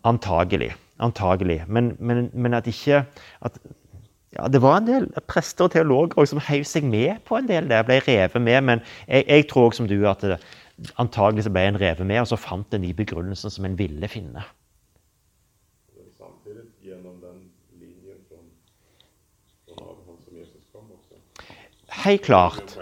Antagelig. 0.08 0.72
Antagelig. 0.98 1.62
Men, 1.66 1.96
men, 1.98 2.30
men 2.32 2.54
at 2.54 2.66
ikke 2.66 3.04
at, 3.44 3.58
ja, 4.36 4.48
Det 4.48 4.60
var 4.62 4.78
en 4.78 4.86
del 4.86 5.08
prester 5.26 5.66
og 5.66 5.72
teologer 5.72 6.28
som 6.28 6.40
heiv 6.48 6.64
seg 6.68 6.84
med 6.84 7.22
på 7.24 7.38
en 7.38 7.48
del 7.48 7.68
der. 7.70 7.86
Ble 7.86 7.98
revet 8.06 8.42
med. 8.42 8.60
Men 8.64 8.80
jeg, 9.08 9.24
jeg 9.28 9.48
tror 9.50 9.72
som 9.76 9.88
du 9.88 9.96
at 10.08 10.20
det, 10.20 10.38
antagelig 11.00 11.46
så 11.46 11.52
ble 11.52 11.64
en 11.68 11.80
revet 11.80 12.06
med, 12.06 12.20
og 12.22 12.28
så 12.30 12.38
fant 12.38 12.74
en 12.74 12.84
de 12.84 12.92
begrunnelsene 12.94 13.50
som 13.50 13.66
en 13.66 13.78
ville 13.78 14.08
finne. 14.08 14.44
Samtidig 16.18 16.68
gjennom 16.84 17.18
den 17.22 17.40
linjen 17.80 18.20
som, 18.28 18.44
som 19.66 19.80
Abraham 19.82 20.20
som 20.24 20.36
Jesus 20.36 20.68
kom 20.72 20.92
også. 20.94 21.18
Helt 22.04 22.22
klart. 22.24 22.76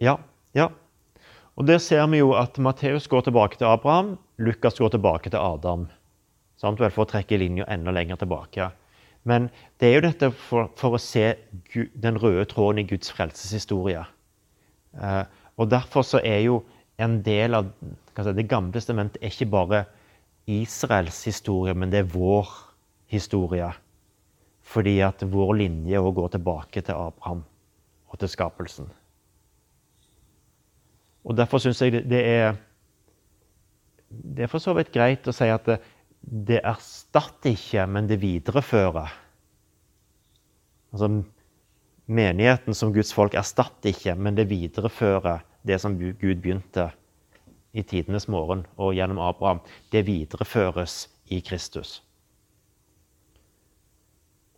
Ja. 0.00 0.18
ja. 0.54 0.68
Og 1.56 1.66
Der 1.66 1.78
ser 1.78 2.06
vi 2.10 2.18
jo 2.18 2.32
at 2.34 2.58
Matteus 2.58 3.08
går 3.08 3.20
tilbake 3.20 3.56
til 3.56 3.68
Abraham, 3.68 4.16
Lukas 4.38 4.78
går 4.78 4.88
tilbake 4.88 5.30
til 5.30 5.38
Adam. 5.38 5.86
Sant? 6.56 6.80
Vel, 6.80 6.90
for 6.90 7.04
å 7.04 7.10
trekke 7.10 7.38
linja 7.38 7.66
enda 7.70 7.92
lenger 7.94 8.18
tilbake. 8.22 8.70
Men 9.24 9.48
det 9.80 9.88
er 9.88 9.94
jo 9.94 10.04
dette 10.04 10.30
for, 10.36 10.70
for 10.76 10.96
å 10.96 11.00
se 11.00 11.34
Gud, 11.72 11.92
den 11.94 12.18
røde 12.20 12.44
tråden 12.50 12.82
i 12.82 12.88
Guds 12.88 13.12
frelseshistorie. 13.14 14.04
Eh, 15.00 15.22
og 15.56 15.70
Derfor 15.70 16.04
så 16.06 16.20
er 16.24 16.42
jo 16.44 16.62
en 16.98 17.20
del 17.26 17.54
av 17.54 17.70
si, 17.80 18.32
Det 18.32 18.48
gamle 18.48 18.74
testamentet 18.74 19.22
er 19.22 19.32
ikke 19.32 19.50
bare 19.50 19.84
Israels 20.46 21.24
historie, 21.24 21.74
men 21.74 21.90
det 21.90 22.02
er 22.02 22.12
vår 22.12 22.50
historie. 23.10 23.70
Fordi 24.64 24.98
at 25.04 25.24
vår 25.28 25.52
linje 25.60 26.00
òg 26.00 26.14
går 26.16 26.34
tilbake 26.36 26.82
til 26.82 26.96
Abraham 26.96 27.42
og 28.08 28.20
til 28.20 28.30
skapelsen. 28.32 28.88
Og 31.24 31.36
Derfor 31.36 31.60
syns 31.62 31.82
jeg 31.82 32.04
det 32.04 32.22
er 32.24 32.56
det 34.14 34.44
er 34.44 34.50
for 34.50 34.62
så 34.62 34.74
vidt 34.76 34.92
greit 34.94 35.26
å 35.26 35.34
si 35.34 35.48
at 35.50 35.64
det, 35.66 35.78
det 36.22 36.60
erstatter 36.62 37.50
ikke, 37.50 37.86
men 37.90 38.06
det 38.06 38.20
viderefører. 38.22 39.10
Altså, 40.94 41.08
Menigheten 42.06 42.76
som 42.76 42.92
Guds 42.92 43.14
folk 43.16 43.34
erstatter 43.34 43.94
ikke, 43.94 44.12
men 44.14 44.36
det 44.36 44.50
viderefører 44.50 45.40
det 45.64 45.78
som 45.80 45.96
Gud 45.96 46.18
begynte 46.20 46.90
i 47.72 47.82
tidenes 47.82 48.28
morgen 48.28 48.66
og 48.76 48.92
gjennom 48.94 49.22
Abraham. 49.24 49.62
Det 49.88 50.04
videreføres 50.04 51.06
i 51.32 51.40
Kristus. 51.40 52.02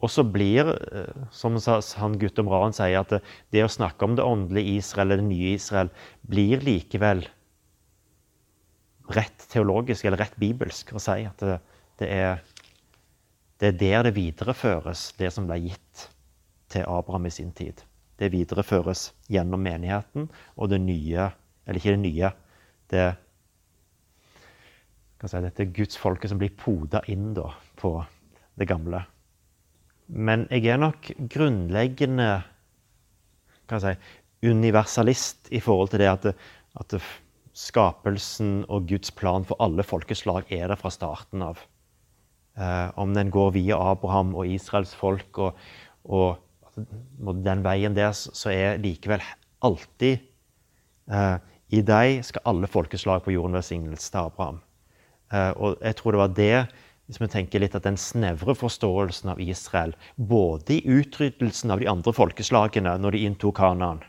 Og 0.05 0.13
så 0.13 0.25
blir, 0.29 0.69
eh, 0.93 1.23
som 1.33 1.57
han 2.01 2.19
Guttorm 2.21 2.51
Raen 2.53 2.75
sier, 2.77 3.01
at 3.01 3.15
det, 3.15 3.23
det, 3.55 3.65
å 3.65 3.73
snakke 3.73 4.05
om 4.05 4.17
det 4.19 4.27
åndelige 4.27 4.77
Israel, 4.83 5.09
eller 5.09 5.23
det 5.23 5.31
nye 5.31 5.55
Israel, 5.57 5.91
blir 6.29 6.61
likevel 6.65 7.25
rett 9.17 9.47
teologisk 9.53 10.05
eller 10.05 10.21
rett 10.25 10.37
bibelsk 10.37 10.93
å 10.93 11.01
si 11.01 11.23
at 11.29 11.43
det, 11.43 11.59
det, 12.01 12.09
er, 12.11 12.41
det 13.63 13.71
er 13.71 13.81
der 13.81 14.09
det 14.09 14.17
videreføres, 14.19 15.13
det 15.17 15.31
som 15.33 15.47
ble 15.49 15.61
gitt 15.69 16.09
til 16.73 16.85
Abraham 16.91 17.29
i 17.31 17.33
sin 17.33 17.53
tid. 17.57 17.81
Det 18.19 18.33
videreføres 18.33 19.11
gjennom 19.33 19.63
menigheten 19.63 20.31
og 20.57 20.73
det 20.73 20.81
nye 20.83 21.33
Eller 21.67 21.81
ikke 21.81 21.97
det 21.97 21.99
nye. 21.99 22.29
Det 22.87 23.05
kan 25.19 25.31
si, 25.33 25.41
Dette 25.43 25.67
gudsfolket 25.75 26.31
som 26.31 26.39
blir 26.39 26.53
poda 26.55 27.01
inn 27.11 27.33
da, 27.35 27.49
på 27.75 27.91
det 28.55 28.69
gamle. 28.71 29.01
Men 30.07 30.47
jeg 30.51 30.71
er 30.71 30.81
nok 30.81 31.09
grunnleggende 31.33 32.31
kan 33.67 33.83
si, 33.83 33.95
universalist 34.47 35.51
i 35.55 35.61
forhold 35.63 35.91
til 35.93 36.05
det 36.05 36.11
at, 36.11 36.29
at 36.79 36.97
skapelsen 37.57 38.61
og 38.69 38.87
Guds 38.91 39.11
plan 39.17 39.47
for 39.49 39.59
alle 39.65 39.85
folkeslag 39.87 40.47
er 40.53 40.69
det 40.71 40.79
fra 40.81 40.93
starten 40.93 41.43
av. 41.47 41.63
Eh, 42.57 42.89
om 43.01 43.15
den 43.17 43.33
går 43.33 43.55
via 43.57 43.79
Abraham 43.93 44.35
og 44.37 44.49
Israels 44.49 44.95
folk 44.97 45.41
og, 45.43 45.59
og 46.05 47.43
den 47.45 47.65
veien 47.65 47.97
der, 47.97 48.13
så 48.13 48.53
er 48.53 48.81
likevel 48.81 49.25
alltid 49.65 50.21
eh, 51.11 51.37
I 51.73 51.83
deg 51.83 52.23
skal 52.29 52.45
alle 52.49 52.69
folkeslag 52.71 53.25
på 53.25 53.35
jorden 53.35 53.57
velsignes 53.57 54.11
til 54.13 54.29
Abraham. 54.29 54.61
Eh, 55.33 55.53
og 55.57 55.81
jeg 55.83 55.99
tror 55.99 56.15
det 56.15 56.23
var 56.23 56.37
det 56.37 56.57
hvis 57.07 57.21
vi 57.23 57.29
tenker 57.31 57.63
litt 57.63 57.77
at 57.79 57.87
den 57.87 57.99
snevre 58.01 58.57
forståelsen 58.59 59.31
av 59.31 59.41
Israel, 59.43 59.95
både 60.17 60.77
i 60.77 60.99
utryddelsen 60.99 61.71
av 61.71 61.83
de 61.83 61.89
andre 61.91 62.13
folkeslagene 62.15 62.97
når 62.99 63.15
de 63.15 63.25
inntok 63.29 63.59
Kanaan, 63.61 64.03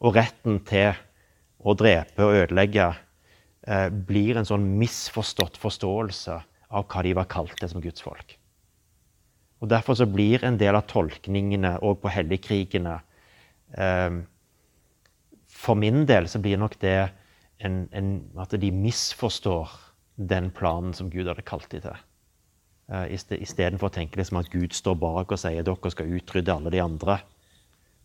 og 0.00 0.16
retten 0.16 0.62
til 0.66 0.96
å 1.62 1.74
drepe 1.78 2.24
og 2.24 2.38
ødelegge, 2.40 2.88
eh, 3.68 3.88
blir 3.88 4.40
en 4.40 4.48
sånn 4.48 4.64
misforstått 4.80 5.60
forståelse 5.60 6.38
av 6.72 6.86
hva 6.88 7.02
de 7.04 7.12
var 7.14 7.28
kalt 7.28 7.60
det 7.60 7.68
som 7.70 7.84
Guds 7.84 8.02
folk. 8.02 8.38
Og 9.62 9.68
Derfor 9.68 9.94
så 9.94 10.08
blir 10.10 10.42
en 10.44 10.56
del 10.58 10.74
av 10.74 10.88
tolkningene 10.90 11.76
òg 11.84 12.00
på 12.02 12.10
helligkrigene 12.10 12.96
eh, 13.78 14.22
For 15.46 15.78
min 15.78 16.06
del 16.08 16.26
så 16.26 16.40
blir 16.42 16.58
nok 16.58 16.80
det 16.80 17.12
en, 17.62 17.86
en, 17.92 18.08
at 18.40 18.56
de 18.58 18.72
misforstår 18.74 19.70
den 20.16 20.50
planen 20.50 20.94
som 20.96 21.10
Gud 21.12 21.28
hadde 21.28 21.44
kalt 21.46 21.68
dem 21.70 21.84
til. 21.84 22.00
Uh, 22.92 23.06
Istedenfor 23.08 23.88
å 23.88 23.94
tenke 23.94 24.18
det 24.20 24.26
som 24.28 24.40
at 24.42 24.50
Gud 24.52 24.74
står 24.76 24.98
bak 25.00 25.32
og 25.32 25.40
sier 25.40 25.64
dere 25.64 25.92
skal 25.94 26.10
utrydde 26.12 26.52
alle 26.52 26.72
de 26.74 26.82
andre. 26.82 27.22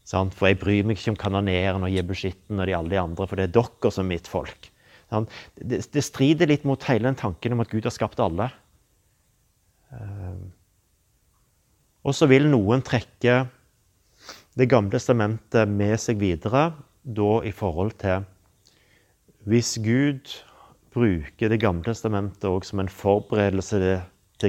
For 0.08 0.48
jeg 0.48 0.62
bryr 0.62 0.86
meg 0.88 0.96
ikke 0.96 1.12
om 1.12 1.20
kanoneeren 1.20 1.84
og 1.84 1.92
jebuskitten 1.92 2.62
og 2.62 2.70
de 2.70 2.76
alle 2.78 2.94
de 2.94 3.02
andre, 3.02 3.28
for 3.28 3.36
det 3.36 3.50
er 3.50 3.56
dere 3.58 3.92
som 3.92 4.06
er 4.06 4.14
mitt 4.14 4.30
folk. 4.32 4.70
Det, 5.60 6.04
strider 6.04 6.48
litt 6.48 6.64
mot 6.68 6.84
hele 6.88 7.08
den 7.10 7.20
tanken 7.20 7.56
om 7.56 7.64
at 7.64 7.72
Gud 7.72 7.88
har 7.88 7.96
skapt 7.96 8.22
alle. 8.24 8.48
Uh, 9.92 10.48
og 12.08 12.16
så 12.16 12.28
vil 12.28 12.48
noen 12.52 12.84
trekke 12.84 13.46
Det 14.58 14.66
gamle 14.68 14.92
testamentet 14.92 15.70
med 15.72 15.94
seg 16.02 16.20
videre, 16.20 16.74
da 17.04 17.30
i 17.48 17.54
forhold 17.56 17.94
til 18.02 18.26
Hvis 19.48 19.78
Gud 19.80 20.34
bruker 20.92 21.54
Det 21.54 21.60
gamle 21.62 21.88
testamentet 21.88 22.50
også 22.50 22.74
som 22.74 22.84
en 22.84 22.92
forberedelse 22.92 23.80
til 23.80 24.02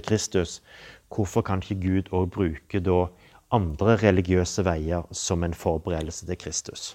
Kristus, 0.05 0.61
hvorfor 1.09 1.43
kan 1.43 1.62
ikke 1.64 1.80
Gud 1.80 2.11
òg 2.12 2.30
bruke 2.34 2.80
da 2.84 3.07
andre 3.55 3.97
religiøse 4.03 4.64
veier 4.66 5.07
som 5.16 5.45
en 5.45 5.57
forberedelse 5.57 6.28
til 6.28 6.36
Kristus? 6.36 6.91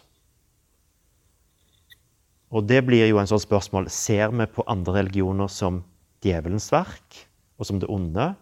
Og 2.54 2.68
det 2.70 2.84
blir 2.86 3.08
jo 3.10 3.18
en 3.18 3.30
sånn 3.30 3.42
spørsmål 3.42 3.90
Ser 3.90 4.30
vi 4.30 4.46
på 4.46 4.66
andre 4.70 5.00
religioner 5.00 5.50
som 5.50 5.82
djevelens 6.22 6.70
verk 6.72 7.24
og 7.58 7.66
som 7.66 7.80
det 7.82 7.90
onde? 7.90 8.34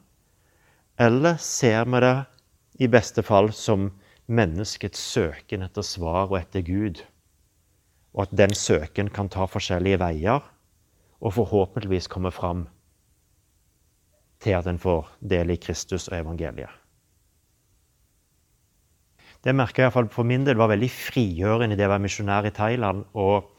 Eller 1.00 1.40
ser 1.40 1.88
vi 1.88 2.04
det 2.04 2.16
i 2.84 2.90
beste 2.92 3.24
fall 3.24 3.54
som 3.56 3.88
menneskets 4.28 5.00
søken 5.00 5.64
etter 5.64 5.86
svar 5.88 6.28
og 6.28 6.38
etter 6.42 6.66
Gud? 6.68 7.00
Og 8.12 8.26
at 8.28 8.36
den 8.36 8.52
søken 8.52 9.08
kan 9.08 9.32
ta 9.32 9.48
forskjellige 9.48 10.02
veier 10.04 10.44
og 11.22 11.36
forhåpentligvis 11.38 12.12
komme 12.12 12.34
fram 12.36 12.66
til 14.42 14.58
at 14.58 14.68
en 14.70 14.80
får 14.82 15.10
del 15.34 15.54
i 15.54 15.60
Kristus 15.62 16.10
og 16.10 16.18
evangeliet. 16.20 16.82
Det 19.42 19.56
merka 19.58 19.88
jeg 19.88 19.94
for 20.14 20.28
min 20.28 20.46
del 20.46 20.60
var 20.60 20.70
veldig 20.70 20.90
frigjørende 20.94 21.74
i 21.74 21.80
det 21.80 21.88
å 21.88 21.94
være 21.96 22.04
misjonær 22.04 22.46
i 22.46 22.54
Thailand. 22.54 23.08
Og, 23.18 23.50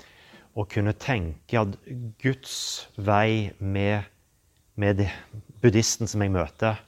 og 0.55 0.69
kunne 0.71 0.95
tenke 0.95 1.59
at 1.59 1.75
Guds 2.23 2.55
vei 2.95 3.51
med, 3.59 4.07
med 4.79 5.03
buddhisten 5.63 6.11
som 6.11 6.23
jeg 6.23 6.35
møter, 6.37 6.79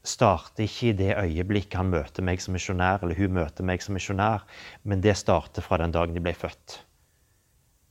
starter 0.00 0.64
ikke 0.64 0.88
i 0.88 0.96
det 0.96 1.10
øyeblikket 1.20 1.76
han 1.76 1.92
møter 1.92 2.24
meg 2.24 2.40
som 2.40 2.56
misjonær, 2.56 3.02
eller 3.02 3.18
hun 3.18 3.36
møter 3.36 3.66
meg 3.66 3.84
som 3.84 3.92
misjonær, 3.98 4.46
men 4.88 5.02
det 5.04 5.18
starter 5.20 5.64
fra 5.64 5.76
den 5.82 5.92
dagen 5.92 6.16
de 6.16 6.24
ble 6.24 6.32
født. 6.32 6.78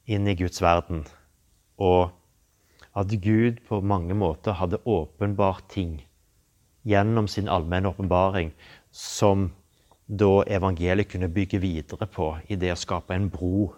Inn 0.10 0.26
i 0.26 0.34
Guds 0.34 0.64
verden. 0.66 1.04
Og 1.78 2.10
at 2.97 3.13
Gud 3.21 3.61
på 3.67 3.81
mange 3.85 4.15
måter 4.17 4.57
hadde 4.57 4.81
åpenbart 4.85 5.67
ting 5.69 5.99
gjennom 6.87 7.27
sin 7.27 7.49
allmenne 7.49 7.91
åpenbaring 7.91 8.51
som 8.91 9.49
da 10.09 10.41
evangeliet 10.49 11.11
kunne 11.11 11.29
bygge 11.29 11.59
videre 11.61 12.07
på 12.09 12.31
i 12.49 12.57
det 12.57 12.73
å 12.73 12.79
skape 12.79 13.13
en 13.13 13.29
bro 13.29 13.69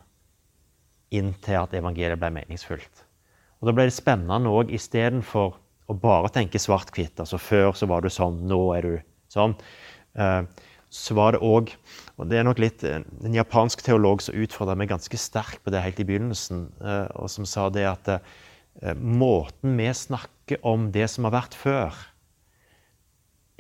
inn 1.11 1.33
til 1.43 1.59
at 1.59 1.73
evangeliet 1.75 2.19
ble 2.19 2.31
meningsfullt. 2.37 3.03
Og 3.59 3.67
Da 3.67 3.73
ble 3.75 3.89
det 3.89 3.97
spennende 3.97 4.49
òg 4.49 4.71
istedenfor 4.71 5.57
å 5.91 5.93
bare 5.93 6.31
tenke 6.31 6.61
svart-hvitt. 6.61 7.19
Altså 7.19 7.37
før 7.37 7.75
så 7.75 7.85
var 7.91 8.01
du 8.01 8.09
sånn, 8.09 8.39
nå 8.47 8.61
er 8.77 8.81
du 8.81 8.93
sånn. 9.29 9.57
Eh, 10.15 10.43
så 10.91 11.15
var 11.15 11.31
det 11.31 11.43
òg 11.43 11.71
Og 12.19 12.27
det 12.29 12.37
er 12.37 12.43
nok 12.43 12.59
litt 12.59 12.83
en 12.83 13.33
japansk 13.33 13.81
teolog 13.81 14.21
som 14.21 14.35
utfordra 14.35 14.75
meg 14.77 14.91
ganske 14.91 15.17
sterkt 15.17 15.63
på 15.63 15.71
det 15.73 15.81
helt 15.81 15.99
i 15.99 16.05
begynnelsen, 16.05 16.67
eh, 16.77 17.07
og 17.17 17.31
som 17.33 17.47
sa 17.49 17.69
det 17.73 17.87
at 17.87 18.09
Eh, 18.11 18.19
måten 18.95 19.77
vi 19.77 19.89
snakker 19.93 20.61
om 20.65 20.89
det 20.91 21.07
som 21.11 21.27
har 21.27 21.35
vært 21.35 21.57
før, 21.57 21.97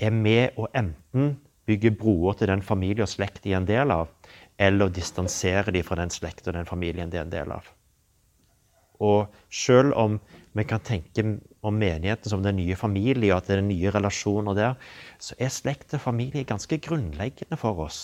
er 0.01 0.13
med 0.15 0.57
å 0.57 0.69
enten 0.73 1.35
bygge 1.69 1.91
broer 1.99 2.37
til 2.39 2.49
den 2.51 2.63
familie 2.65 3.05
og 3.05 3.11
slekt 3.11 3.43
de 3.43 3.53
er 3.53 3.61
en 3.61 3.69
del 3.69 3.93
av, 3.93 4.09
eller 4.61 4.93
distansere 4.93 5.73
dem 5.73 5.85
fra 5.85 5.99
den 5.99 6.13
slekt 6.13 6.47
og 6.47 6.57
den 6.57 6.69
familien 6.69 7.11
de 7.11 7.19
er 7.19 7.25
en 7.25 7.33
del 7.33 7.53
av. 7.53 7.69
Og 9.01 9.31
selv 9.49 9.95
om 9.97 10.19
vi 10.53 10.65
kan 10.67 10.83
tenke 10.85 11.23
om 11.65 11.77
menigheten 11.79 12.29
som 12.29 12.43
den 12.43 12.59
nye 12.59 12.77
familie, 12.77 13.31
og 13.31 13.39
at 13.39 13.49
det 13.49 13.57
er 13.57 13.65
nye 13.65 13.93
relasjoner 13.93 14.57
der, 14.57 14.75
så 15.21 15.37
er 15.41 15.53
slekt 15.53 15.95
og 15.97 16.03
familie 16.03 16.45
ganske 16.45 16.77
grunnleggende 16.83 17.57
for 17.57 17.81
oss. 17.87 18.01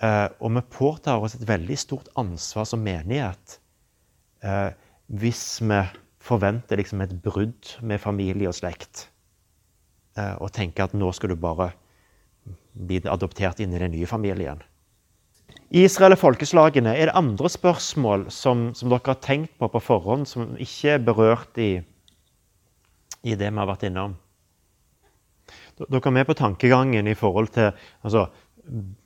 Eh, 0.00 0.28
og 0.40 0.54
vi 0.56 0.64
påtar 0.72 1.20
oss 1.22 1.36
et 1.36 1.44
veldig 1.48 1.76
stort 1.78 2.08
ansvar 2.18 2.66
som 2.68 2.82
menighet 2.82 3.58
eh, 4.42 4.72
hvis 5.06 5.60
vi 5.62 5.80
forventer 6.24 6.80
liksom 6.80 7.02
et 7.04 7.14
brudd 7.22 7.74
med 7.84 8.00
familie 8.00 8.48
og 8.48 8.56
slekt, 8.56 9.08
eh, 10.16 10.36
og 10.40 10.52
tenker 10.56 10.86
at 10.86 10.94
nå 10.96 11.10
skal 11.12 11.34
du 11.34 11.36
bare 11.40 11.72
bli 12.74 13.02
adoptert 13.08 13.60
inn 13.60 13.74
i 13.74 13.80
den 13.80 13.92
nye 13.94 14.08
familien. 14.08 14.62
Israel 15.74 16.14
og 16.14 16.20
folkeslagene, 16.20 16.94
er 16.94 17.10
det 17.10 17.18
andre 17.18 17.50
spørsmål 17.50 18.28
som, 18.32 18.68
som, 18.74 18.90
dere 18.92 19.12
har 19.12 19.20
tenkt 19.22 19.56
på 19.58 19.68
på 19.68 19.82
forhånd, 19.82 20.26
som 20.28 20.54
ikke 20.60 20.94
er 20.94 21.02
berørt 21.02 21.58
i, 21.58 21.72
i 23.22 23.34
det 23.34 23.50
vi 23.50 23.58
har 23.58 23.68
vært 23.68 23.86
innom? 23.88 24.16
Dere 25.78 26.00
er 26.00 26.14
med 26.14 26.28
på 26.28 26.38
tankegangen 26.38 27.10
i 27.10 27.18
forhold 27.18 27.50
til 27.54 27.72
altså, 28.02 28.28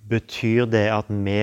Betyr 0.09 0.69
det 0.71 0.87
at 0.95 1.09
vi 1.11 1.41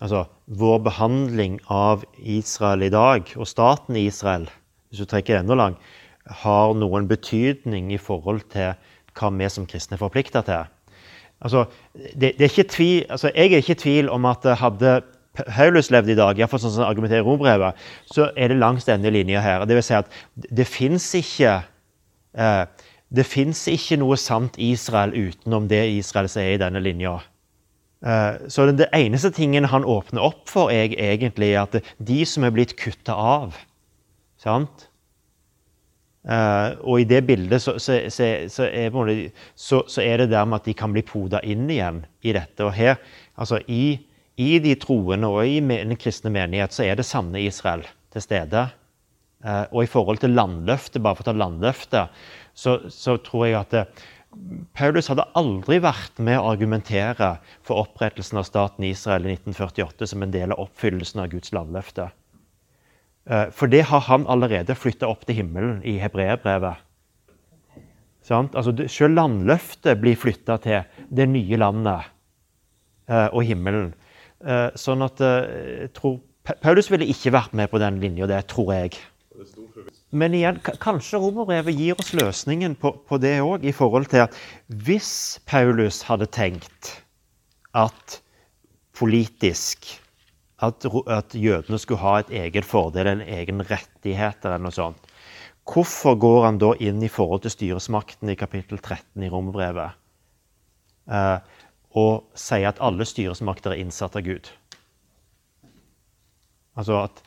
altså, 0.00 0.26
vår 0.46 0.78
behandling 0.86 1.58
av 1.72 2.04
Israel 2.18 2.86
i 2.86 2.92
dag, 2.92 3.32
og 3.36 3.48
staten 3.48 3.98
Israel, 4.00 4.48
hvis 4.88 5.02
du 5.02 5.08
trekker 5.10 5.40
enda 5.40 5.56
langt, 5.58 5.82
har 6.42 6.74
noen 6.74 7.06
betydning 7.08 7.92
i 7.94 8.00
forhold 8.02 8.42
til 8.52 8.74
hva 9.16 9.30
vi 9.32 9.50
som 9.52 9.66
kristne 9.68 9.96
er 9.96 10.02
forplikta 10.02 10.42
til. 10.46 10.72
altså, 11.40 11.66
det, 11.94 12.34
det 12.38 12.50
er 12.50 12.64
tvil, 12.64 13.04
altså, 13.08 13.30
Jeg 13.34 13.52
er 13.52 13.62
ikke 13.62 13.72
i 13.72 13.84
tvil 13.84 14.08
om 14.10 14.24
at 14.24 14.44
hadde 14.58 15.02
Paulus 15.36 15.90
levde 15.90 16.12
i 16.12 16.16
dag, 16.16 16.38
iallfall 16.38 16.60
sånn 16.60 16.74
som 16.78 16.86
argumenterer 16.86 17.20
i 17.20 17.26
Rombrevet, 17.26 17.76
så 18.08 18.30
er 18.36 18.48
det 18.48 18.56
langs 18.56 18.84
denne 18.88 19.10
linja 19.12 19.40
her. 19.40 19.64
Det 19.68 19.76
vil 19.76 19.84
si 19.84 19.94
at 19.94 20.08
det 20.34 20.66
fins 20.66 21.14
ikke 21.14 21.58
eh, 22.36 22.64
det 23.08 23.26
fins 23.28 23.66
ikke 23.70 23.98
noe 24.00 24.16
sant 24.18 24.56
Israel 24.58 25.12
utenom 25.14 25.68
det 25.70 25.84
Israel 25.94 26.28
som 26.30 26.42
er 26.42 26.56
i 26.56 26.60
denne 26.60 26.82
linja. 26.82 27.18
Eh, 28.04 28.48
så 28.52 28.66
det 28.70 28.90
eneste 28.92 29.30
tingen 29.32 29.68
han 29.72 29.84
åpner 29.84 30.24
opp 30.26 30.50
for, 30.50 30.72
er 30.72 30.92
egentlig 30.92 31.54
at 31.60 31.78
de 31.96 32.20
som 32.28 32.44
er 32.44 32.54
blitt 32.54 32.76
kutta 32.80 33.16
av 33.16 33.56
sant? 34.40 34.88
Uh, 36.26 36.74
og 36.82 37.04
i 37.04 37.06
det 37.06 37.20
bildet 37.22 37.62
så, 37.62 37.76
så, 37.78 38.00
så, 38.10 38.24
så 38.50 38.64
er, 40.02 40.16
det 40.18 40.32
dermed 40.32 40.56
at 40.58 40.64
de 40.66 40.72
kan 40.74 40.90
bli 40.90 41.04
poda 41.06 41.38
inn 41.46 41.68
igjen 41.70 42.00
i 42.26 42.32
dette. 42.34 42.64
Og 42.66 42.74
her, 42.74 42.98
altså 43.38 43.60
i, 43.70 43.94
i 44.34 44.56
de 44.58 44.72
troende 44.82 45.30
og 45.30 45.46
i 45.46 45.60
den 45.62 45.94
kristne 45.94 46.32
menighet 46.34 46.74
så 46.74 46.82
er 46.82 46.98
det 46.98 47.06
sanne 47.06 47.44
Israel 47.44 47.86
til 48.10 48.26
stede. 48.26 48.64
Uh, 49.46 49.70
og 49.70 49.84
i 49.84 49.92
forhold 49.92 50.18
til 50.24 50.34
landløftet, 50.34 50.98
bare 51.04 51.14
for 51.14 51.28
å 51.28 51.30
ta 51.30 51.36
landløftet, 51.38 52.18
så, 52.56 53.16
tror 53.22 53.46
jeg 53.46 53.56
at 53.58 53.74
eh, 53.76 54.04
Paulus 54.76 55.08
hadde 55.10 55.24
aldri 55.38 55.78
vært 55.82 56.18
med 56.22 56.38
å 56.38 56.50
argumentere 56.50 57.36
for 57.64 57.80
opprettelsen 57.86 58.40
av 58.40 58.46
staten 58.48 58.84
Israel 58.86 59.26
i 59.26 59.34
1948 59.36 60.10
som 60.12 60.24
en 60.24 60.34
del 60.34 60.52
av 60.52 60.66
oppfyllelsen 60.66 61.22
av 61.22 61.30
Guds 61.32 61.52
landløfte. 61.56 62.10
Eh, 63.26 63.48
for 63.50 63.72
det 63.72 63.86
har 63.90 64.04
han 64.06 64.26
allerede 64.30 64.76
flytta 64.78 65.08
opp 65.08 65.24
til 65.26 65.40
himmelen 65.40 65.80
i 65.84 65.96
hebreerbrevet. 66.02 66.82
Altså, 68.26 68.72
selv 68.90 69.14
landløftet 69.14 70.00
blir 70.02 70.18
flytta 70.18 70.56
til 70.62 71.02
det 71.14 71.28
nye 71.30 71.58
landet 71.62 72.08
eh, 73.08 73.28
og 73.30 73.44
himmelen. 73.46 73.92
Eh, 74.42 74.68
sånn 74.78 75.04
at 75.06 75.22
tror, 75.94 76.18
Paulus 76.62 76.90
ville 76.90 77.06
ikke 77.10 77.34
vært 77.34 77.54
med 77.58 77.70
på 77.70 77.80
den 77.82 78.00
linja, 78.02 78.26
det 78.30 78.44
tror 78.50 78.74
jeg. 78.74 78.98
Men 80.14 80.34
igjen, 80.38 80.60
kanskje 80.62 81.18
romerbrevet 81.18 81.74
gir 81.74 81.98
oss 81.98 82.12
løsningen 82.14 82.76
på, 82.78 82.92
på 83.08 83.18
det 83.18 83.40
òg, 83.42 83.66
i 83.66 83.74
forhold 83.74 84.06
til 84.12 84.26
at 84.26 84.36
hvis 84.86 85.40
Paulus 85.50 86.04
hadde 86.06 86.28
tenkt 86.30 86.92
at 87.76 88.20
politisk 88.96 89.88
at, 90.62 90.86
at, 91.12 91.34
jødene 91.34 91.78
skulle 91.78 92.00
ha 92.00 92.20
et 92.20 92.30
eget 92.44 92.64
fordel, 92.64 93.10
en 93.10 93.20
egen 93.20 93.60
rettighet 93.66 94.46
eller 94.46 94.62
noe 94.62 94.72
sånt. 94.72 95.10
Hvorfor 95.66 96.16
går 96.22 96.44
han 96.46 96.60
da 96.62 96.70
inn 96.80 97.02
i 97.02 97.10
forhold 97.10 97.42
til 97.44 97.52
styresmakten 97.52 98.30
i 98.30 98.38
kapittel 98.38 98.78
13 98.78 99.26
i 99.26 99.30
Romerbrevet 99.32 99.98
eh, 101.10 101.38
og 101.98 102.38
sier 102.38 102.70
at 102.70 102.80
alle 102.84 103.04
styresmakter 103.08 103.74
er 103.74 103.82
innsatt 103.82 104.16
av 104.16 104.24
Gud? 104.24 104.52
Altså 106.78 107.02
at 107.02 107.25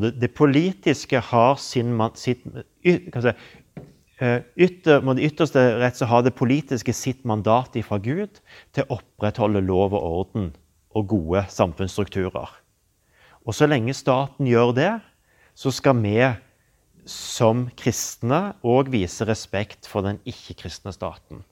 det, 0.00 0.14
det 0.20 0.32
politiske 0.34 1.20
har 1.20 1.56
sin 1.60 1.92
sitt, 2.14 2.44
si, 2.82 3.34
eh, 4.22 4.40
ytter, 4.56 5.02
må 5.04 5.16
det 5.18 5.26
ytterste 5.32 5.64
rett 5.82 5.98
så 5.98 6.08
har 6.08 6.22
det 6.24 6.36
politiske 6.38 6.94
sitt 6.96 7.24
mandat 7.28 7.76
fra 7.84 7.98
Gud 7.98 8.40
til 8.72 8.86
å 8.86 8.98
opprettholde 8.98 9.64
lov 9.64 9.92
og 9.92 10.02
orden 10.02 10.52
og 10.96 11.08
gode 11.08 11.44
samfunnsstrukturer. 11.50 12.48
Og 13.42 13.56
så 13.56 13.66
lenge 13.66 13.94
staten 13.96 14.46
gjør 14.46 14.74
det, 14.76 14.92
så 15.54 15.72
skal 15.74 15.98
vi 16.00 16.16
som 17.08 17.66
kristne 17.76 18.52
òg 18.62 18.92
vise 18.92 19.26
respekt 19.26 19.88
for 19.90 20.06
den 20.06 20.20
ikke-kristne 20.28 20.92
staten. 20.94 21.42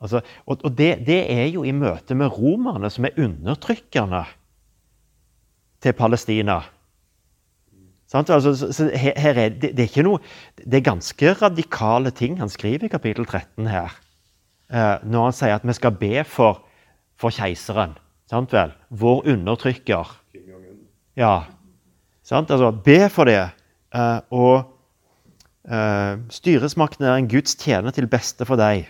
Altså, 0.00 0.22
og, 0.46 0.62
og 0.64 0.72
det, 0.78 1.02
det, 1.08 1.20
er 1.32 1.48
jo 1.50 1.64
i 1.66 1.74
møte 1.74 2.14
med 2.14 2.30
romerne, 2.38 2.90
som 2.90 3.04
er 3.04 3.18
undertrykkerne 3.18 4.22
til 5.82 5.94
Palestina. 5.98 6.60
Altså, 8.14 8.88
her, 8.96 9.12
her 9.20 9.38
er, 9.38 9.48
det, 9.48 9.74
det, 9.76 9.90
er 9.96 10.06
noe, 10.06 10.20
det, 10.56 10.78
er 10.78 10.86
ganske 10.86 11.32
radikale 11.42 12.10
ting 12.10 12.38
han 12.40 12.48
skriver 12.48 12.88
i 12.88 12.92
kapittel 12.92 13.26
13 13.26 13.68
her. 13.68 13.98
Eh, 14.72 15.04
når 15.04 15.28
han 15.28 15.36
sier 15.36 15.58
at 15.58 15.66
vi 15.68 15.76
skal 15.76 15.92
be 16.00 16.24
for, 16.24 16.62
for 17.20 17.34
keiseren. 17.34 17.98
Sant 18.28 18.52
vel? 18.52 18.72
Vår 18.88 19.28
undertrykker. 19.34 20.16
Ja. 21.16 21.34
Sant? 22.24 22.50
Altså, 22.50 22.72
be 22.84 23.08
for 23.12 23.28
det. 23.28 23.40
Uh, 23.88 24.20
og 24.36 24.56
uh, 25.64 26.20
styresmakten 26.28 27.06
er 27.08 27.16
en 27.16 27.28
Guds 27.28 27.56
tjener 27.56 27.94
til 27.96 28.08
beste 28.08 28.44
for 28.44 28.60
deg. 28.60 28.84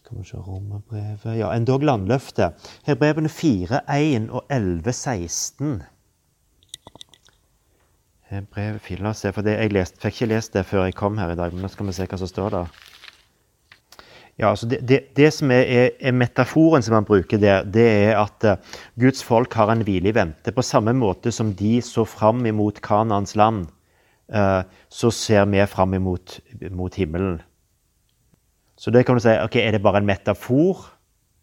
Skal 0.00 0.18
vi 0.18 0.24
se 0.26 0.40
Romerbrevet 0.40 1.36
Ja, 1.38 1.52
endog 1.54 1.84
landløftet. 1.84 2.56
brevene 2.98 3.28
4, 3.28 3.84
1 3.88 4.30
og 4.30 4.44
11, 4.50 4.92
16. 4.92 5.82
Hebrevet 8.30 8.82
4, 8.84 9.02
La 9.02 9.10
oss 9.10 9.24
se, 9.24 9.32
for 9.34 9.42
det, 9.42 9.56
jeg 9.58 9.72
lest, 9.74 9.96
fikk 9.98 10.20
ikke 10.20 10.30
lest 10.30 10.54
det 10.54 10.62
før 10.68 10.86
jeg 10.86 10.94
kom 10.98 11.18
her 11.18 11.32
i 11.32 11.38
dag. 11.38 11.50
Men 11.54 11.66
nå 11.66 11.70
skal 11.72 11.88
vi 11.88 11.94
se 11.96 12.06
hva 12.06 12.18
som 12.20 12.30
står 12.30 12.54
der. 12.54 12.76
Ja, 14.40 14.52
altså 14.52 14.68
det, 14.70 14.78
det, 14.88 15.00
det, 15.18 15.32
som 15.36 15.50
er, 15.52 15.90
er, 15.98 16.14
metaforen 16.16 16.84
som 16.84 16.94
man 16.96 17.08
bruker 17.08 17.40
der, 17.42 17.66
det 17.66 17.84
er 18.06 18.20
at 18.22 18.46
uh, 18.46 18.78
Guds 19.02 19.20
folk 19.26 19.52
har 19.58 19.72
en 19.72 19.82
hvile 19.84 20.12
i 20.12 20.14
vente. 20.16 20.54
På 20.54 20.64
samme 20.64 20.94
måte 20.96 21.32
som 21.34 21.50
de 21.58 21.74
så 21.84 22.06
fram 22.08 22.46
imot 22.48 22.80
Kanans 22.86 23.34
land, 23.36 23.66
uh, 24.32 24.62
så 24.88 25.10
ser 25.12 25.50
vi 25.50 25.66
fram 25.68 25.98
imot 25.98 26.38
mot 26.70 26.96
himmelen. 26.96 27.42
Så 28.80 28.94
det 28.94 29.04
kan 29.04 29.18
du 29.18 29.20
si 29.20 29.34
ok, 29.34 29.58
Er 29.60 29.76
det 29.76 29.82
bare 29.84 30.00
en 30.00 30.08
metafor 30.08 30.86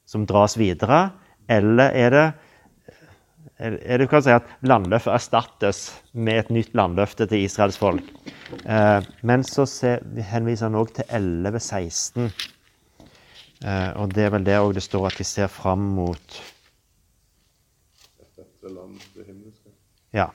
som 0.07 0.25
dras 0.25 0.57
videre, 0.57 1.11
eller 1.51 1.91
er 1.93 2.15
det 2.15 2.27
er 3.59 3.97
det 3.97 4.09
kan 4.11 4.21
si 4.21 4.33
at 4.33 4.49
landløftet 4.61 5.15
erstattes 5.15 5.79
med 6.13 6.43
et 6.43 6.51
nytt 6.53 6.75
landløfte 6.77 7.25
til 7.25 7.45
Israels 7.47 7.79
folk. 7.81 8.05
Uh, 8.67 9.01
men 9.25 9.45
så 9.47 9.65
ser, 9.65 10.05
henviser 10.29 10.69
han 10.69 10.77
òg 10.77 10.93
til 10.99 11.09
11.16. 11.09 12.29
Eh, 13.65 13.91
og 13.97 14.13
det 14.13 14.27
er 14.27 14.33
vel 14.35 14.45
der 14.45 14.61
òg 14.61 14.75
det 14.77 14.83
står 14.85 15.07
at 15.09 15.17
vi 15.17 15.25
ser 15.25 15.49
fram 15.49 15.81
mot 15.97 16.41
Ja. 20.13 20.27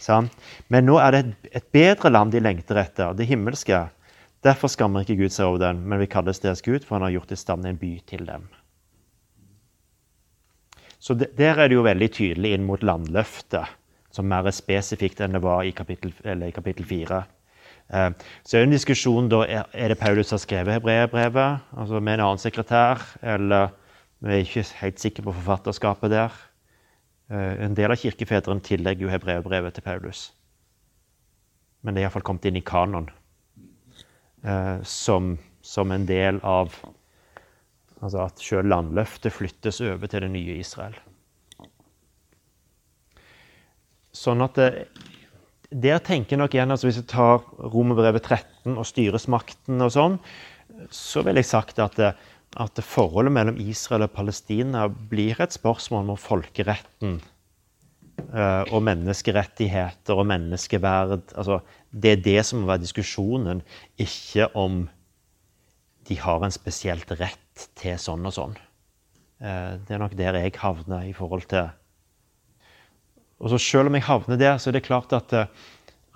Sant? 0.00 0.32
Men 0.68 0.86
nå 0.88 0.96
er 1.00 1.14
det 1.14 1.20
et, 1.22 1.50
et 1.60 1.68
bedre 1.72 2.10
land 2.10 2.34
de 2.34 2.42
lengter 2.42 2.80
etter, 2.80 3.14
det 3.16 3.28
himmelske. 3.28 3.78
Derfor 4.44 4.68
skammer 4.72 5.04
ikke 5.04 5.16
Gud 5.22 5.32
seg 5.32 5.48
over 5.48 5.62
den, 5.62 5.84
men 5.88 6.02
vi 6.02 6.10
kalles 6.10 6.42
deres 6.42 6.62
Gud, 6.64 6.84
for 6.84 6.98
han 6.98 7.06
har 7.06 7.14
gjort 7.14 7.32
i 7.32 7.38
stand 7.40 7.68
en 7.68 7.80
by 7.80 7.92
til 8.08 8.26
dem. 8.28 8.48
Så 11.04 11.14
Der 11.14 11.58
er 11.60 11.68
det 11.68 11.76
jo 11.76 11.84
veldig 11.84 12.08
tydelig 12.16 12.54
inn 12.56 12.64
mot 12.64 12.82
landløftet, 12.82 13.68
som 14.14 14.24
mer 14.24 14.46
er 14.48 14.54
spesifikt 14.56 15.20
enn 15.20 15.36
det 15.36 15.42
var 15.44 15.66
i 15.68 15.74
kapittel, 15.76 16.14
i 16.24 16.52
kapittel 16.54 16.86
4. 16.88 17.18
Eh, 17.92 18.10
så 18.40 18.56
er 18.56 18.62
det 18.62 18.68
en 18.70 18.72
diskusjon 18.72 19.28
da, 19.28 19.42
er 19.44 19.92
det 19.92 19.98
Paulus 20.00 20.30
som 20.30 20.38
har 20.38 20.44
skrevet 20.46 20.78
hebreerbrevet 20.78 21.66
altså 21.76 22.00
med 22.00 22.16
en 22.16 22.24
annen 22.24 22.40
sekretær, 22.40 23.04
eller 23.20 23.74
vi 24.24 24.32
er 24.32 24.46
ikke 24.46 24.64
helt 24.80 25.04
sikre 25.04 25.26
på 25.26 25.36
forfatterskapet 25.42 26.14
der. 26.14 26.40
Eh, 27.28 27.64
en 27.66 27.76
del 27.76 27.92
av 27.92 28.00
kirkefedrene 28.00 28.64
tillegger 28.64 29.04
jo 29.04 29.12
hebreerbrevet 29.12 29.76
til 29.76 29.84
Paulus. 29.84 30.30
Men 31.82 31.92
det 31.92 32.00
er 32.00 32.08
iallfall 32.08 32.24
kommet 32.24 32.48
inn 32.48 32.56
i 32.56 32.64
kanon 32.64 33.10
eh, 34.40 34.80
som, 34.88 35.34
som 35.60 35.92
en 35.92 36.08
del 36.08 36.40
av 36.40 36.72
Altså 38.04 38.26
at 38.26 38.42
sjøl 38.44 38.68
landløftet 38.68 39.32
flyttes 39.32 39.80
over 39.84 40.10
til 40.10 40.26
det 40.26 40.30
nye 40.34 40.58
Israel. 40.60 40.96
Sånn 44.14 44.44
at 44.44 44.58
det, 44.60 44.68
der 45.74 46.02
tenker 46.04 46.38
nok 46.38 46.54
igjen, 46.54 46.70
altså 46.70 46.86
Hvis 46.86 47.00
jeg 47.00 47.10
tar 47.10 47.42
Romerbrevet 47.58 48.22
13 48.22 48.76
og 48.76 48.86
styresmakten 48.86 49.82
og 49.82 49.92
sånn, 49.94 50.18
så 50.92 51.24
vil 51.26 51.40
jeg 51.40 51.48
sagt 51.48 51.80
at, 51.82 51.96
det, 51.98 52.12
at 52.60 52.74
det 52.76 52.86
forholdet 52.86 53.34
mellom 53.34 53.60
Israel 53.62 54.06
og 54.06 54.14
Palestina 54.14 54.86
blir 54.88 55.40
et 55.42 55.56
spørsmål 55.56 56.12
om 56.14 56.20
folkeretten 56.20 57.18
uh, 58.30 58.64
og 58.70 58.84
menneskerettigheter 58.86 60.18
og 60.18 60.28
menneskeverd. 60.30 61.32
Altså, 61.34 61.60
det 61.90 62.12
er 62.12 62.24
det 62.26 62.40
som 62.46 62.62
må 62.62 62.70
være 62.70 62.84
diskusjonen, 62.84 63.64
ikke 63.98 64.50
om 64.58 64.84
de 66.08 66.20
har 66.20 66.44
en 66.44 66.54
spesielt 66.54 67.10
rett 67.16 67.43
til 67.78 67.98
sånn 68.00 68.26
og 68.26 68.34
sånn. 68.34 68.58
Uh, 69.42 69.80
det 69.86 69.96
er 69.96 70.02
nok 70.02 70.14
der 70.18 70.38
jeg 70.40 70.54
havner 70.60 71.08
i 71.08 71.14
forhold 71.16 71.46
til 71.50 71.70
og 73.44 73.50
så 73.52 73.58
Selv 73.60 73.90
om 73.90 73.96
jeg 73.98 74.06
havner 74.06 74.38
der, 74.40 74.58
så 74.58 74.70
er 74.70 74.78
det 74.78 74.86
klart 74.86 75.12
at, 75.12 75.32
eh, 75.36 75.46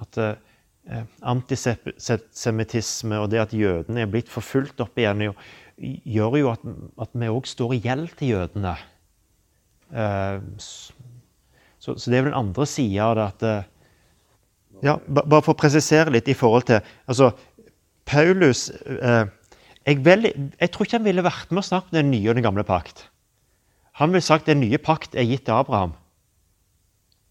at 0.00 0.18
eh, 0.22 1.04
antisemittisme 1.22 3.18
og 3.20 3.30
det 3.32 3.42
at 3.42 3.52
jødene 3.52 4.00
er 4.04 4.10
blitt 4.10 4.30
forfulgt 4.32 4.80
opp 4.80 4.98
igjen, 4.98 5.34
gjør 5.78 6.38
jo 6.40 6.52
at, 6.54 6.62
at 7.04 7.10
vi 7.12 7.28
òg 7.28 7.46
står 7.46 7.74
i 7.76 7.82
gjeld 7.84 8.14
til 8.18 8.32
jødene. 8.32 8.76
Eh, 9.92 10.38
så, 10.58 11.92
så, 11.96 12.06
det 12.10 12.16
er 12.16 12.22
vel 12.22 12.32
den 12.32 12.40
andre 12.40 12.66
sida 12.68 13.10
av 13.10 13.18
det 13.18 13.26
at 13.26 13.46
eh, 13.48 13.68
ja, 14.84 14.94
Bare 15.10 15.42
for 15.42 15.56
å 15.56 15.58
presisere 15.58 16.12
litt 16.14 16.28
i 16.30 16.36
forhold 16.38 16.68
til 16.68 16.78
altså, 17.10 17.32
Paulus 18.06 18.68
eh, 18.70 19.24
jeg, 19.88 20.02
vel, 20.04 20.28
jeg, 20.28 20.70
tror 20.70 20.84
ikke 20.84 20.98
han 20.98 21.06
ville 21.06 21.24
vært 21.24 21.52
med 21.52 21.62
og 21.62 21.68
snakket 21.68 21.94
om 21.94 21.98
den 22.02 22.10
nye 22.12 22.28
og 22.28 22.36
den 22.36 22.44
gamle 22.44 22.64
pakt. 22.68 23.06
Han 23.96 24.12
ville 24.12 24.24
sagt 24.24 24.44
at 24.44 24.52
den 24.52 24.60
nye 24.60 24.78
pakt 24.78 25.16
er 25.16 25.26
gitt 25.26 25.46
til 25.48 25.56
Abraham, 25.56 25.94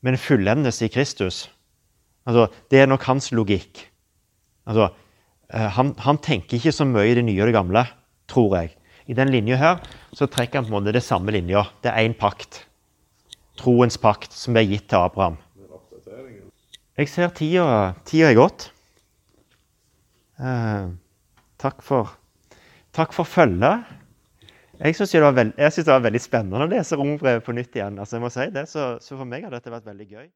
men 0.01 0.17
fullendes 0.17 0.81
i 0.81 0.89
Kristus. 0.91 1.45
Altså, 2.27 2.47
det 2.71 2.81
er 2.81 2.89
nok 2.89 3.05
hans 3.07 3.29
logikk. 3.31 3.85
Altså, 4.67 4.89
eh, 5.53 5.69
han, 5.77 5.93
han, 6.03 6.19
tenker 6.19 6.57
ikke 6.57 6.75
så 6.75 6.87
mye 6.87 7.11
i 7.11 7.15
det 7.15 7.23
nye 7.27 7.39
og 7.45 7.51
det 7.51 7.55
gamle, 7.55 7.85
tror 8.27 8.57
jeg. 8.57 8.73
I 9.07 9.15
den 9.15 9.31
linja 9.31 9.55
her 9.55 9.83
så 10.11 10.27
trekker 10.27 10.59
han 10.59 10.67
på 10.67 10.73
en 10.73 10.79
måte 10.81 10.95
det 10.97 11.05
samme 11.05 11.31
linja. 11.31 11.63
Det 11.83 11.93
er 11.93 12.03
én 12.03 12.17
pakt. 12.17 12.65
Troens 13.57 13.95
pakt, 13.97 14.33
som 14.35 14.57
er 14.57 14.67
gitt 14.67 14.89
til 14.89 14.99
Abraham. 14.99 15.37
Jeg 16.97 17.09
ser 17.13 17.29
tida, 17.37 17.93
tida 18.09 18.31
er 18.31 18.39
gått. 18.41 18.71
Eh, 20.41 20.89
takk 21.61 21.79
for, 21.85 22.16
takk 22.97 23.13
for 23.15 23.29
følget. 23.29 23.85
Jeg 24.77 24.95
syns 24.95 25.13
det, 25.13 25.21
det, 25.57 25.87
var 25.89 26.03
veldig 26.05 26.21
spennende 26.21 26.65
å 26.65 26.69
lese 26.69 26.97
rombrevet 26.97 27.45
på 27.45 27.55
nytt 27.57 27.77
igjen. 27.77 27.97
Altså, 27.97 28.17
jeg 28.17 28.25
må 28.25 28.29
si 28.33 28.45
det, 28.53 28.67
så, 28.69 28.89
så 29.01 29.15
for 29.15 29.25
meg 29.29 29.47
har 29.47 29.53
dette 29.53 29.73
vært 29.73 29.87
veldig 29.89 30.07
gøy. 30.11 30.27